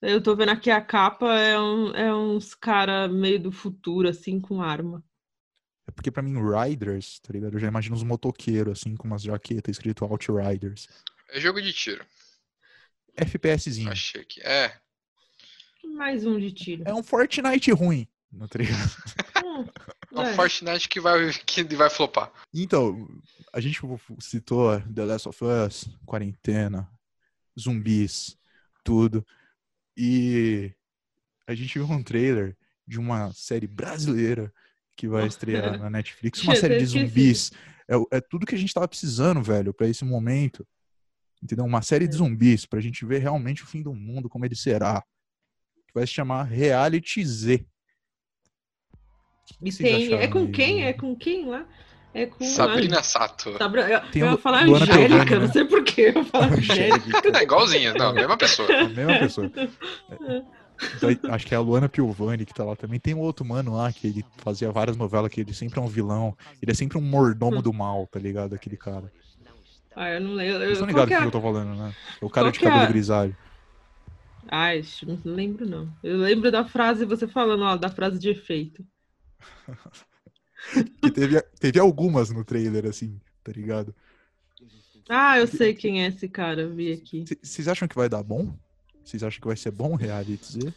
Eu 0.00 0.22
tô 0.22 0.34
vendo 0.34 0.50
aqui 0.50 0.70
a 0.70 0.80
capa, 0.80 1.34
é, 1.34 1.58
um, 1.58 1.90
é 1.94 2.14
uns 2.14 2.54
cara 2.54 3.08
meio 3.08 3.40
do 3.40 3.50
futuro, 3.50 4.08
assim, 4.08 4.40
com 4.40 4.62
arma. 4.62 5.04
É 5.88 5.90
porque 5.90 6.10
pra 6.10 6.22
mim, 6.22 6.34
Riders, 6.38 7.18
tá 7.18 7.32
ligado? 7.32 7.54
Eu 7.54 7.58
já 7.58 7.66
imagino 7.66 7.96
uns 7.96 8.04
motoqueiros, 8.04 8.78
assim, 8.78 8.94
com 8.94 9.08
umas 9.08 9.22
jaquetas 9.22 9.72
escrito 9.72 10.04
Outriders. 10.04 10.86
É 11.30 11.40
jogo 11.40 11.60
de 11.60 11.72
tiro. 11.72 12.04
FPSzinho. 13.16 13.90
Achei 13.90 14.24
que. 14.24 14.40
É. 14.42 14.78
Mais 15.96 16.24
um 16.24 16.38
de 16.38 16.52
tiro. 16.52 16.84
É 16.86 16.94
um 16.94 17.02
Fortnite 17.02 17.72
ruim. 17.72 18.06
Não 18.30 18.46
tá 18.46 18.58
ligado? 18.58 18.78
Hum, 19.44 19.66
É 20.12 20.18
um 20.18 20.22
é. 20.22 20.34
Fortnite 20.34 20.88
que 20.88 21.00
vai, 21.00 21.30
que 21.44 21.62
vai 21.76 21.90
flopar. 21.90 22.32
Então, 22.54 23.08
a 23.52 23.60
gente 23.60 23.80
citou 24.20 24.80
The 24.80 25.04
Last 25.04 25.28
of 25.28 25.44
Us, 25.44 25.88
quarentena, 26.06 26.90
zumbis, 27.58 28.36
tudo. 28.82 29.26
E 29.96 30.72
a 31.46 31.54
gente 31.54 31.78
viu 31.78 31.90
um 31.90 32.02
trailer 32.02 32.56
de 32.86 32.98
uma 32.98 33.32
série 33.32 33.66
brasileira 33.66 34.52
que 34.96 35.06
vai 35.06 35.26
estrear 35.26 35.78
na 35.78 35.90
Netflix. 35.90 36.42
Uma 36.42 36.56
série 36.56 36.78
de 36.78 36.86
zumbis. 36.86 37.52
É, 37.86 38.16
é 38.16 38.20
tudo 38.20 38.46
que 38.46 38.54
a 38.54 38.58
gente 38.58 38.72
tava 38.72 38.88
precisando, 38.88 39.42
velho, 39.42 39.72
pra 39.74 39.86
esse 39.88 40.04
momento. 40.04 40.66
Entendeu? 41.42 41.64
Uma 41.64 41.82
série 41.82 42.08
de 42.08 42.14
É. 42.14 42.18
zumbis, 42.18 42.66
pra 42.66 42.80
gente 42.80 43.04
ver 43.04 43.18
realmente 43.18 43.62
o 43.62 43.66
fim 43.66 43.82
do 43.82 43.94
mundo, 43.94 44.28
como 44.28 44.44
ele 44.44 44.56
será. 44.56 45.02
Que 45.86 45.94
vai 45.94 46.06
se 46.06 46.12
chamar 46.12 46.44
Reality 46.44 47.24
Z. 47.24 47.66
E 49.62 49.72
tem. 49.72 50.14
É 50.14 50.28
com 50.28 50.50
quem? 50.50 50.84
É 50.84 50.92
com 50.92 51.14
quem 51.14 51.46
lá? 51.46 51.64
É 52.14 52.26
com 52.26 52.42
Sabrina 52.44 53.02
Sato. 53.02 53.56
Sabra... 53.58 53.82
Eu, 53.82 54.00
eu 54.20 54.30
ia 54.32 54.36
falar 54.38 54.66
Luana 54.66 54.84
Angélica, 54.90 55.24
Piovani, 55.24 55.46
não 55.46 55.52
sei 55.52 55.64
porquê. 55.66 56.12
Eu 56.14 56.22
ia 56.22 56.24
falar 56.24 56.52
Angélica. 56.52 57.38
É 57.38 57.42
igualzinha, 57.42 57.94
não, 57.94 58.12
mesma 58.12 58.36
pessoa. 58.36 58.68
A 58.72 58.88
mesma 58.88 59.18
pessoa. 59.18 59.50
É, 61.02 61.34
acho 61.34 61.44
que 61.44 61.52
é 61.52 61.56
a 61.56 61.60
Luana 61.60 61.88
Piovani 61.88 62.46
que 62.46 62.54
tá 62.54 62.62
lá 62.62 62.76
também. 62.76 63.00
Tem 63.00 63.12
um 63.12 63.18
outro 63.18 63.44
mano 63.44 63.74
lá 63.74 63.92
que 63.92 64.06
ele 64.06 64.24
fazia 64.36 64.70
várias 64.70 64.96
novelas 64.96 65.28
que 65.28 65.40
ele 65.40 65.52
sempre 65.52 65.80
é 65.80 65.82
um 65.82 65.88
vilão. 65.88 66.36
Ele 66.62 66.70
é 66.70 66.74
sempre 66.74 66.96
um 66.96 67.00
mordomo 67.00 67.58
hum. 67.58 67.62
do 67.62 67.72
mal, 67.72 68.06
tá 68.06 68.20
ligado? 68.20 68.54
Aquele 68.54 68.76
cara. 68.76 69.12
Ah, 69.96 70.10
eu 70.10 70.20
não 70.20 70.34
lembro. 70.34 70.60
Vocês 70.60 70.72
estão 70.74 70.86
ligados 70.86 71.12
é? 71.12 71.18
que 71.18 71.24
eu 71.24 71.30
tô 71.32 71.40
falando, 71.40 71.76
né? 71.76 71.92
É 72.22 72.24
o 72.24 72.30
cara 72.30 72.46
Qual 72.46 72.52
de 72.52 72.60
cabelo 72.60 72.84
é? 72.84 72.86
grisalho. 72.86 73.36
Ai, 74.46 74.82
não 75.04 75.18
lembro 75.24 75.68
não. 75.68 75.92
Eu 76.00 76.16
lembro 76.18 76.52
da 76.52 76.64
frase, 76.64 77.04
você 77.04 77.26
falando, 77.26 77.64
ó, 77.64 77.76
da 77.76 77.88
frase 77.88 78.16
de 78.16 78.30
efeito. 78.30 78.86
que 81.02 81.10
teve, 81.10 81.40
teve 81.60 81.78
algumas 81.78 82.30
no 82.30 82.44
trailer, 82.44 82.86
assim, 82.86 83.20
tá 83.42 83.52
ligado? 83.52 83.94
Ah, 85.08 85.38
eu 85.38 85.46
sei 85.46 85.74
quem 85.74 86.04
é 86.04 86.08
esse 86.08 86.28
cara, 86.28 86.62
eu 86.62 86.74
vi 86.74 86.92
aqui. 86.92 87.24
Vocês 87.42 87.66
acham 87.66 87.88
que 87.88 87.96
vai 87.96 88.08
dar 88.08 88.22
bom? 88.22 88.54
Vocês 89.04 89.22
acham 89.22 89.40
que 89.40 89.46
vai 89.46 89.56
ser 89.56 89.70
bom 89.70 89.94
reality 89.94 90.44
Z? 90.44 90.74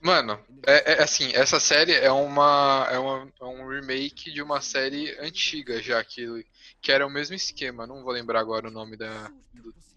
Mano, 0.00 0.40
é, 0.66 0.94
é, 0.94 1.02
assim, 1.02 1.30
essa 1.34 1.60
série 1.60 1.92
é 1.92 2.10
uma, 2.10 2.88
é 2.90 2.98
uma 2.98 3.28
é 3.38 3.44
um 3.44 3.68
remake 3.68 4.32
de 4.32 4.40
uma 4.40 4.60
série 4.60 5.14
antiga 5.20 5.80
já 5.82 6.02
que 6.02 6.44
que 6.80 6.90
era 6.92 7.06
o 7.06 7.10
mesmo 7.10 7.34
esquema. 7.34 7.86
Não 7.86 8.02
vou 8.02 8.12
lembrar 8.12 8.40
agora 8.40 8.68
o 8.68 8.70
nome 8.70 8.96
da 8.96 9.30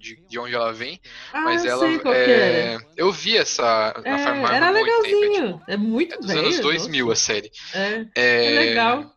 de, 0.03 0.17
de 0.27 0.37
onde 0.37 0.53
ela 0.53 0.73
vem, 0.73 0.99
ah, 1.31 1.41
mas 1.41 1.63
ela 1.63 1.87
é, 2.13 2.77
eu 2.97 3.09
vi 3.09 3.37
essa 3.37 3.93
na 4.03 4.19
é, 4.19 4.23
Farmácia 4.23 4.55
Era 4.57 4.69
legalzinho. 4.69 5.31
Tempo, 5.31 5.63
é, 5.65 5.71
tipo, 5.71 5.71
é 5.71 5.77
muito 5.77 6.15
é 6.15 6.17
dos 6.17 6.27
velho, 6.27 6.39
anos 6.41 6.59
2000 6.59 7.05
nossa. 7.07 7.13
a 7.13 7.25
série. 7.25 7.51
É, 7.73 8.05
é, 8.13 8.45
é 8.45 8.59
legal. 8.59 9.15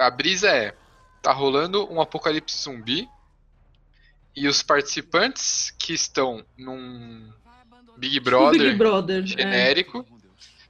A 0.00 0.10
brisa 0.10 0.48
é 0.48 0.74
tá 1.22 1.32
rolando 1.32 1.90
um 1.92 2.00
apocalipse 2.00 2.56
zumbi 2.60 3.08
e 4.34 4.48
os 4.48 4.62
participantes 4.62 5.72
que 5.78 5.92
estão 5.92 6.44
num 6.56 7.32
Big 7.96 8.18
Brother, 8.20 8.60
Big 8.60 8.76
Brother 8.76 9.22
é. 9.22 9.26
genérico 9.26 10.06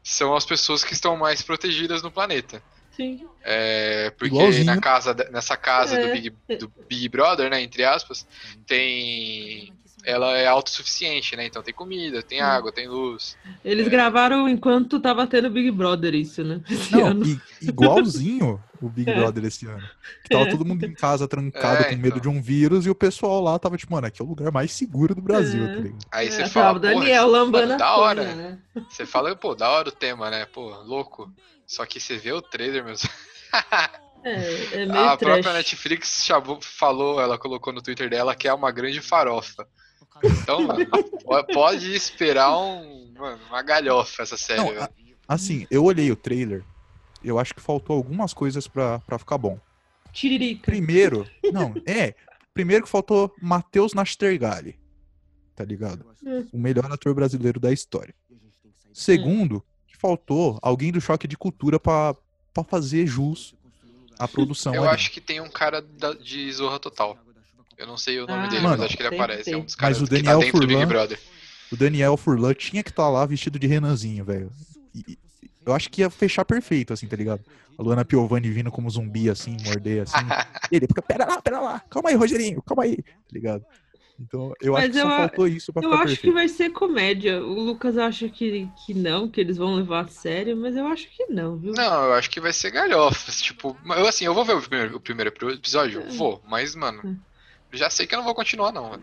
são 0.03 0.35
as 0.35 0.45
pessoas 0.45 0.85
que 0.85 0.93
estão 0.93 1.17
mais 1.17 1.43
protegidas 1.43 2.03
no 2.03 2.11
planeta. 2.11 2.63
Sim. 2.99 3.25
É, 3.45 4.11
porque 4.19 4.65
na 4.65 4.81
casa, 4.81 5.15
nessa 5.31 5.57
casa 5.57 5.97
é. 5.97 6.05
do, 6.05 6.13
Big, 6.13 6.31
do 6.59 6.73
Big 6.89 7.09
Brother, 7.09 7.49
né, 7.49 7.63
entre 7.63 7.85
aspas, 7.85 8.27
tem 8.67 9.73
ela 10.05 10.37
é 10.37 10.47
autossuficiente, 10.47 11.37
né? 11.37 11.47
Então 11.47 11.63
tem 11.63 11.75
comida, 11.75 12.23
tem 12.23 12.41
água, 12.41 12.73
tem 12.73 12.89
luz. 12.89 13.37
Eles 13.65 13.87
é... 13.87 13.91
gravaram 13.91 14.49
enquanto 14.49 14.99
tava 14.99 15.27
tendo 15.27 15.51
Big 15.51 15.71
Brother 15.71 16.15
isso, 16.15 16.43
né? 16.43 16.61
Esse 16.69 16.93
Não, 16.93 17.07
ano. 17.07 17.27
I, 17.27 17.41
igualzinho 17.61 18.63
o 18.81 18.89
Big 18.89 19.11
é. 19.11 19.15
Brother 19.15 19.45
esse 19.45 19.67
ano. 19.67 19.87
Que 20.23 20.31
tava 20.31 20.45
é. 20.45 20.51
todo 20.51 20.65
mundo 20.65 20.85
em 20.85 20.95
casa 20.95 21.29
trancado 21.29 21.83
é, 21.83 21.91
com 21.91 21.97
medo 21.97 22.19
então. 22.19 22.33
de 22.33 22.39
um 22.39 22.41
vírus 22.41 22.87
e 22.87 22.91
o 22.91 22.95
pessoal 22.95 23.43
lá 23.43 23.59
tava 23.59 23.77
tipo, 23.77 23.93
mano, 23.93 24.07
aqui 24.07 24.23
é 24.23 24.25
o 24.25 24.29
lugar 24.29 24.51
mais 24.51 24.73
seguro 24.73 25.15
do 25.15 25.21
Brasil, 25.21 25.65
é. 25.65 25.67
tá 25.67 25.81
ligado? 25.81 26.07
Aí 26.11 26.31
você 26.31 26.47
fala, 26.47 26.79
Daniel 26.79 27.27
Lambana 27.27 27.77
da 27.77 27.97
hora. 27.97 28.35
né? 28.35 28.59
Você 28.89 29.05
fala, 29.05 29.35
pô, 29.37 29.55
da 29.55 29.69
hora 29.69 29.89
o 29.89 29.93
tema, 29.93 30.31
né? 30.31 30.47
Pô, 30.47 30.71
louco. 30.85 31.31
Só 31.69 31.85
que 31.85 32.01
você 32.01 32.17
vê 32.17 32.33
o 32.33 32.41
trailer, 32.41 32.83
meus. 32.83 33.05
É, 34.25 34.83
é 34.83 34.87
meio 34.89 35.05
a 35.05 35.17
trash. 35.19 35.35
própria 35.35 35.53
Netflix 35.53 36.25
chamou, 36.25 36.59
falou, 36.63 37.21
ela 37.21 37.37
colocou 37.37 37.75
no 37.75 37.83
Twitter 37.83 38.09
dela 38.09 38.35
que 38.35 38.49
é 38.49 38.55
uma 38.55 38.73
grande 38.73 39.03
farofa. 39.03 39.69
Então, 40.25 40.63
mano, 40.67 40.87
pode 41.53 41.95
esperar 41.95 42.59
um, 42.59 43.13
mano, 43.13 43.39
uma 43.49 43.61
galhofa 43.61 44.23
essa 44.23 44.39
série. 44.39 44.63
Não, 44.63 44.89
assim, 45.29 45.67
eu 45.71 45.85
olhei 45.85 46.11
o 46.11 46.17
trailer, 46.17 46.65
eu 47.23 47.39
acho 47.39 47.55
que 47.55 47.61
faltou 47.61 47.97
algumas 47.97 48.33
coisas 48.33 48.67
pra, 48.67 48.99
pra 49.01 49.19
ficar 49.19 49.37
bom. 49.37 49.61
Tiririca. 50.11 50.63
Primeiro, 50.71 51.29
não, 51.53 51.75
é. 51.87 52.15
Primeiro 52.55 52.85
que 52.85 52.91
faltou 52.91 53.33
Matheus 53.41 53.93
Nastergalli, 53.93 54.81
tá 55.55 55.65
ligado? 55.65 56.05
Hum. 56.25 56.49
O 56.51 56.59
melhor 56.59 56.91
ator 56.91 57.15
brasileiro 57.15 57.61
da 57.61 57.71
história. 57.71 58.15
Segundo, 58.93 59.61
que 59.61 59.67
faltou 59.99 60.59
alguém 60.63 60.91
do 60.91 61.01
choque 61.01 61.29
de 61.29 61.37
cultura 61.37 61.79
pra, 61.79 62.15
pra 62.55 62.65
fazer 62.65 63.07
jus 63.07 63.55
à 64.19 64.27
produção. 64.27 64.75
Eu 64.75 64.85
ali. 64.85 64.95
acho 64.95 65.11
que 65.11 65.21
tem 65.21 65.41
um 65.41 65.51
cara 65.51 65.83
da, 65.83 66.15
de 66.15 66.51
Zorra 66.53 66.79
Total. 66.79 67.19
Eu 67.77 67.87
não 67.87 67.97
sei 67.97 68.19
o 68.21 68.27
nome 68.27 68.45
ah, 68.45 68.49
dele, 68.49 68.63
mano, 68.63 68.79
mas 68.79 68.87
acho 68.87 68.97
que 68.97 69.03
ele 69.03 69.15
aparece. 69.15 69.53
É 69.53 69.57
um 69.57 69.65
dos 69.65 69.75
caras 69.75 69.99
mas 70.01 70.09
o 70.09 70.11
Daniel 70.11 70.41
que 70.41 70.47
tá 70.47 70.51
Furlan, 70.51 70.79
Big 70.79 70.87
Brother. 70.87 71.21
O 71.71 71.77
Daniel 71.77 72.17
Furlan 72.17 72.55
tinha 72.55 72.83
que 72.83 72.91
estar 72.91 73.05
tá 73.05 73.09
lá 73.09 73.27
vestido 73.27 73.59
de 73.59 73.67
Renanzinho, 73.67 74.25
velho. 74.25 74.51
Eu 75.65 75.75
acho 75.75 75.91
que 75.91 76.01
ia 76.01 76.11
fechar 76.11 76.45
perfeito, 76.45 76.93
assim, 76.93 77.07
tá 77.07 77.15
ligado? 77.15 77.45
A 77.79 77.83
Luana 77.83 78.05
Piovani 78.05 78.51
vindo 78.51 78.71
como 78.71 78.91
zumbi, 78.91 79.31
assim, 79.31 79.57
morder, 79.65 80.03
assim. 80.03 80.17
ele 80.73 80.87
fica, 80.87 81.03
pera 81.03 81.27
lá, 81.27 81.43
pera 81.43 81.61
lá, 81.61 81.81
calma 81.91 82.09
aí, 82.09 82.17
Rogerinho, 82.17 82.63
calma 82.63 82.85
aí, 82.85 82.97
tá 82.97 83.33
ligado? 83.33 83.65
Então, 84.21 84.53
eu 84.61 84.73
Mas 84.73 84.85
acho 84.85 84.93
que 84.93 85.01
só 85.01 85.09
faltou 85.09 85.47
isso 85.47 85.73
pra 85.73 85.83
Eu 85.83 85.93
acho 85.93 86.01
perfeito. 86.01 86.21
que 86.23 86.31
vai 86.33 86.49
ser 86.49 86.71
comédia. 86.71 87.41
O 87.41 87.61
Lucas 87.61 87.97
acha 87.97 88.29
que, 88.29 88.69
que 88.85 88.93
não, 88.93 89.29
que 89.29 89.41
eles 89.41 89.57
vão 89.57 89.77
levar 89.77 90.05
a 90.05 90.09
sério, 90.09 90.57
mas 90.57 90.77
eu 90.77 90.89
acho 90.89 91.09
que 91.09 91.27
não, 91.27 91.57
viu? 91.57 91.73
Não, 91.73 92.05
eu 92.07 92.15
acho 92.15 92.29
que 92.29 92.41
vai 92.41 92.53
ser 92.53 92.73
galhofas. 92.73 93.41
Tipo, 93.41 93.77
eu 93.97 94.09
assim, 94.09 94.25
eu 94.25 94.35
vou 94.35 94.45
ver 94.45 94.57
o 94.57 94.61
primeiro, 94.61 94.97
o 94.97 95.01
primeiro 95.01 95.33
episódio, 95.53 96.01
é. 96.01 96.09
vou, 96.09 96.43
mas, 96.49 96.75
mano, 96.75 97.01
é. 97.05 97.29
Já 97.77 97.91
sei 97.91 98.07
que 98.07 98.15
eu 98.15 98.19
não 98.19 98.25
vou 98.25 98.35
continuar, 98.35 98.73
não. 98.73 98.99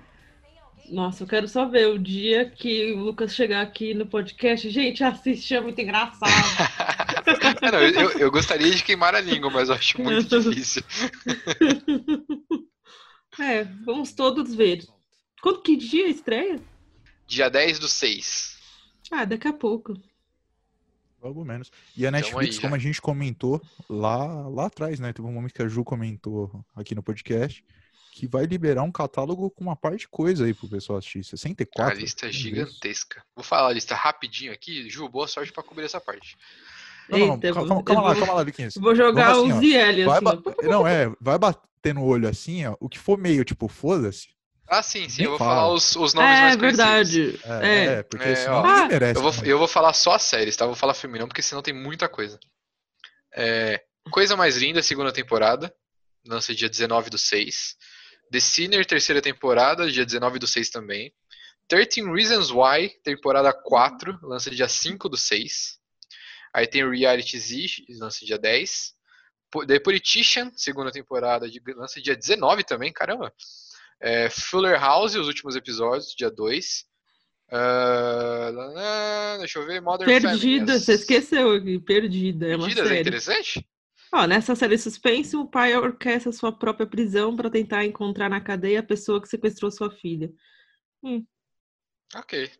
Nossa, 0.89 1.24
eu 1.24 1.28
quero 1.28 1.47
só 1.47 1.68
ver 1.68 1.88
o 1.88 1.97
dia 1.97 2.49
que 2.49 2.93
o 2.93 2.99
Lucas 2.99 3.34
chegar 3.34 3.61
aqui 3.61 3.93
no 3.93 4.05
podcast. 4.05 4.70
Gente, 4.70 5.03
assiste, 5.03 5.55
é 5.55 5.61
muito 5.61 5.80
engraçado. 5.80 6.30
não, 7.72 7.80
eu, 7.80 8.11
eu, 8.20 8.32
gostaria 8.32 8.70
de 8.70 8.84
queimar 8.84 9.16
a 9.16 9.22
língua, 9.22 9.49
mas 9.49 9.70
eu 9.70 9.76
acho 9.76 10.01
muito 10.01 10.28
difícil. 10.41 10.84
é, 13.39 13.63
vamos 13.84 14.13
todos 14.13 14.53
ver. 14.53 14.86
Quando 15.45 15.61
que 15.61 15.75
dia 15.75 16.07
estreia? 16.07 16.59
Dia 17.27 17.51
10 17.51 17.77
do 17.77 17.87
6. 17.87 18.57
Ah, 19.11 19.25
daqui 19.25 19.47
a 19.47 19.53
pouco. 19.53 19.93
Logo 21.21 21.45
menos. 21.45 21.71
E 21.95 22.07
a 22.07 22.09
Netflix, 22.09 22.55
aí, 22.55 22.61
como 22.63 22.73
a 22.73 22.79
gente 22.79 22.99
comentou 22.99 23.61
lá, 23.87 24.47
lá 24.47 24.65
atrás, 24.65 24.99
né? 24.99 25.13
Teve 25.13 25.27
um 25.27 25.31
momento 25.31 25.53
que 25.53 25.61
a 25.61 25.67
Ju 25.67 25.83
comentou 25.83 26.65
aqui 26.75 26.95
no 26.95 27.03
podcast 27.03 27.63
que 28.11 28.25
vai 28.25 28.47
liberar 28.47 28.81
um 28.81 28.91
catálogo 28.91 29.51
com 29.51 29.63
uma 29.63 29.75
parte 29.75 29.99
de 29.99 30.07
coisa 30.07 30.45
aí 30.45 30.53
pro 30.55 30.67
pessoal 30.67 30.97
assistir. 30.97 31.23
64. 31.23 31.95
A 31.95 32.01
lista 32.01 32.25
é 32.25 32.31
gigantesca. 32.31 33.23
Vou 33.35 33.43
falar 33.43 33.69
a 33.69 33.73
lista 33.73 33.93
rapidinho 33.93 34.51
aqui. 34.51 34.89
Ju, 34.89 35.07
boa 35.07 35.27
sorte 35.27 35.53
pra 35.53 35.61
cobrir 35.61 35.85
essa 35.85 36.01
parte. 36.01 36.35
Não, 37.07 37.19
não, 37.19 37.33
Eita, 37.35 37.53
calma, 37.53 37.83
calma, 37.83 38.01
lá, 38.01 38.15
calma 38.15 38.33
lá, 38.33 38.41
Luquinhas. 38.41 38.73
Vou 38.77 38.95
jogar 38.95 39.33
assim, 39.33 39.51
o 39.51 39.59
ZL 39.59 40.11
assim. 40.11 40.67
Não, 40.67 40.87
é, 40.87 41.15
vai 41.21 41.37
bater 41.37 41.93
no 41.93 42.03
olho 42.03 42.27
assim, 42.27 42.65
ó. 42.65 42.75
O 42.79 42.89
que 42.89 42.97
for 42.97 43.15
meio, 43.15 43.45
tipo, 43.45 43.67
foda-se. 43.67 44.33
Ah, 44.68 44.82
sim, 44.82 45.07
sim, 45.07 45.24
eu 45.24 45.32
vou 45.32 45.39
fala. 45.39 45.55
falar 45.55 45.74
os, 45.74 45.95
os 45.95 46.13
nomes 46.13 46.38
é, 46.38 46.41
mais 46.41 46.55
verdade. 46.55 47.39
É, 47.43 47.68
é. 47.68 47.86
é, 47.86 48.03
porque 48.03 48.30
é, 48.30 48.36
senão 48.36 48.63
ó, 48.63 48.88
merece. 48.88 49.20
Eu 49.20 49.22
vou, 49.22 49.45
eu 49.45 49.59
vou 49.59 49.68
falar 49.68 49.93
só 49.93 50.13
as 50.13 50.24
séries, 50.24 50.55
tá? 50.55 50.66
Eu 50.66 50.70
vou 50.70 50.76
falar 50.76 50.93
filme 50.93 51.20
não, 51.20 51.28
porque 51.28 51.41
senão 51.41 51.61
tem 51.61 51.74
muita 51.74 52.09
coisa. 52.09 52.39
É, 53.34 53.84
coisa 54.09 54.36
Mais 54.36 54.57
Linda, 54.57 54.82
segunda 54.82 55.11
temporada. 55.11 55.74
Lança 56.28 56.55
dia 56.55 56.68
19 56.68 57.09
do 57.11 57.18
6. 57.18 57.76
The 58.32 58.39
Sinner, 58.39 58.86
terceira 58.86 59.22
temporada, 59.22 59.89
dia 59.91 60.05
19 60.05 60.39
do 60.39 60.47
6 60.47 60.70
também. 60.70 61.13
13 61.68 62.01
Reasons 62.11 62.51
Why, 62.51 62.89
temporada 63.03 63.53
4, 63.53 64.20
lança 64.24 64.49
dia 64.49 64.68
5 64.68 65.07
do 65.09 65.18
6. 65.18 65.80
Aí 66.53 66.68
tem 66.68 66.88
Reality 66.88 67.38
Z, 67.38 67.68
lança 67.99 68.26
dia 68.26 68.38
10. 68.38 68.95
The 69.68 69.80
Politician, 69.80 70.51
segunda 70.55 70.91
temporada, 70.91 71.47
lança 71.76 72.01
dia 72.01 72.16
19 72.16 72.63
também, 72.63 72.91
caramba. 72.91 73.34
É, 74.05 74.29
Fuller 74.29 74.79
House, 74.79 75.15
os 75.15 75.25
últimos 75.25 75.55
episódios, 75.55 76.13
dia 76.15 76.29
2. 76.29 76.85
Uh, 77.51 78.77
ah, 78.77 79.35
deixa 79.39 79.57
eu 79.57 79.65
ver, 79.65 79.81
Modern 79.81 80.07
Perdida, 80.07 80.65
Family, 80.67 80.79
você 80.79 80.93
esqueceu 80.93 81.51
aqui, 81.53 81.79
Perdida. 81.79 82.47
É 82.47 82.55
uma 82.55 82.67
é 82.67 82.71
série. 82.71 82.97
é 82.97 83.01
interessante? 83.01 83.67
Ó, 84.13 84.27
nessa 84.27 84.55
série 84.55 84.77
suspense, 84.77 85.35
o 85.35 85.47
pai 85.47 85.75
orquestra 85.75 86.31
sua 86.31 86.51
própria 86.51 86.85
prisão 86.85 87.35
para 87.35 87.49
tentar 87.49 87.83
encontrar 87.83 88.29
na 88.29 88.39
cadeia 88.39 88.81
a 88.81 88.83
pessoa 88.83 89.19
que 89.19 89.27
sequestrou 89.27 89.71
sua 89.71 89.89
filha. 89.89 90.31
Hum. 91.03 91.25
Ok. 92.13 92.51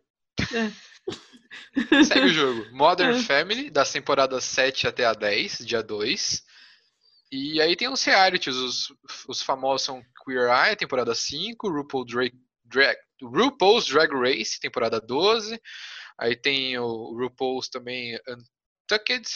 É. 0.52 0.72
Segue 2.04 2.26
o 2.26 2.34
jogo. 2.34 2.66
Modern 2.72 3.16
é. 3.16 3.22
Family, 3.22 3.70
das 3.70 3.92
temporadas 3.92 4.42
7 4.42 4.88
até 4.88 5.04
a 5.04 5.14
10, 5.14 5.58
dia 5.58 5.80
2. 5.80 6.42
E 7.30 7.60
aí 7.60 7.76
tem 7.76 7.88
os 7.88 8.02
realities, 8.02 8.56
os, 8.56 8.92
os 9.28 9.42
famosos 9.42 9.86
são 9.86 10.02
Queer 10.26 10.48
Eye, 10.50 10.76
temporada 10.76 11.14
5, 11.14 11.68
RuPaul 11.68 12.04
Drag, 12.04 12.32
Drag, 12.64 12.96
RuPaul's 13.22 13.86
Drag 13.86 14.12
Race, 14.12 14.58
temporada 14.60 15.00
12. 15.00 15.60
Aí 16.18 16.34
tem 16.34 16.76
o 16.78 17.16
RuPaul's 17.16 17.68
também 17.68 18.18
Untucked. 18.28 19.30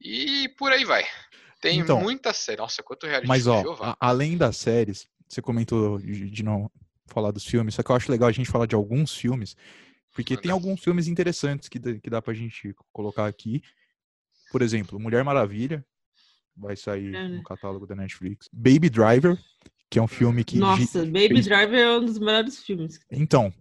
E 0.00 0.48
por 0.56 0.72
aí 0.72 0.84
vai. 0.84 1.04
Tem 1.60 1.80
então, 1.80 2.00
muita 2.00 2.32
série. 2.32 2.58
Nossa, 2.58 2.82
quanto 2.82 3.06
reality 3.06 3.28
Mas, 3.28 3.46
ó, 3.46 3.76
a, 3.80 3.96
além 4.00 4.36
das 4.36 4.56
séries, 4.56 5.08
você 5.28 5.42
comentou 5.42 5.98
de, 5.98 6.30
de, 6.30 6.42
não 6.42 6.70
falar 7.06 7.30
dos 7.30 7.44
filmes, 7.44 7.74
só 7.74 7.82
que 7.82 7.90
eu 7.90 7.96
acho 7.96 8.10
legal 8.10 8.28
a 8.28 8.32
gente 8.32 8.50
falar 8.50 8.66
de 8.66 8.74
alguns 8.74 9.14
filmes, 9.14 9.56
porque 10.14 10.36
tem 10.36 10.50
alguns 10.50 10.80
filmes 10.80 11.08
interessantes 11.08 11.68
que, 11.68 11.80
que 12.00 12.10
dá 12.10 12.22
pra 12.22 12.34
gente 12.34 12.74
colocar 12.92 13.26
aqui. 13.26 13.62
por 14.52 14.62
exemplo, 14.62 15.00
Mulher 15.00 15.24
Maravilha 15.24 15.84
vai 16.56 16.76
sair 16.76 17.14
É, 17.14 17.28
né? 17.28 17.36
no 17.36 17.42
catálogo 17.42 17.86
da 17.86 17.96
Netflix. 17.96 18.48
Baby 18.52 18.90
Driver, 18.90 19.38
que 19.90 19.98
é 19.98 20.02
um 20.02 20.06
filme 20.08 20.44
que. 20.44 20.58
Nossa, 20.58 21.00
Baby 21.04 21.28
fez- 21.28 21.46
Driver 21.46 21.78
é 21.78 21.96
um 21.98 22.04
dos 22.04 22.18
melhores 22.18 22.62
filmes. 22.62 23.00
Então, 23.10 23.52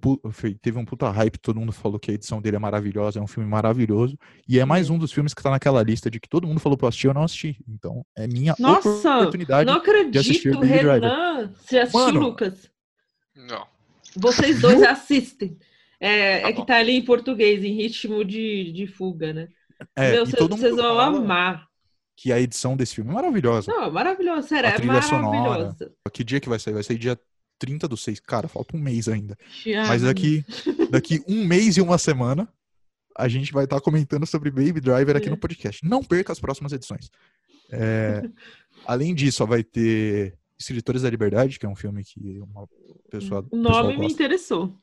teve 0.62 0.78
um 0.78 0.84
puta 0.86 1.10
hype, 1.10 1.38
todo 1.38 1.60
mundo 1.60 1.72
falou 1.72 1.98
que 2.00 2.12
a 2.12 2.14
edição 2.14 2.42
dele 2.42 2.58
é 2.58 2.60
maravilhosa, 2.60 3.20
é 3.20 3.22
um 3.22 3.28
filme 3.28 3.50
maravilhoso. 3.50 4.18
E 4.48 4.60
é 4.60 4.66
mais 4.66 4.90
um 4.90 4.98
dos 4.98 5.12
filmes 5.12 5.34
que 5.34 5.42
tá 5.42 5.50
naquela 5.52 5.82
lista 5.84 6.12
de 6.12 6.20
que 6.20 6.28
todo 6.28 6.46
mundo 6.48 6.60
falou 6.60 6.78
pra 6.78 6.86
eu 6.86 6.90
assistir, 6.90 7.08
eu 7.08 7.14
não 7.14 7.24
assisti. 7.24 7.58
Então, 7.68 8.06
é 8.16 8.28
minha 8.28 8.54
Nossa, 8.60 9.18
oportunidade. 9.20 9.66
Não 9.70 9.78
assistir 9.78 10.50
acredito, 10.50 10.60
Baby 10.60 10.68
Driver. 10.80 11.02
Renan. 11.02 11.54
Você 11.62 11.80
assistiu, 11.80 12.00
Mano. 12.06 12.20
Lucas? 12.20 12.70
Não. 13.36 13.66
Vocês 14.16 14.60
dois 14.62 14.82
assistem. 14.84 15.58
É, 16.00 16.42
Tá 16.42 16.50
é 16.50 16.54
que 16.54 16.66
tá 16.66 16.76
ali 16.78 16.92
em 16.94 17.02
português, 17.06 17.64
em 17.64 17.74
ritmo 17.74 18.24
de, 18.26 18.72
de 18.72 18.86
fuga, 18.86 19.34
né? 19.34 19.48
É, 19.96 20.12
Meu, 20.12 20.24
e 20.24 20.28
cê- 20.28 20.38
todo 20.38 20.52
mundo 20.52 20.60
vocês 20.60 20.76
vão 20.76 20.84
fala 20.96 21.06
amar. 21.06 21.66
Que 22.20 22.34
a 22.34 22.41
edição 22.41 22.76
desse 22.76 22.95
filme 22.95 23.11
é 23.11 23.13
maravilhosa. 23.13 23.72
Não, 23.72 23.84
é 23.84 23.91
maravilhoso, 23.91 24.47
sério, 24.47 24.68
A 24.70 24.72
é 24.74 24.76
trilha 24.76 25.01
sonora. 25.03 25.39
maravilhosa. 25.39 25.93
Que 26.11 26.24
dia 26.24 26.39
que 26.39 26.49
vai 26.49 26.57
sair? 26.57 26.74
Vai 26.74 26.82
sair 26.84 26.97
dia 26.97 27.18
30 27.59 27.88
do 27.88 27.95
6. 27.95 28.20
Cara, 28.22 28.47
falta 28.47 28.76
um 28.76 28.80
mês 28.80 29.07
ainda. 29.07 29.38
Mas 29.88 30.01
daqui, 30.01 30.43
daqui 30.89 31.24
um 31.28 31.45
mês 31.45 31.78
e 31.78 31.82
uma 31.82 31.97
semana, 31.99 32.51
a 33.15 33.28
gente 33.28 33.53
vai 33.53 33.65
estar 33.65 33.80
comentando 33.82 34.26
sobre 34.26 34.49
Baby 34.49 34.82
Driver 34.82 35.15
aqui 35.15 35.28
É. 35.28 35.30
no 35.30 35.38
podcast. 35.38 35.86
Não 35.88 36.03
perca 36.03 36.34
as 36.34 36.39
próximas 36.39 36.74
edições. 36.74 37.09
É, 37.72 38.24
além 38.86 39.13
disso, 39.13 39.43
ó, 39.43 39.45
vai 39.45 39.63
ter 39.63 40.36
Escritores 40.59 41.03
da 41.03 41.09
Liberdade, 41.11 41.59
que 41.59 41.68
é 41.68 41.70
um 41.70 41.76
filme 41.76 42.03
que 42.03 42.39
uma 42.39 42.68
pessoa, 43.11 43.45
O 43.51 43.57
nome 43.57 43.95
me 43.95 44.07
interessou. 44.07 44.76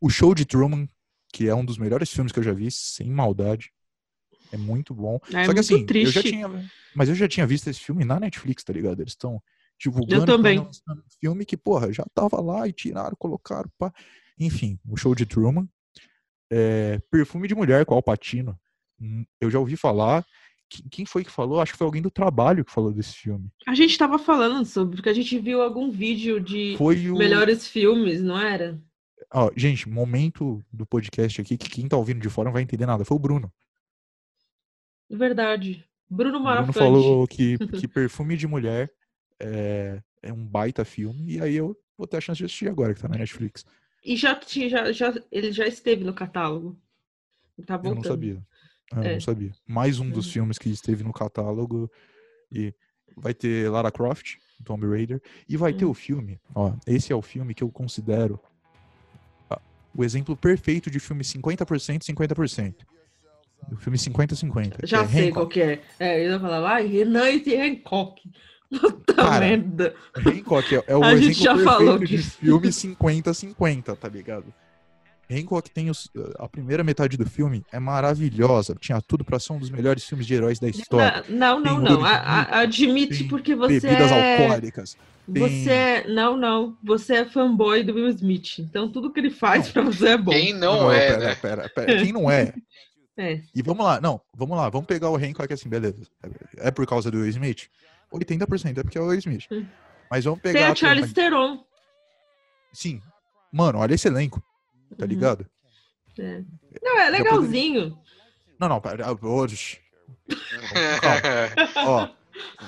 O 0.00 0.08
Show 0.08 0.34
de 0.34 0.46
Truman, 0.46 0.88
que 1.32 1.48
é 1.48 1.54
um 1.54 1.64
dos 1.64 1.76
melhores 1.76 2.10
filmes 2.10 2.32
que 2.32 2.38
eu 2.38 2.42
já 2.42 2.52
vi, 2.54 2.70
sem 2.70 3.10
maldade. 3.10 3.70
É 4.52 4.56
muito 4.56 4.94
bom. 4.94 5.20
É 5.32 5.44
Só 5.44 5.52
que 5.52 5.60
assim, 5.60 5.84
triste. 5.86 6.16
eu 6.16 6.22
já 6.22 6.28
tinha. 6.30 6.70
Mas 6.94 7.08
eu 7.08 7.14
já 7.14 7.28
tinha 7.28 7.46
visto 7.46 7.68
esse 7.68 7.80
filme 7.80 8.04
na 8.04 8.18
Netflix, 8.18 8.64
tá 8.64 8.72
ligado? 8.72 9.00
Eles 9.00 9.12
estão 9.12 9.42
divulgando. 9.78 10.22
Eu 10.22 10.26
também. 10.26 10.58
um 10.60 10.70
filme 11.20 11.44
que, 11.44 11.56
porra, 11.56 11.92
já 11.92 12.04
tava 12.14 12.40
lá 12.40 12.66
e 12.66 12.72
tiraram, 12.72 13.16
colocaram, 13.18 13.70
pá. 13.78 13.92
Enfim, 14.38 14.78
o 14.88 14.96
show 14.96 15.14
de 15.14 15.26
Truman. 15.26 15.68
É, 16.50 16.98
Perfume 17.10 17.46
de 17.46 17.54
Mulher 17.54 17.84
com 17.84 17.94
Alpatino. 17.94 18.58
Eu 19.40 19.50
já 19.50 19.58
ouvi 19.58 19.76
falar. 19.76 20.24
Quem- 20.90 21.06
foi 21.06 21.24
que 21.24 21.30
falou? 21.30 21.60
Acho 21.60 21.72
que 21.72 21.78
foi 21.78 21.86
alguém 21.86 22.02
do 22.02 22.10
trabalho 22.10 22.64
que 22.64 22.72
falou 22.72 22.92
desse 22.92 23.14
filme. 23.14 23.50
A 23.66 23.74
gente 23.74 23.96
tava 23.96 24.18
falando 24.18 24.64
sobre, 24.66 24.96
porque 24.96 25.08
a 25.08 25.14
gente 25.14 25.38
viu 25.38 25.62
algum 25.62 25.90
vídeo 25.90 26.40
de 26.40 26.76
o. 26.78 27.16
melhores 27.16 27.66
filmes, 27.66 28.22
não 28.22 28.38
era? 28.38 28.80
Ó, 29.32 29.50
gente, 29.56 29.88
momento 29.88 30.62
do 30.72 30.86
podcast 30.86 31.40
aqui 31.40 31.56
que 31.56 31.68
quem 31.70 31.88
tá 31.88 31.96
ouvindo 31.96 32.20
de 32.20 32.28
fora 32.28 32.46
não 32.48 32.52
vai 32.52 32.62
entender 32.62 32.86
nada. 32.86 33.04
Foi 33.04 33.16
o 33.16 33.20
Bruno. 33.20 33.52
Verdade. 35.10 35.84
Bruno 36.10 36.38
O 36.38 36.40
Bruno 36.40 36.44
Marafante. 36.44 36.78
falou 36.78 37.26
que, 37.26 37.58
que 37.58 37.86
Perfume 37.88 38.36
de 38.36 38.46
Mulher 38.46 38.90
é, 39.38 40.02
é 40.22 40.32
um 40.32 40.44
baita 40.46 40.84
filme. 40.84 41.34
E 41.34 41.40
aí 41.40 41.54
eu 41.56 41.76
vou 41.96 42.06
ter 42.06 42.16
a 42.16 42.20
chance 42.20 42.38
de 42.38 42.44
assistir 42.44 42.68
agora, 42.68 42.94
que 42.94 43.00
tá 43.00 43.08
na 43.08 43.18
Netflix. 43.18 43.64
E 44.04 44.16
já 44.16 44.38
já, 44.68 44.92
já, 44.92 45.14
ele 45.30 45.52
já 45.52 45.66
esteve 45.66 46.04
no 46.04 46.14
catálogo. 46.14 46.78
Tá 47.66 47.74
Eu 47.74 47.80
voltando. 47.80 47.96
não 47.96 48.02
sabia. 48.04 48.42
Eu 48.92 49.02
É. 49.02 49.12
não 49.14 49.20
sabia. 49.20 49.52
Mais 49.66 49.98
um 50.00 50.08
dos 50.10 50.26
Uhum. 50.26 50.32
filmes 50.32 50.58
que 50.58 50.70
esteve 50.70 51.04
no 51.04 51.12
catálogo. 51.12 51.90
E 52.50 52.72
vai 53.16 53.34
ter 53.34 53.68
Lara 53.70 53.90
Croft, 53.90 54.36
Tomb 54.64 54.86
Raider. 54.86 55.20
E 55.48 55.56
vai 55.56 55.72
ter 55.74 55.84
Hum. 55.84 55.90
o 55.90 55.94
filme. 55.94 56.40
Ó, 56.54 56.72
esse 56.86 57.12
é 57.12 57.16
o 57.16 57.20
filme 57.20 57.54
que 57.54 57.62
eu 57.62 57.70
considero 57.70 58.40
ah, 59.50 59.60
o 59.94 60.04
exemplo 60.04 60.34
perfeito 60.36 60.90
de 60.90 60.98
filme 61.00 61.22
50%, 61.24 62.04
50%. 62.04 62.86
O 63.70 63.76
filme 63.76 63.98
50-50. 63.98 64.80
que 64.80 64.86
Já 64.86 65.02
é 65.02 65.06
sei 65.08 65.20
Hancock. 65.28 65.32
qual 65.34 65.46
que 65.48 65.60
é. 65.62 65.80
É, 65.98 66.24
eu 66.26 66.30
ia 66.32 66.40
falar, 66.40 66.66
ai, 66.74 66.86
Renan 66.86 67.28
e 67.30 67.56
Hancock. 67.56 68.20
Puta 68.70 69.14
Cara, 69.14 69.40
merda. 69.40 69.94
Hancock 70.16 70.76
é, 70.76 70.84
é 70.86 70.96
o 70.96 71.02
A 71.02 71.16
gente 71.16 71.40
exemplo 71.40 71.42
já 71.44 71.54
perfeito 71.54 71.70
falou 71.78 71.98
de 71.98 72.06
disso. 72.06 72.38
filme 72.38 72.68
50-50, 72.68 73.96
tá 73.96 74.08
ligado? 74.08 74.46
Hancock 75.30 75.70
tem 75.70 75.90
os- 75.90 76.10
a 76.38 76.48
primeira 76.48 76.82
metade 76.82 77.18
do 77.18 77.28
filme 77.28 77.62
é 77.70 77.78
maravilhosa. 77.78 78.74
Tinha 78.80 78.98
tudo 79.02 79.24
pra 79.24 79.38
ser 79.38 79.52
um 79.52 79.58
dos 79.58 79.68
melhores 79.68 80.04
filmes 80.04 80.26
de 80.26 80.32
heróis 80.34 80.58
da 80.58 80.68
história. 80.68 81.22
Não, 81.28 81.60
não, 81.60 81.82
Tem 81.84 81.92
não. 81.92 82.04
A- 82.04 82.16
a- 82.16 82.60
Admite 82.60 83.24
porque 83.24 83.54
você 83.54 83.80
Bebidas 83.80 84.10
é... 84.10 84.38
alcoólicas. 84.42 84.96
tem- 85.30 85.42
Você 85.64 85.70
é... 85.70 86.08
Não, 86.08 86.34
não. 86.36 86.78
Você 86.82 87.16
é 87.16 87.24
fanboy 87.26 87.82
do 87.84 87.94
Will 87.94 88.08
Smith. 88.08 88.58
Então 88.58 88.90
tudo 88.90 89.12
que 89.12 89.20
ele 89.20 89.30
faz 89.30 89.66
Não. 89.66 89.72
pra 89.74 89.82
você 89.82 90.08
é 90.08 90.16
bom. 90.16 90.30
Quem 90.32 90.54
não, 90.54 90.90
é, 90.90 91.08
pera, 91.08 91.18
né? 91.26 91.34
pera, 91.34 91.68
pera. 91.68 91.98
Quem 92.02 92.10
não 92.12 92.30
é? 92.30 92.54
É. 93.18 93.42
E 93.54 93.60
vamos 93.62 93.84
lá, 93.84 94.00
não, 94.00 94.20
vamos 94.32 94.56
lá, 94.56 94.68
vamos 94.70 94.86
pegar 94.86 95.10
o 95.10 95.16
Hancock 95.16 95.52
assim, 95.52 95.68
beleza. 95.68 96.06
É 96.56 96.70
por 96.70 96.86
causa 96.86 97.10
do 97.10 97.18
Will 97.18 97.28
Smith? 97.30 97.68
80% 98.12 98.78
é 98.78 98.82
porque 98.82 98.96
é 98.96 99.00
o 99.00 99.06
Will 99.08 99.18
Smith. 99.18 99.46
Mas 100.10 100.24
vamos 100.24 100.40
Tem 100.40 100.52
pegar. 100.52 100.70
a 100.70 100.74
Charlize 100.74 101.12
também- 101.12 101.30
Theron. 101.30 101.64
Sim. 102.72 103.02
Mano, 103.52 103.78
olha 103.80 103.94
esse 103.94 104.06
elenco, 104.08 104.40
tá 104.96 105.04
Uhum. 105.04 105.08
ligado? 105.08 105.46
É. 106.18 106.42
Não, 106.82 106.98
é 106.98 107.10
legalzinho. 107.10 107.98
Não, 108.58 108.68
não, 108.68 108.80
pera. 108.80 109.04
Hoje. 109.22 109.80
Ó, 111.76 112.08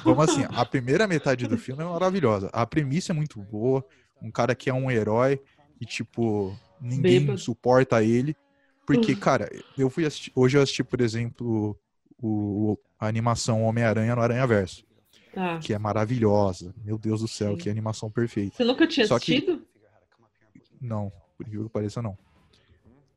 vamos 0.04 0.28
assim, 0.30 0.44
a 0.50 0.64
primeira 0.64 1.06
metade 1.06 1.46
do 1.46 1.56
filme 1.58 1.82
é 1.82 1.86
maravilhosa. 1.86 2.48
A 2.52 2.66
premissa 2.66 3.12
é 3.12 3.14
muito 3.14 3.40
boa. 3.40 3.84
Um 4.22 4.30
cara 4.30 4.54
que 4.54 4.68
é 4.68 4.74
um 4.74 4.90
herói 4.90 5.40
e, 5.80 5.86
tipo, 5.86 6.56
ninguém 6.80 7.36
suporta 7.36 8.02
ele. 8.02 8.36
Porque, 8.96 9.16
cara, 9.16 9.48
eu 9.78 9.88
fui 9.90 10.04
assistir. 10.06 10.32
Hoje 10.34 10.56
eu 10.58 10.62
assisti, 10.62 10.82
por 10.84 11.00
exemplo, 11.00 11.78
o, 12.22 12.76
a 12.98 13.06
animação 13.06 13.62
Homem-Aranha 13.64 14.14
no 14.16 14.22
Aranha 14.22 14.46
Verso, 14.46 14.84
Tá. 15.32 15.58
que 15.58 15.72
é 15.72 15.78
maravilhosa. 15.78 16.74
Meu 16.84 16.98
Deus 16.98 17.20
do 17.20 17.28
céu, 17.28 17.52
Sim. 17.52 17.58
que 17.58 17.70
animação 17.70 18.10
perfeita. 18.10 18.56
Você 18.56 18.64
nunca 18.64 18.86
tinha 18.86 19.06
Só 19.06 19.18
que- 19.18 19.32
assistido? 19.34 19.64
Não, 20.80 21.12
por 21.36 21.46
incrível 21.46 21.66
que 21.66 21.72
pareça, 21.72 22.00
não. 22.02 22.16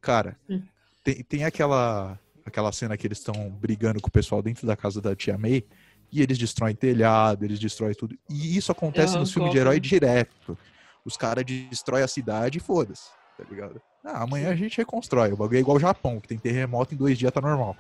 Cara, 0.02 0.38
Hum. 0.50 0.62
tem, 1.04 1.24
tem 1.24 1.44
aquela, 1.46 2.20
aquela 2.46 2.72
cena 2.72 2.98
que 2.98 3.08
eles 3.08 3.18
estão 3.20 3.50
brigando 3.50 4.02
com 4.02 4.08
o 4.08 4.12
pessoal 4.12 4.42
dentro 4.42 4.68
da 4.68 4.76
casa 4.76 5.02
da 5.02 5.16
tia 5.16 5.38
May 5.38 5.64
e 6.12 6.22
eles 6.22 6.38
destroem 6.38 6.76
telhado, 6.76 7.44
eles 7.46 7.60
destroem 7.60 7.94
tudo. 7.96 8.16
E 8.30 8.56
isso 8.58 8.72
acontece 8.72 9.18
nos 9.18 9.32
filmes 9.34 9.52
de 9.52 9.58
herói 9.58 9.80
direto. 9.80 10.58
Os 11.06 11.18
caras 11.18 11.44
destroem 11.46 12.04
a 12.04 12.08
cidade 12.08 12.58
e 12.60 12.62
foda-se, 12.62 13.10
tá 13.38 13.44
ligado? 13.50 13.82
Ah, 14.04 14.24
amanhã 14.24 14.50
a 14.50 14.56
gente 14.56 14.78
reconstrói. 14.78 15.32
O 15.32 15.38
bagulho 15.38 15.58
é 15.58 15.62
igual 15.62 15.78
o 15.78 15.80
Japão, 15.80 16.20
que 16.20 16.28
tem 16.28 16.38
terremoto 16.38 16.94
em 16.94 16.98
dois 16.98 17.18
dias, 17.18 17.32
tá 17.32 17.40
normal. 17.40 17.76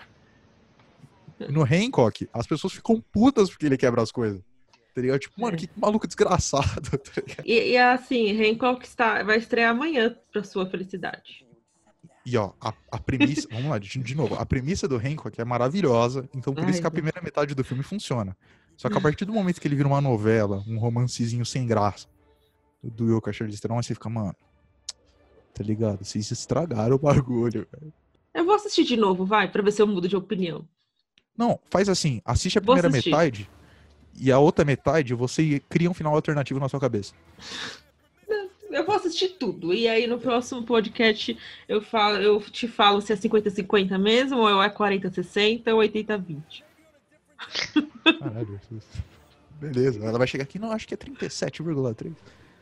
No 1.50 1.64
Hancock, 1.64 2.30
as 2.32 2.48
pessoas 2.48 2.74
ficam 2.74 3.02
putas 3.12 3.50
porque 3.50 3.66
ele 3.66 3.78
quebra 3.78 4.02
as 4.02 4.12
coisas. 4.12 4.42
Tá 4.96 5.02
ligado? 5.02 5.20
Tipo, 5.20 5.42
mano, 5.42 5.56
É. 5.56 5.58
que 5.60 5.70
maluco 5.76 6.08
desgraçado, 6.08 6.90
tá? 6.98 7.44
E, 7.44 7.72
e 7.72 7.78
assim, 7.78 8.32
Hancock 8.42 8.86
está, 8.86 9.24
vai 9.24 9.38
estrear 9.38 9.72
amanhã, 9.72 10.16
pra 10.32 10.44
sua 10.44 10.70
felicidade. 10.70 11.44
E 12.26 12.38
ó, 12.38 12.52
a, 12.62 12.74
a 12.92 13.00
premissa. 13.00 13.48
vamos 13.52 13.70
lá, 13.70 13.80
de, 13.80 13.90
de 14.00 14.16
novo. 14.16 14.36
A 14.36 14.46
premissa 14.46 14.88
do 14.88 14.96
Hancock 14.96 15.42
é 15.42 15.44
maravilhosa. 15.44 16.30
Então, 16.34 16.54
por 16.54 16.64
Ai, 16.64 16.70
isso 16.70 16.80
que 16.80 16.88
a 16.88 16.92
primeira 16.92 17.22
metade 17.22 17.54
do 17.56 17.64
filme 17.64 17.84
funciona. 17.84 18.38
Só 18.78 18.90
que 18.90 18.98
a 18.98 19.02
partir 19.02 19.26
do 19.26 19.34
momento 19.34 19.60
que 19.60 19.68
ele 19.68 19.76
vira 19.76 19.88
uma 19.88 20.00
novela, 20.02 20.64
um 20.68 20.78
romancezinho 20.80 21.46
sem 21.46 21.66
graça, 21.68 22.08
do 22.82 23.22
Charlize 23.32 23.60
Theron, 23.62 23.78
aí 23.78 23.84
você 23.84 23.94
fica, 23.94 24.10
mano. 24.10 24.36
Tá 25.54 25.64
ligado? 25.64 26.04
Vocês 26.04 26.32
estragaram 26.32 26.96
o 26.96 27.00
bagulho. 27.00 27.68
velho. 27.72 27.94
Eu 28.34 28.46
vou 28.46 28.56
assistir 28.56 28.84
de 28.84 28.98
novo, 28.98 29.26
vai, 29.26 29.50
pra 29.52 29.62
ver 29.62 29.72
se 29.72 29.82
eu 29.82 29.88
mudo 29.88 30.08
de 30.08 30.16
opinião. 30.16 30.68
Não, 31.38 31.60
faz 31.70 31.88
assim: 31.90 32.22
assiste 32.26 32.58
a 32.58 32.62
Vou 32.62 32.74
primeira 32.76 32.88
assistir. 32.88 33.10
metade 33.12 33.50
e 34.20 34.32
a 34.32 34.40
outra 34.40 34.64
metade 34.66 35.14
você 35.14 35.60
cria 35.70 35.90
um 35.90 35.94
final 35.94 36.14
alternativo 36.14 36.60
na 36.60 36.70
sua 36.70 36.80
cabeça. 36.80 37.14
Eu 38.70 38.88
vou 38.88 38.96
assistir 38.96 39.30
tudo. 39.38 39.72
E 39.72 39.88
aí 39.88 40.08
no 40.08 40.18
próximo 40.20 40.64
podcast 40.64 41.38
eu 41.68 41.80
falo, 41.80 42.18
eu 42.18 42.42
te 42.42 42.68
falo 42.68 43.02
se 43.02 43.14
é 43.14 43.16
50-50 43.16 44.00
mesmo, 44.00 44.40
ou 44.40 44.64
é 44.64 44.68
40-60 44.68 45.68
ou 45.72 45.80
80-20. 45.80 46.64
Caralho. 48.20 48.60
Beleza, 49.60 50.04
ela 50.04 50.18
vai 50.18 50.26
chegar 50.26 50.44
aqui, 50.46 50.58
não, 50.58 50.72
acho 50.72 50.88
que 50.88 50.96
é 50.96 50.98
37,3. 50.98 52.16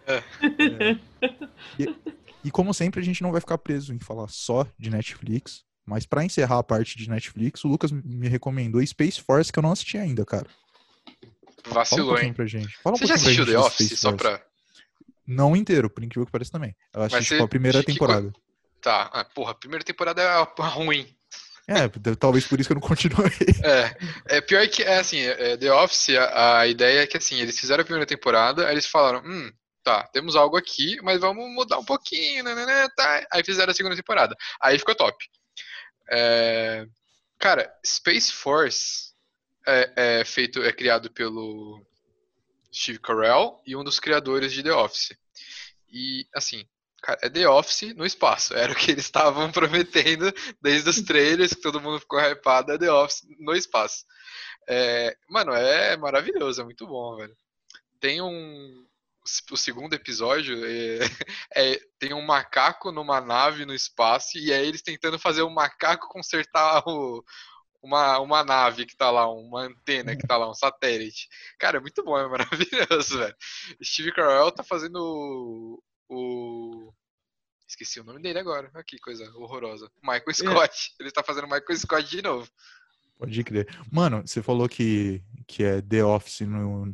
É. 0.06 0.16
É. 0.18 0.98
E, 1.80 1.96
e 2.44 2.52
como 2.52 2.74
sempre, 2.74 3.00
a 3.00 3.04
gente 3.04 3.22
não 3.22 3.32
vai 3.32 3.42
ficar 3.42 3.58
preso 3.58 3.94
em 3.94 4.00
falar 4.00 4.28
só 4.28 4.66
de 4.78 4.90
Netflix. 4.90 5.64
Mas 5.86 6.06
pra 6.06 6.24
encerrar 6.24 6.60
a 6.60 6.64
parte 6.64 6.98
de 6.98 7.10
Netflix, 7.10 7.66
o 7.66 7.68
Lucas 7.68 7.92
me 7.92 8.28
recomendou 8.28 8.86
Space 8.86 9.20
Force, 9.20 9.52
que 9.52 9.58
eu 9.58 9.64
não 9.64 9.72
assisti 9.72 9.98
ainda, 9.98 10.24
cara. 10.24 10.48
Fala 11.64 11.72
um 11.72 11.74
Vacilou, 11.74 12.08
pouquinho 12.08 12.28
hein? 12.28 12.34
pra 12.34 12.46
gente. 12.46 12.78
Fala 12.78 12.96
um 12.96 13.00
Você 13.00 13.08
já 13.08 13.16
assistiu 13.16 13.46
The 13.46 13.58
Office? 13.58 13.88
Space 13.88 13.98
Só 13.98 14.14
pra. 14.14 14.42
Não 15.26 15.56
inteiro, 15.56 15.90
por 15.90 16.04
incrível 16.04 16.26
que 16.26 16.32
pareça 16.32 16.52
também. 16.52 16.76
Eu 16.94 17.04
assisti 17.04 17.34
tipo, 17.34 17.44
a 17.44 17.48
primeira 17.48 17.80
que 17.80 17.94
temporada. 17.94 18.32
Tá, 18.82 19.10
ah, 19.14 19.24
porra, 19.24 19.52
a 19.52 19.56
primeira 19.56 19.84
temporada 19.84 20.22
é 20.22 20.42
ruim. 20.70 21.08
É, 21.68 21.88
talvez 22.16 22.46
por 22.46 22.60
isso 22.60 22.68
que 22.68 22.74
eu 22.74 22.80
não 22.80 22.88
continuei. 22.88 23.32
É, 23.64 24.38
é 24.38 24.42
pior 24.42 24.68
que, 24.68 24.84
é 24.84 24.98
assim, 24.98 25.20
é, 25.20 25.56
The 25.56 25.72
Office, 25.72 26.10
a, 26.10 26.60
a 26.60 26.68
ideia 26.68 27.02
é 27.02 27.08
que, 27.08 27.18
assim, 27.18 27.40
eles 27.40 27.60
fizeram 27.60 27.82
a 27.82 27.86
primeira 27.86 28.06
temporada, 28.06 28.66
aí 28.66 28.74
eles 28.74 28.88
falaram, 28.88 29.22
hum, 29.24 29.52
tá, 29.84 30.04
temos 30.08 30.36
algo 30.36 30.58
aqui, 30.58 30.98
mas 31.02 31.22
vamos 31.22 31.50
mudar 31.54 31.80
um 31.80 31.86
pouquinho, 31.86 32.44
né, 32.44 32.56
né, 32.56 32.66
né, 32.66 32.90
tá. 32.96 33.28
Aí 33.32 33.44
fizeram 33.44 33.72
a 33.72 33.74
segunda 33.74 33.96
temporada. 33.96 34.36
Aí 34.62 34.78
ficou 34.78 34.96
top. 34.96 35.26
É, 36.12 36.86
cara, 37.40 37.74
Space 37.86 38.32
Force 38.32 39.14
é, 39.68 40.20
é 40.20 40.26
feito, 40.26 40.62
é 40.64 40.72
criado 40.72 41.12
pelo 41.12 41.86
Steve 42.74 43.00
Carell 43.00 43.62
e 43.66 43.76
um 43.76 43.84
dos 43.84 44.00
criadores 44.00 44.54
de 44.54 44.64
The 44.64 44.74
Office. 44.74 45.16
E, 45.90 46.26
assim, 46.34 46.66
cara, 47.02 47.20
é 47.22 47.30
The 47.30 47.48
Office 47.48 47.94
no 47.96 48.06
espaço. 48.06 48.54
Era 48.54 48.72
o 48.72 48.76
que 48.76 48.92
eles 48.92 49.06
estavam 49.06 49.52
prometendo 49.52 50.34
desde 50.62 50.90
os 50.90 51.02
trailers, 51.02 51.54
que 51.54 51.62
todo 51.62 51.82
mundo 51.82 52.00
ficou 52.00 52.20
hypado, 52.20 52.72
é 52.72 52.78
The 52.78 52.92
Office 52.92 53.24
no 53.40 53.54
espaço. 53.54 54.06
É, 54.68 55.16
mano, 55.30 55.54
é 55.54 55.98
maravilhoso, 55.98 56.62
é 56.62 56.64
muito 56.64 56.88
bom, 56.88 57.18
velho. 57.18 57.36
Tem 58.00 58.22
um. 58.22 58.88
O 59.52 59.58
segundo 59.58 59.94
episódio 59.94 60.66
é, 60.66 61.00
é, 61.56 61.80
tem 62.00 62.14
um 62.14 62.26
macaco 62.26 62.92
numa 62.92 63.22
nave 63.22 63.66
no 63.66 63.74
espaço 63.74 64.38
e 64.38 64.52
é 64.52 64.66
eles 64.66 64.82
tentando 64.82 65.20
fazer 65.20 65.44
o 65.44 65.50
macaco 65.50 66.08
consertar 66.08 66.82
o, 66.88 67.24
uma, 67.82 68.20
uma 68.20 68.44
nave 68.44 68.86
que 68.86 68.96
tá 68.96 69.10
lá, 69.10 69.32
uma 69.32 69.64
antena 69.64 70.16
que 70.16 70.26
tá 70.26 70.38
lá, 70.38 70.50
um 70.50 70.54
satélite. 70.54 71.28
Cara, 71.58 71.78
é 71.78 71.82
muito 71.82 72.04
bom, 72.04 72.18
é 72.18 72.28
maravilhoso, 72.28 73.18
velho. 73.20 73.36
Steve 73.84 74.12
Carell 74.12 74.52
tá 74.52 74.64
fazendo 74.64 74.98
o, 74.98 75.84
o. 76.10 76.94
Esqueci 77.68 78.00
o 78.00 78.04
nome 78.04 78.22
dele 78.22 78.40
agora. 78.40 78.70
Olha 78.74 78.84
que 78.84 79.00
coisa 79.00 79.24
horrorosa. 79.36 79.90
Michael 80.04 80.24
é. 80.28 80.34
Scott. 80.34 80.96
É. 81.00 81.04
Ele 81.04 81.12
tá 81.12 81.24
fazendo 81.24 81.46
Michael 81.48 81.78
Scott 81.78 82.10
de 82.10 82.22
novo. 82.22 82.50
Pode 83.18 83.44
crer. 83.44 83.68
Mano, 83.92 84.22
você 84.26 84.42
falou 84.42 84.68
que, 84.68 85.24
que 85.48 85.64
é 85.64 85.82
The 85.82 86.04
Office 86.04 86.42
no, 86.42 86.88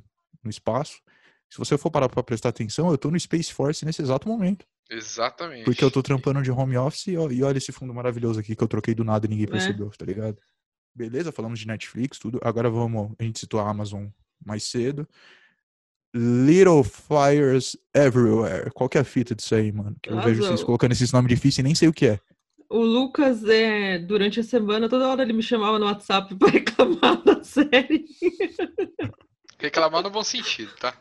no 0.44 0.50
espaço. 0.50 1.02
Se 1.50 1.58
você 1.58 1.78
for 1.78 1.90
parar 1.90 2.10
pra 2.10 2.22
prestar 2.22 2.50
atenção, 2.50 2.92
eu 2.92 2.98
tô 2.98 3.10
no 3.10 3.20
Space 3.20 3.54
Force 3.54 3.86
nesse 3.86 4.02
exato 4.02 4.28
momento. 4.28 4.66
Exatamente. 4.90 5.66
Porque 5.66 5.84
eu 5.84 5.92
tô 5.92 6.02
trampando 6.02 6.42
de 6.42 6.52
home 6.52 6.78
office 6.78 7.08
e 7.08 7.18
olha 7.18 7.58
esse 7.58 7.72
fundo 7.72 7.94
maravilhoso 7.94 8.40
aqui 8.40 8.56
que 8.56 8.64
eu 8.64 8.68
troquei 8.68 8.94
do 8.94 9.04
nada 9.04 9.26
e 9.26 9.30
ninguém 9.30 9.46
é. 9.46 9.50
percebeu, 9.50 9.88
é. 9.88 9.98
tá 9.98 10.06
ligado? 10.06 10.38
Beleza, 10.96 11.32
falamos 11.32 11.60
de 11.60 11.68
Netflix, 11.68 12.18
tudo. 12.18 12.40
Agora 12.44 12.70
vamos. 12.70 13.12
A 13.20 13.24
gente 13.24 13.40
citou 13.40 13.60
a 13.60 13.70
Amazon 13.70 14.08
mais 14.44 14.64
cedo. 14.64 15.08
Little 16.16 16.84
Fires 16.84 17.78
Everywhere. 17.94 18.72
Qual 18.72 18.90
que 18.90 18.98
é 18.98 19.02
a 19.02 19.04
fita 19.04 19.36
disso 19.36 19.54
aí, 19.54 19.72
mano? 19.72 19.96
Que 20.02 20.10
eu 20.10 20.16
Nossa, 20.16 20.28
vejo 20.28 20.44
vocês 20.44 20.64
colocando 20.64 20.94
esses 20.94 21.12
nomes 21.12 21.30
difíceis 21.30 21.60
e 21.60 21.64
nem 21.64 21.76
sei 21.76 21.88
o 21.88 21.94
que 21.94 22.08
é. 22.08 22.20
O 22.70 22.80
Lucas, 22.80 23.44
é, 23.46 23.98
durante 24.00 24.40
a 24.40 24.44
semana, 24.44 24.90
toda 24.90 25.08
hora 25.08 25.22
ele 25.22 25.34
me 25.34 25.44
chamava 25.44 25.80
no 25.80 25.86
WhatsApp 25.86 26.34
pra 26.36 26.50
reclamar 26.50 27.24
da 27.24 27.44
série. 27.44 28.06
Reclamar 29.60 30.04
no 30.04 30.10
bom 30.10 30.24
sentido, 30.24 30.72
tá? 30.80 30.94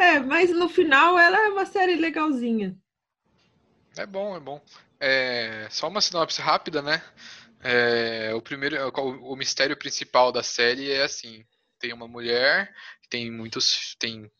É, 0.00 0.18
mas 0.18 0.50
no 0.50 0.66
final 0.66 1.18
ela 1.18 1.38
é 1.38 1.48
uma 1.50 1.66
série 1.66 1.94
legalzinha. 1.94 2.74
É 3.98 4.06
bom, 4.06 4.34
é 4.34 4.40
bom. 4.40 4.58
É, 4.98 5.68
só 5.70 5.88
uma 5.88 6.00
sinopse 6.00 6.40
rápida, 6.40 6.80
né? 6.80 7.02
É, 7.62 8.32
o 8.34 8.40
primeiro, 8.40 8.76
o, 8.88 9.32
o 9.32 9.36
mistério 9.36 9.76
principal 9.76 10.32
da 10.32 10.42
série 10.42 10.90
é 10.90 11.02
assim: 11.02 11.44
tem 11.78 11.92
uma 11.92 12.08
mulher, 12.08 12.74
tem 13.10 13.30
muitos, 13.30 13.94
tem 13.98 14.30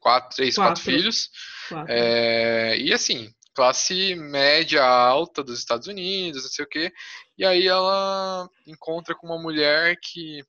quatro, 0.00 0.36
três, 0.36 0.54
quatro, 0.54 0.74
quatro 0.74 0.82
filhos, 0.82 1.30
quatro. 1.70 1.90
É, 1.90 2.76
e 2.76 2.92
assim, 2.92 3.34
classe 3.54 4.14
média 4.14 4.84
alta 4.84 5.42
dos 5.42 5.58
Estados 5.58 5.86
Unidos, 5.86 6.42
não 6.42 6.50
sei 6.50 6.64
o 6.66 6.68
quê. 6.68 6.92
E 7.38 7.44
aí 7.46 7.66
ela 7.66 8.50
encontra 8.66 9.14
com 9.14 9.26
uma 9.26 9.40
mulher 9.40 9.96
que 9.98 10.44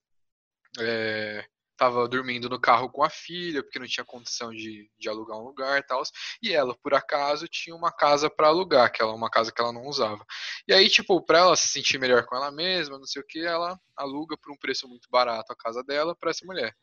é, 0.78 1.46
estava 1.78 2.08
dormindo 2.08 2.50
no 2.50 2.60
carro 2.60 2.90
com 2.90 3.04
a 3.04 3.10
filha, 3.10 3.62
porque 3.62 3.78
não 3.78 3.86
tinha 3.86 4.04
condição 4.04 4.52
de, 4.52 4.90
de 4.98 5.08
alugar 5.08 5.38
um 5.38 5.44
lugar 5.44 5.80
e 5.80 5.84
tal. 5.84 6.02
E 6.42 6.52
ela, 6.52 6.76
por 6.76 6.96
acaso, 6.96 7.48
tinha 7.48 7.76
uma 7.76 7.92
casa 7.92 8.30
para 8.30 8.48
alugar, 8.48 8.92
que 8.92 9.02
é 9.02 9.06
uma 9.06 9.30
casa 9.30 9.52
que 9.52 9.62
ela 9.62 9.72
não 9.72 9.86
usava. 9.86 10.26
E 10.68 10.74
aí, 10.74 10.90
tipo, 10.90 11.24
para 11.24 11.40
ela 11.40 11.56
se 11.56 11.68
sentir 11.68 12.00
melhor 12.00 12.26
com 12.26 12.36
ela 12.36 12.52
mesma, 12.52 12.98
não 12.98 13.06
sei 13.06 13.22
o 13.22 13.26
que, 13.26 13.46
ela 13.46 13.80
aluga 13.96 14.36
por 14.36 14.52
um 14.52 14.58
preço 14.58 14.88
muito 14.88 15.08
barato 15.10 15.54
a 15.54 15.56
casa 15.56 15.84
dela 15.84 16.16
para 16.16 16.32
essa 16.32 16.46
mulher. 16.46 16.76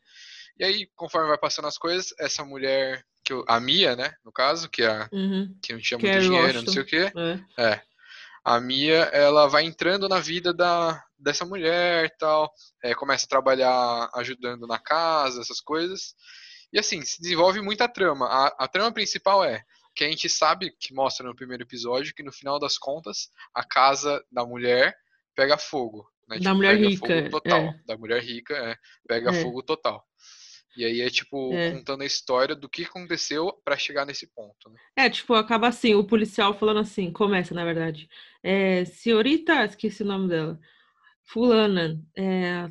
E 0.57 0.63
aí, 0.63 0.87
conforme 0.95 1.27
vai 1.27 1.37
passando 1.37 1.67
as 1.67 1.77
coisas, 1.77 2.13
essa 2.17 2.45
mulher, 2.45 3.03
que 3.23 3.33
eu, 3.33 3.43
a 3.47 3.59
Mia, 3.59 3.95
né, 3.95 4.13
no 4.23 4.31
caso, 4.31 4.69
que, 4.69 4.81
é 4.81 4.87
a, 4.87 5.09
uhum. 5.11 5.53
que 5.61 5.73
não 5.73 5.81
tinha 5.81 5.99
que 5.99 6.05
muito 6.05 6.17
é 6.17 6.21
dinheiro, 6.21 6.61
não 6.61 6.71
sei 6.71 6.81
o 6.81 6.85
que, 6.85 6.97
é. 6.97 7.11
é 7.59 7.81
a 8.45 8.59
Mia 8.59 9.09
ela 9.11 9.47
vai 9.47 9.65
entrando 9.65 10.07
na 10.07 10.19
vida 10.19 10.53
da, 10.53 11.03
dessa 11.17 11.45
mulher 11.45 12.15
tal, 12.17 12.51
é, 12.83 12.93
começa 12.93 13.25
a 13.25 13.29
trabalhar 13.29 14.09
ajudando 14.15 14.67
na 14.67 14.79
casa, 14.79 15.41
essas 15.41 15.61
coisas. 15.61 16.13
E 16.71 16.79
assim, 16.79 17.01
se 17.01 17.21
desenvolve 17.21 17.61
muita 17.61 17.87
trama. 17.87 18.25
A, 18.27 18.65
a 18.65 18.67
trama 18.67 18.91
principal 18.91 19.43
é 19.43 19.63
que 19.95 20.03
a 20.03 20.09
gente 20.09 20.27
sabe, 20.27 20.75
que 20.79 20.93
mostra 20.93 21.25
no 21.25 21.35
primeiro 21.35 21.63
episódio, 21.63 22.13
que 22.13 22.23
no 22.23 22.31
final 22.31 22.59
das 22.59 22.77
contas, 22.77 23.29
a 23.53 23.63
casa 23.63 24.23
da 24.29 24.45
mulher 24.45 24.93
pega 25.35 25.57
fogo. 25.57 26.05
Né? 26.27 26.37
Da 26.37 26.41
tipo, 26.41 26.55
mulher 26.55 26.77
rica. 26.77 27.29
total. 27.29 27.59
É. 27.59 27.79
Da 27.85 27.97
mulher 27.97 28.21
rica, 28.21 28.53
é, 28.53 28.75
pega 29.07 29.31
é. 29.31 29.41
fogo 29.41 29.63
total. 29.63 30.05
E 30.75 30.83
aí 30.83 30.99
é 30.99 31.09
tipo 31.09 31.53
é. 31.53 31.71
contando 31.71 32.01
a 32.01 32.05
história 32.05 32.53
do 32.53 32.67
que 32.67 32.83
aconteceu 32.83 33.53
para 33.63 33.77
chegar 33.77 34.05
nesse 34.05 34.27
ponto. 34.27 34.69
Né? 34.69 34.77
É, 34.97 35.09
tipo, 35.09 35.33
acaba 35.33 35.69
assim, 35.69 35.95
o 35.95 36.03
policial 36.03 36.53
falando 36.53 36.81
assim, 36.81 37.11
começa 37.11 37.53
na 37.53 37.63
verdade. 37.63 38.09
É, 38.43 38.83
senhorita, 38.83 39.63
esqueci 39.63 40.03
o 40.03 40.05
nome 40.05 40.27
dela. 40.27 40.59
Fulana, 41.25 41.99
é, 42.15 42.69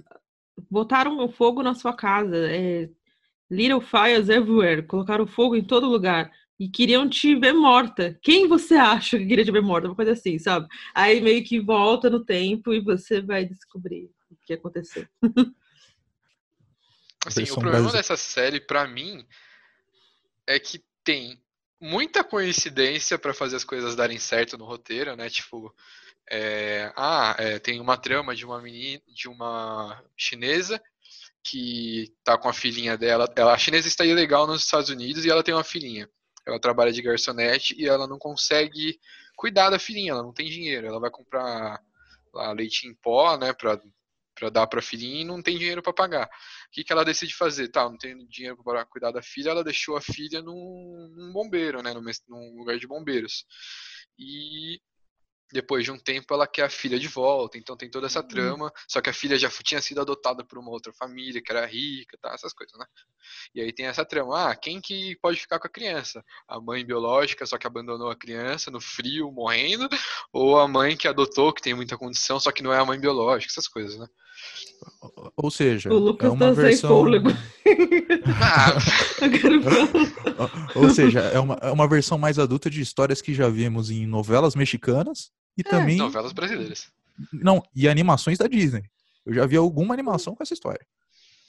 botaram 0.70 1.28
fogo 1.28 1.62
na 1.62 1.74
sua 1.74 1.92
casa. 1.92 2.36
É, 2.36 2.88
little 3.50 3.80
fires 3.80 4.28
everywhere, 4.28 4.82
colocaram 4.82 5.26
fogo 5.26 5.56
em 5.56 5.64
todo 5.64 5.88
lugar. 5.88 6.30
E 6.58 6.68
queriam 6.68 7.08
te 7.08 7.34
ver 7.34 7.52
morta. 7.52 8.16
Quem 8.22 8.46
você 8.46 8.74
acha 8.74 9.18
que 9.18 9.26
queria 9.26 9.44
te 9.44 9.50
ver 9.50 9.60
morta? 9.60 9.88
Uma 9.88 9.96
coisa 9.96 10.12
assim, 10.12 10.38
sabe? 10.38 10.68
Aí 10.94 11.20
meio 11.20 11.44
que 11.44 11.58
volta 11.58 12.08
no 12.08 12.24
tempo 12.24 12.72
e 12.72 12.80
você 12.80 13.20
vai 13.20 13.44
descobrir 13.44 14.08
o 14.30 14.36
que 14.46 14.52
aconteceu. 14.52 15.06
Assim, 17.26 17.44
o 17.50 17.54
problema 17.54 17.90
dessa 17.90 18.18
série, 18.18 18.60
para 18.60 18.86
mim, 18.86 19.26
é 20.46 20.58
que 20.58 20.84
tem 21.02 21.42
muita 21.80 22.22
coincidência 22.22 23.18
para 23.18 23.32
fazer 23.32 23.56
as 23.56 23.64
coisas 23.64 23.96
darem 23.96 24.18
certo 24.18 24.58
no 24.58 24.66
roteiro, 24.66 25.16
né? 25.16 25.30
Tipo, 25.30 25.74
é, 26.30 26.92
ah, 26.96 27.36
é, 27.38 27.58
tem 27.58 27.80
uma 27.80 27.96
trama 27.96 28.34
de 28.34 28.44
uma 28.44 28.60
menina, 28.60 29.02
de 29.08 29.28
uma 29.28 30.02
chinesa 30.16 30.82
que 31.42 32.12
tá 32.24 32.38
com 32.38 32.48
a 32.48 32.52
filhinha 32.52 32.96
dela. 32.96 33.30
Ela, 33.36 33.54
a 33.54 33.58
chinesa 33.58 33.86
está 33.86 34.04
ilegal 34.04 34.46
nos 34.46 34.64
Estados 34.64 34.88
Unidos 34.88 35.24
e 35.24 35.30
ela 35.30 35.42
tem 35.42 35.54
uma 35.54 35.64
filhinha. 35.64 36.08
Ela 36.46 36.60
trabalha 36.60 36.92
de 36.92 37.02
garçonete 37.02 37.74
e 37.78 37.86
ela 37.86 38.06
não 38.06 38.18
consegue 38.18 38.98
cuidar 39.36 39.70
da 39.70 39.78
filhinha, 39.78 40.12
ela 40.12 40.22
não 40.22 40.32
tem 40.32 40.48
dinheiro. 40.48 40.86
Ela 40.86 41.00
vai 41.00 41.10
comprar 41.10 41.80
lá, 42.32 42.52
leite 42.52 42.86
em 42.88 42.94
pó, 42.94 43.36
né, 43.36 43.52
para 43.52 43.80
para 44.34 44.50
dar 44.50 44.66
para 44.66 44.80
a 44.80 44.82
filhinha 44.82 45.20
e 45.20 45.24
não 45.24 45.40
tem 45.40 45.56
dinheiro 45.56 45.80
para 45.80 45.92
pagar. 45.92 46.26
O 46.26 46.30
que, 46.72 46.82
que 46.82 46.92
ela 46.92 47.04
decide 47.04 47.34
fazer? 47.36 47.68
Tá, 47.68 47.84
não 47.84 47.96
tem 47.96 48.26
dinheiro 48.26 48.56
para 48.64 48.84
cuidar 48.84 49.12
da 49.12 49.22
filha, 49.22 49.50
ela 49.50 49.62
deixou 49.62 49.96
a 49.96 50.00
filha 50.00 50.42
num, 50.42 51.08
num 51.14 51.32
bombeiro, 51.32 51.82
né, 51.82 51.94
num, 51.94 52.02
num 52.28 52.58
lugar 52.58 52.76
de 52.76 52.86
bombeiros. 52.86 53.46
E 54.18 54.80
depois 55.54 55.84
de 55.84 55.92
um 55.92 55.98
tempo 55.98 56.34
ela 56.34 56.48
quer 56.48 56.64
a 56.64 56.68
filha 56.68 56.98
de 56.98 57.06
volta, 57.06 57.56
então 57.56 57.76
tem 57.76 57.88
toda 57.88 58.06
essa 58.06 58.20
uhum. 58.20 58.26
trama, 58.26 58.72
só 58.88 59.00
que 59.00 59.08
a 59.08 59.12
filha 59.12 59.38
já 59.38 59.48
tinha 59.48 59.80
sido 59.80 60.00
adotada 60.00 60.44
por 60.44 60.58
uma 60.58 60.70
outra 60.72 60.92
família 60.92 61.40
que 61.40 61.52
era 61.52 61.64
rica, 61.64 62.18
tá, 62.20 62.32
essas 62.34 62.52
coisas, 62.52 62.76
né? 62.76 62.84
E 63.54 63.60
aí 63.60 63.72
tem 63.72 63.86
essa 63.86 64.04
trama, 64.04 64.50
ah, 64.50 64.56
quem 64.56 64.80
que 64.80 65.16
pode 65.22 65.40
ficar 65.40 65.60
com 65.60 65.68
a 65.68 65.70
criança? 65.70 66.24
A 66.48 66.60
mãe 66.60 66.84
biológica, 66.84 67.46
só 67.46 67.56
que 67.56 67.68
abandonou 67.68 68.10
a 68.10 68.16
criança 68.16 68.68
no 68.68 68.80
frio, 68.80 69.30
morrendo, 69.30 69.88
ou 70.32 70.58
a 70.58 70.66
mãe 70.66 70.96
que 70.96 71.06
adotou, 71.06 71.52
que 71.52 71.62
tem 71.62 71.72
muita 71.72 71.96
condição, 71.96 72.40
só 72.40 72.50
que 72.50 72.62
não 72.62 72.72
é 72.72 72.78
a 72.80 72.84
mãe 72.84 72.98
biológica, 72.98 73.52
essas 73.52 73.68
coisas, 73.68 73.96
né? 73.96 74.08
Ou 75.36 75.52
seja, 75.52 75.88
o 75.88 75.98
Lucas 75.98 76.28
é 76.28 76.32
uma 76.32 76.46
tá 76.46 76.52
versão... 76.52 76.90
fôlego. 76.90 77.30
Ah. 78.26 78.74
Ou 80.74 80.90
seja, 80.90 81.20
é 81.20 81.38
uma, 81.38 81.54
é 81.60 81.70
uma 81.70 81.86
versão 81.86 82.18
mais 82.18 82.38
adulta 82.38 82.70
de 82.70 82.80
histórias 82.80 83.20
que 83.20 83.34
já 83.34 83.48
vimos 83.48 83.90
em 83.90 84.06
novelas 84.06 84.54
mexicanas 84.54 85.30
e 85.56 85.62
é, 85.62 85.70
também. 85.70 85.96
Novelas 85.96 86.32
brasileiras. 86.32 86.92
Não, 87.32 87.62
e 87.74 87.88
animações 87.88 88.38
da 88.38 88.46
Disney. 88.46 88.84
Eu 89.24 89.34
já 89.34 89.46
vi 89.46 89.56
alguma 89.56 89.94
animação 89.94 90.34
com 90.34 90.42
essa 90.42 90.54
história. 90.54 90.84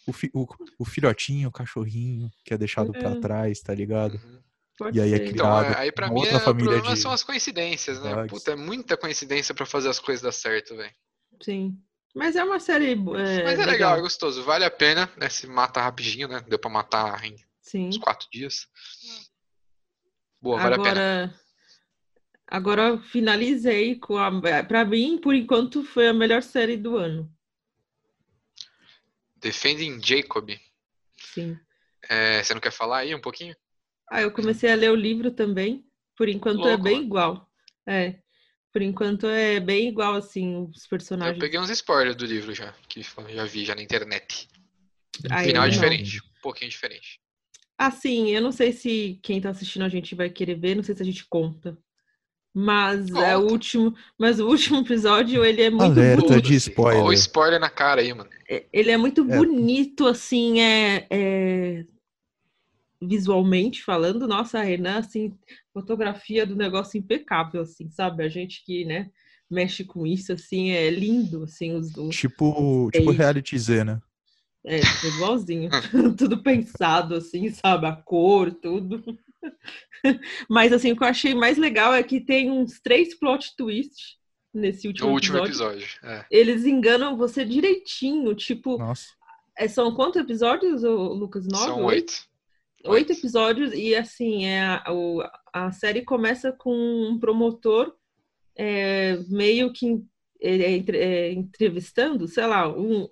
O, 0.07 0.13
fi, 0.13 0.29
o, 0.33 0.47
o 0.79 0.85
filhotinho, 0.85 1.49
o 1.49 1.51
cachorrinho 1.51 2.29
que 2.43 2.53
é 2.53 2.57
deixado 2.57 2.95
é. 2.95 2.99
para 2.99 3.19
trás, 3.19 3.59
tá 3.59 3.73
ligado? 3.73 4.15
Uhum. 4.23 4.39
Pode 4.77 4.97
e 4.97 5.01
aí 5.01 5.13
é 5.13 5.17
ser. 5.17 5.23
é 5.23 5.29
criado. 5.29 5.65
Então, 5.69 5.81
aí 5.81 5.91
pra 5.91 6.09
mim 6.09 6.19
outra 6.19 6.37
é, 6.37 6.39
família 6.39 6.69
o 6.69 6.73
problema 6.73 6.95
de... 6.95 7.01
são 7.01 7.11
as 7.11 7.23
coincidências, 7.23 8.01
né? 8.01 8.27
Puta, 8.27 8.51
é 8.51 8.55
muita 8.55 8.97
coincidência 8.97 9.55
para 9.55 9.65
fazer 9.65 9.89
as 9.89 9.99
coisas 9.99 10.21
dar 10.21 10.31
certo, 10.31 10.75
velho. 10.75 10.93
Sim. 11.41 11.77
Mas 12.13 12.35
é 12.35 12.43
uma 12.43 12.59
série. 12.59 12.91
É, 12.91 12.95
Mas 12.95 13.13
é 13.15 13.43
legal. 13.43 13.65
legal, 13.67 13.97
é 13.97 14.01
gostoso. 14.01 14.43
Vale 14.43 14.63
a 14.63 14.71
pena, 14.71 15.11
né? 15.17 15.27
Se 15.27 15.47
mata 15.47 15.81
rapidinho, 15.81 16.27
né? 16.27 16.43
Deu 16.47 16.57
pra 16.57 16.69
matar 16.69 17.23
em 17.25 17.35
Sim. 17.61 17.87
uns 17.87 17.97
quatro 17.97 18.27
dias. 18.31 18.67
Boa, 20.41 20.57
vale 20.57 20.75
Agora... 20.75 20.91
a 20.91 20.93
pena. 20.93 21.39
Agora 22.47 22.97
finalizei 22.99 23.95
com 23.95 24.17
a. 24.17 24.31
Pra 24.63 24.85
mim, 24.85 25.17
por 25.17 25.33
enquanto, 25.33 25.83
foi 25.83 26.07
a 26.07 26.13
melhor 26.13 26.43
série 26.43 26.77
do 26.77 26.95
ano. 26.95 27.31
Defending 29.37 29.99
Jacob. 30.03 30.51
Sim. 31.17 31.57
É, 32.07 32.43
você 32.43 32.53
não 32.53 32.61
quer 32.61 32.71
falar 32.71 32.99
aí 32.99 33.15
um 33.15 33.21
pouquinho? 33.21 33.55
Ah, 34.09 34.21
eu 34.21 34.31
comecei 34.31 34.71
a 34.71 34.75
ler 34.75 34.91
o 34.91 34.95
livro 34.95 35.31
também. 35.31 35.85
Por 36.15 36.29
enquanto 36.29 36.67
é 36.67 36.75
Louco. 36.75 36.87
é 36.87 36.91
bem 36.91 37.01
igual. 37.01 37.51
É. 37.85 38.19
Por 38.71 38.81
enquanto 38.81 39.25
é 39.27 39.59
bem 39.59 39.87
igual, 39.87 40.15
assim, 40.15 40.67
os 40.69 40.85
personagens. 40.85 41.35
Eu 41.35 41.39
peguei 41.39 41.59
uns 41.59 41.69
spoilers 41.69 42.15
do 42.15 42.25
livro 42.25 42.53
já, 42.53 42.73
que 42.87 43.01
já 43.01 43.45
vi 43.45 43.65
já 43.65 43.73
na 43.73 43.81
internet. 43.81 44.47
Aí 45.31 45.47
Final 45.47 45.65
é 45.65 45.69
diferente. 45.69 46.19
Um 46.19 46.41
pouquinho 46.41 46.69
diferente. 46.69 47.19
Assim, 47.77 48.29
eu 48.29 48.41
não 48.41 48.51
sei 48.51 48.71
se 48.71 49.19
quem 49.21 49.41
tá 49.41 49.49
assistindo 49.49 49.83
a 49.83 49.89
gente 49.89 50.13
vai 50.15 50.29
querer 50.29 50.55
ver, 50.55 50.75
não 50.75 50.83
sei 50.83 50.95
se 50.95 51.01
a 51.01 51.05
gente 51.05 51.25
conta. 51.25 51.77
Mas 52.57 53.09
é 53.09 53.37
o 53.37 53.41
último, 53.51 53.93
mas 54.17 54.39
o 54.39 54.47
último 54.47 54.79
episódio, 54.79 55.43
ele 55.43 55.61
é 55.61 55.69
muito 55.69 55.83
Alerta 55.83 56.21
bonito. 56.25 56.41
de 56.47 56.55
spoiler. 56.55 57.01
Olha 57.03 57.09
o 57.09 57.13
spoiler 57.13 57.59
na 57.59 57.69
cara 57.69 57.99
aí, 57.99 58.13
mano. 58.13 58.29
Ele 58.71 58.91
é 58.91 58.95
muito 58.95 59.29
É. 59.29 59.37
bonito, 59.37 60.07
assim, 60.07 60.61
é, 60.61 61.05
é, 61.09 61.85
visualmente 63.01 63.83
falando. 63.83 64.25
Nossa, 64.25 64.59
a 64.59 64.63
Renan, 64.63 64.99
assim, 64.99 65.33
fotografia 65.73 66.45
do 66.45 66.55
negócio 66.55 66.97
impecável, 66.97 67.61
assim, 67.61 67.89
sabe? 67.89 68.23
A 68.23 68.29
gente 68.29 68.63
que, 68.65 68.85
né, 68.85 69.09
mexe 69.51 69.83
com 69.83 70.07
isso, 70.07 70.31
assim, 70.31 70.71
é 70.71 70.89
lindo, 70.89 71.43
assim, 71.43 71.73
os, 71.75 71.95
os 71.97 72.15
Tipo, 72.15 72.89
tipo 72.93 73.11
Ei. 73.11 73.17
reality 73.17 73.57
Z, 73.59 73.83
né? 73.83 74.01
é, 74.65 74.79
igualzinho, 75.07 75.69
tudo 76.17 76.41
pensado, 76.41 77.15
assim, 77.15 77.49
sabe? 77.49 77.85
A 77.85 77.91
cor, 77.95 78.51
tudo. 78.51 79.03
Mas, 80.49 80.71
assim, 80.73 80.91
o 80.91 80.95
que 80.97 81.03
eu 81.03 81.07
achei 81.07 81.33
mais 81.33 81.57
legal 81.57 81.93
é 81.93 82.03
que 82.03 82.19
tem 82.19 82.51
uns 82.51 82.79
três 82.79 83.13
plot 83.17 83.55
twists 83.55 84.17
nesse 84.53 84.87
último, 84.87 85.09
O 85.09 85.11
último 85.13 85.37
episódio. 85.39 85.83
episódio. 85.83 85.99
É. 86.03 86.25
Eles 86.31 86.65
enganam 86.65 87.17
você 87.17 87.43
direitinho, 87.43 88.33
tipo, 88.35 88.77
Nossa. 88.77 89.07
é, 89.57 89.67
são 89.67 89.93
quantos 89.93 90.21
episódios, 90.21 90.83
Lucas? 90.83 91.45
Nove? 91.47 91.65
São 91.65 91.83
oito. 91.85 92.13
Oito 92.85 93.13
episódios, 93.13 93.73
e 93.73 93.95
assim, 93.95 94.45
é, 94.45 94.61
a, 94.63 94.83
o- 94.93 95.23
a 95.51 95.71
série 95.71 96.03
começa 96.03 96.51
com 96.51 96.71
um 96.71 97.17
promotor 97.19 97.95
é, 98.55 99.17
meio 99.27 99.73
que 99.73 100.03
é, 100.39 100.55
é, 100.55 100.71
entre- 100.71 100.97
é, 100.99 101.33
entrevistando, 101.33 102.27
sei 102.27 102.45
lá, 102.45 102.69
um, 102.69 103.09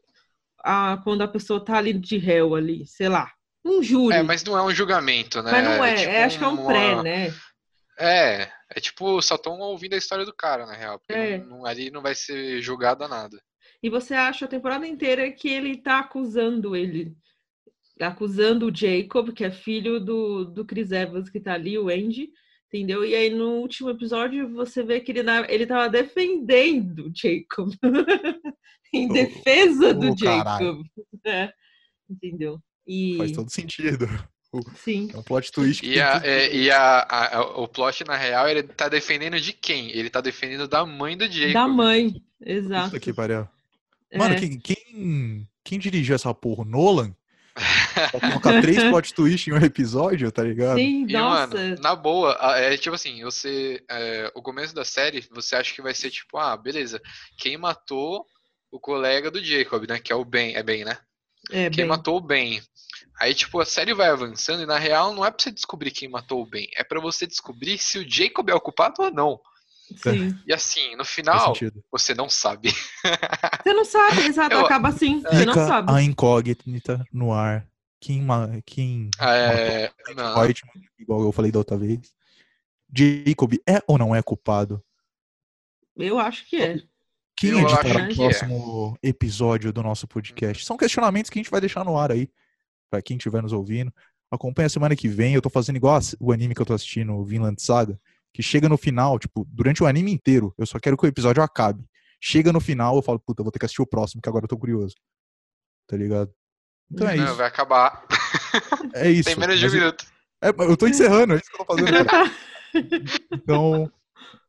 a, 0.60 1.02
quando 1.04 1.24
a 1.24 1.28
pessoa 1.28 1.60
tá 1.66 1.78
ali 1.78 1.92
de 1.92 2.18
réu 2.18 2.54
ali, 2.54 2.86
sei 2.86 3.10
lá, 3.10 3.33
um 3.66 3.82
júri. 3.82 4.16
É, 4.18 4.24
mas 4.24 4.44
não 4.44 4.58
é 4.58 4.62
um 4.64 4.72
julgamento, 4.72 5.42
né? 5.42 5.52
Mas 5.52 5.64
não 5.64 5.84
é, 5.86 5.96
tipo 5.96 6.10
é, 6.12 6.24
acho 6.24 6.38
que 6.38 6.44
é 6.44 6.48
um 6.48 6.54
uma- 6.54 6.66
pré, 6.68 7.02
né? 7.04 7.34
É, 8.00 8.50
é 8.76 8.80
tipo, 8.82 9.22
só 9.22 9.36
estão 9.36 9.60
ouvindo 9.60 9.94
a 9.94 9.98
história 9.98 10.26
do 10.26 10.34
cara, 10.34 10.66
na 10.66 10.74
real. 10.74 11.00
Porque 11.00 11.14
É. 11.14 11.38
não- 11.38 11.60
não- 11.60 11.66
ali 11.66 11.92
não 11.92 12.02
vai 12.02 12.16
ser 12.16 12.62
julgado 12.62 13.04
a 13.04 13.08
nada. 13.08 13.40
E 13.82 13.90
você 13.90 14.14
acha 14.14 14.46
a 14.46 14.48
temporada 14.48 14.88
inteira 14.88 15.30
que 15.32 15.48
ele 15.50 15.78
tá 15.78 16.00
acusando 16.00 16.76
ele, 16.76 17.16
acusando 18.00 18.68
o 18.68 18.76
Jacob, 18.76 19.32
que 19.34 19.44
é 19.44 19.52
filho 19.52 20.00
do, 20.00 20.46
do 20.46 20.66
Chris 20.66 20.92
Evans, 20.92 21.30
que 21.30 21.40
tá 21.40 21.54
ali, 21.54 21.78
o 21.78 21.90
Andy, 21.90 22.30
entendeu? 22.68 23.06
E 23.06 23.14
aí 23.14 23.30
no 23.30 23.58
último 23.60 23.90
episódio 23.92 24.50
você 24.54 24.82
vê 24.84 25.00
que 25.00 25.12
ele, 25.12 25.22
na- 25.24 25.46
ele 25.50 25.66
tava 25.68 25.88
defendendo 25.90 27.08
o 27.08 27.12
Jacob. 27.16 27.70
em 28.94 29.08
defesa 29.08 29.94
do 29.94 30.12
ô, 30.12 30.16
caralho. 30.16 30.66
Jacob. 30.66 30.86
É, 31.26 31.54
entendeu? 32.10 32.60
E 32.88 33.16
Faz 33.18 33.32
todo 33.32 33.50
sentido. 33.50 34.08
sim. 34.76 35.10
É 35.14 35.18
um 35.18 35.24
plot 35.24 35.52
twist 35.52 35.82
que 35.82 35.88
E, 35.90 35.94
tem 35.94 36.02
a, 36.02 36.22
é, 36.24 36.56
e 36.56 36.70
a, 36.72 37.00
a- 37.00 37.38
a- 37.38 37.42
o 37.60 37.68
plot, 37.68 38.04
na 38.06 38.16
real, 38.16 38.48
ele 38.48 38.64
tá 38.64 38.88
defendendo 38.90 39.40
de 39.40 39.52
quem? 39.54 39.90
Ele 39.92 40.10
tá 40.10 40.22
defendendo 40.22 40.68
da 40.68 40.86
mãe 40.86 41.18
do 41.18 41.26
Jacob. 41.32 41.54
Da 41.54 41.68
mãe, 41.68 42.14
exato. 42.40 42.86
Puta 42.92 43.00
que 43.00 43.14
pariu. 43.14 43.48
Mano, 44.16 44.36
É. 44.36 44.40
quem, 44.40 44.60
quem, 44.60 45.48
quem 45.64 45.80
dirigiu 45.80 46.14
essa 46.16 46.34
porra? 46.34 46.62
O 46.62 46.66
Nolan? 46.66 47.16
Pra 48.12 48.20
colocar 48.20 48.62
três 48.62 48.78
plot 48.90 49.14
twists 49.14 49.48
em 49.48 49.54
um 49.54 49.64
episódio, 49.64 50.32
tá 50.32 50.44
ligado? 50.44 50.78
Sim, 50.78 51.06
E, 51.08 51.14
nossa. 51.14 51.48
mano, 51.56 51.76
na 51.82 51.96
boa, 51.96 52.38
é 52.58 52.76
tipo 52.78 52.96
assim, 52.96 53.24
você. 53.24 53.84
é, 53.90 54.32
o 54.36 54.42
começo 54.42 54.74
da 54.74 54.84
série, 54.86 55.22
você 55.32 55.56
acha 55.56 55.74
que 55.74 55.82
vai 55.82 55.94
ser 55.96 56.10
tipo, 56.12 56.38
ah, 56.38 56.56
beleza, 56.58 57.02
quem 57.38 57.58
matou 57.58 58.26
o 58.72 58.80
colega 58.80 59.30
do 59.32 59.44
Jacob, 59.44 59.88
né? 59.88 60.00
Que 60.00 60.12
é 60.12 60.16
o 60.16 60.26
Ben, 60.26 60.56
é 60.56 60.62
Ben, 60.64 60.84
né? 60.84 60.98
É, 61.52 61.70
Quem 61.70 61.78
bem, 61.84 61.86
matou 61.86 62.18
o 62.18 62.22
Ben. 62.22 62.62
Aí, 63.20 63.34
tipo, 63.34 63.60
a 63.60 63.66
série 63.66 63.94
vai 63.94 64.10
avançando 64.10 64.64
e 64.64 64.66
na 64.66 64.78
real 64.78 65.14
não 65.14 65.24
é 65.26 65.32
pra 65.32 65.42
você 65.42 65.52
descobrir 65.52 65.92
quem 65.92 66.10
matou 66.10 66.42
o 66.42 66.46
Ben, 66.46 66.68
é 66.76 66.84
pra 66.84 67.00
você 67.00 67.26
descobrir 67.28 67.78
se 67.78 68.00
o 68.00 68.10
Jacob 68.10 68.50
é 68.50 68.54
o 68.56 68.62
culpado 68.62 69.02
ou 69.02 69.12
não. 69.12 69.40
sim. 69.98 70.34
E 70.48 70.54
assim, 70.54 70.96
no 70.96 71.06
final, 71.06 71.54
você 71.92 72.14
não 72.16 72.30
sabe. 72.30 72.70
Você 73.64 73.74
não 73.74 73.86
sabe, 73.86 74.22
exato, 74.22 74.56
Eu- 74.56 74.66
acaba 74.66 74.90
assim, 74.90 75.22
você 75.22 75.46
não 75.46 75.54
sabe. 75.54 75.92
a 75.92 76.02
incógnita 76.02 77.06
no 77.12 77.32
ar. 77.34 77.68
Quem, 78.00 78.22
ma- 78.22 78.50
quem 78.66 79.10
É, 79.18 79.90
não. 80.14 80.42
White, 80.42 80.62
igual 81.00 81.22
eu 81.22 81.32
falei 81.32 81.52
da 81.52 81.60
outra 81.60 81.78
vez. 81.78 82.14
Jacob 82.94 83.54
é 83.68 83.82
ou 83.88 83.98
não 83.98 84.14
é 84.14 84.22
culpado? 84.22 84.84
Eu 85.96 86.20
acho 86.20 86.46
que 86.46 86.58
é. 86.58 86.84
Quem 87.36 87.52
Eu 87.52 87.60
editará 87.60 88.00
o 88.08 88.12
é. 88.12 88.16
próximo 88.16 88.98
episódio 89.02 89.74
do 89.74 89.82
nosso 89.84 90.08
podcast? 90.08 90.66
São 90.66 90.78
questionamentos 90.78 91.30
que 91.30 91.40
a 91.40 91.42
gente 91.42 91.52
vai 91.52 91.60
deixar 91.60 91.84
no 91.84 91.98
ar 91.98 92.12
aí, 92.12 92.30
pra 92.90 93.02
quem 93.02 93.18
estiver 93.18 93.42
nos 93.42 93.52
ouvindo. 93.54 93.92
Acompanha 94.32 94.68
a 94.68 94.70
semana 94.70 94.96
que 94.96 95.08
vem. 95.08 95.34
Eu 95.34 95.42
tô 95.42 95.50
fazendo 95.50 95.76
igual 95.76 96.00
o 96.20 96.32
anime 96.32 96.56
que 96.56 96.62
eu 96.62 96.66
tô 96.66 96.74
assistindo, 96.74 97.14
o 97.14 97.24
Vinland 97.26 97.62
Saga, 97.62 98.00
que 98.34 98.42
chega 98.42 98.70
no 98.70 98.78
final, 98.78 99.20
tipo, 99.20 99.46
durante 99.50 99.84
o 99.84 99.88
anime 99.88 100.12
inteiro, 100.12 100.54
eu 100.58 100.66
só 100.66 100.80
quero 100.80 100.98
que 100.98 101.06
o 101.06 101.08
episódio 101.08 101.44
acabe. 101.44 101.84
Chega 102.22 102.54
no 102.54 102.60
final, 102.60 102.96
eu 102.96 103.02
falo, 103.02 103.20
puta, 103.20 103.42
eu 103.42 103.44
vou 103.44 103.52
ter 103.52 103.60
que 103.60 103.66
assistir 103.66 103.82
o 103.82 103.88
próximo, 103.88 104.22
que 104.22 104.30
agora 104.30 104.46
eu 104.46 104.50
tô 104.50 104.58
curioso. 104.58 104.96
Tá 105.88 105.98
ligado? 105.98 106.32
Então 106.92 107.08
é 107.10 107.16
Não, 107.18 107.26
isso. 107.26 107.36
vai 107.36 107.48
acabar. 107.48 108.06
É 108.94 109.10
isso. 109.12 109.26
Tem 109.30 109.36
menos 109.38 109.60
de 109.60 109.66
um 109.66 109.70
eu- 109.70 109.74
minuto. 109.76 110.06
É, 110.42 110.50
eu 110.50 110.78
tô 110.78 110.88
encerrando, 110.88 111.34
é 111.34 111.38
isso 111.38 111.50
que 111.50 111.62
eu 111.62 111.66
tô 111.66 111.78
fazendo. 111.78 112.08
Então, 113.32 113.92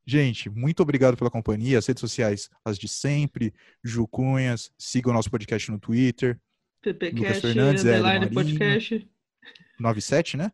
gente, 0.06 0.48
muito 0.50 0.80
obrigado 0.80 1.16
pela 1.16 1.30
companhia. 1.30 1.78
As 1.78 1.86
redes 1.86 2.00
sociais, 2.00 2.50
as 2.64 2.78
de 2.78 2.88
sempre. 2.88 3.52
Ju 3.82 4.06
Cunhas, 4.06 4.70
sigam 4.78 5.12
o 5.12 5.14
nosso 5.14 5.30
podcast 5.30 5.70
no 5.70 5.78
Twitter. 5.78 6.40
PPcast, 6.82 7.16
Lucas 7.16 7.40
Fernandes, 7.40 7.84
underline 7.84 8.30
podcast. 8.30 9.08
97, 9.78 10.36
né? 10.36 10.52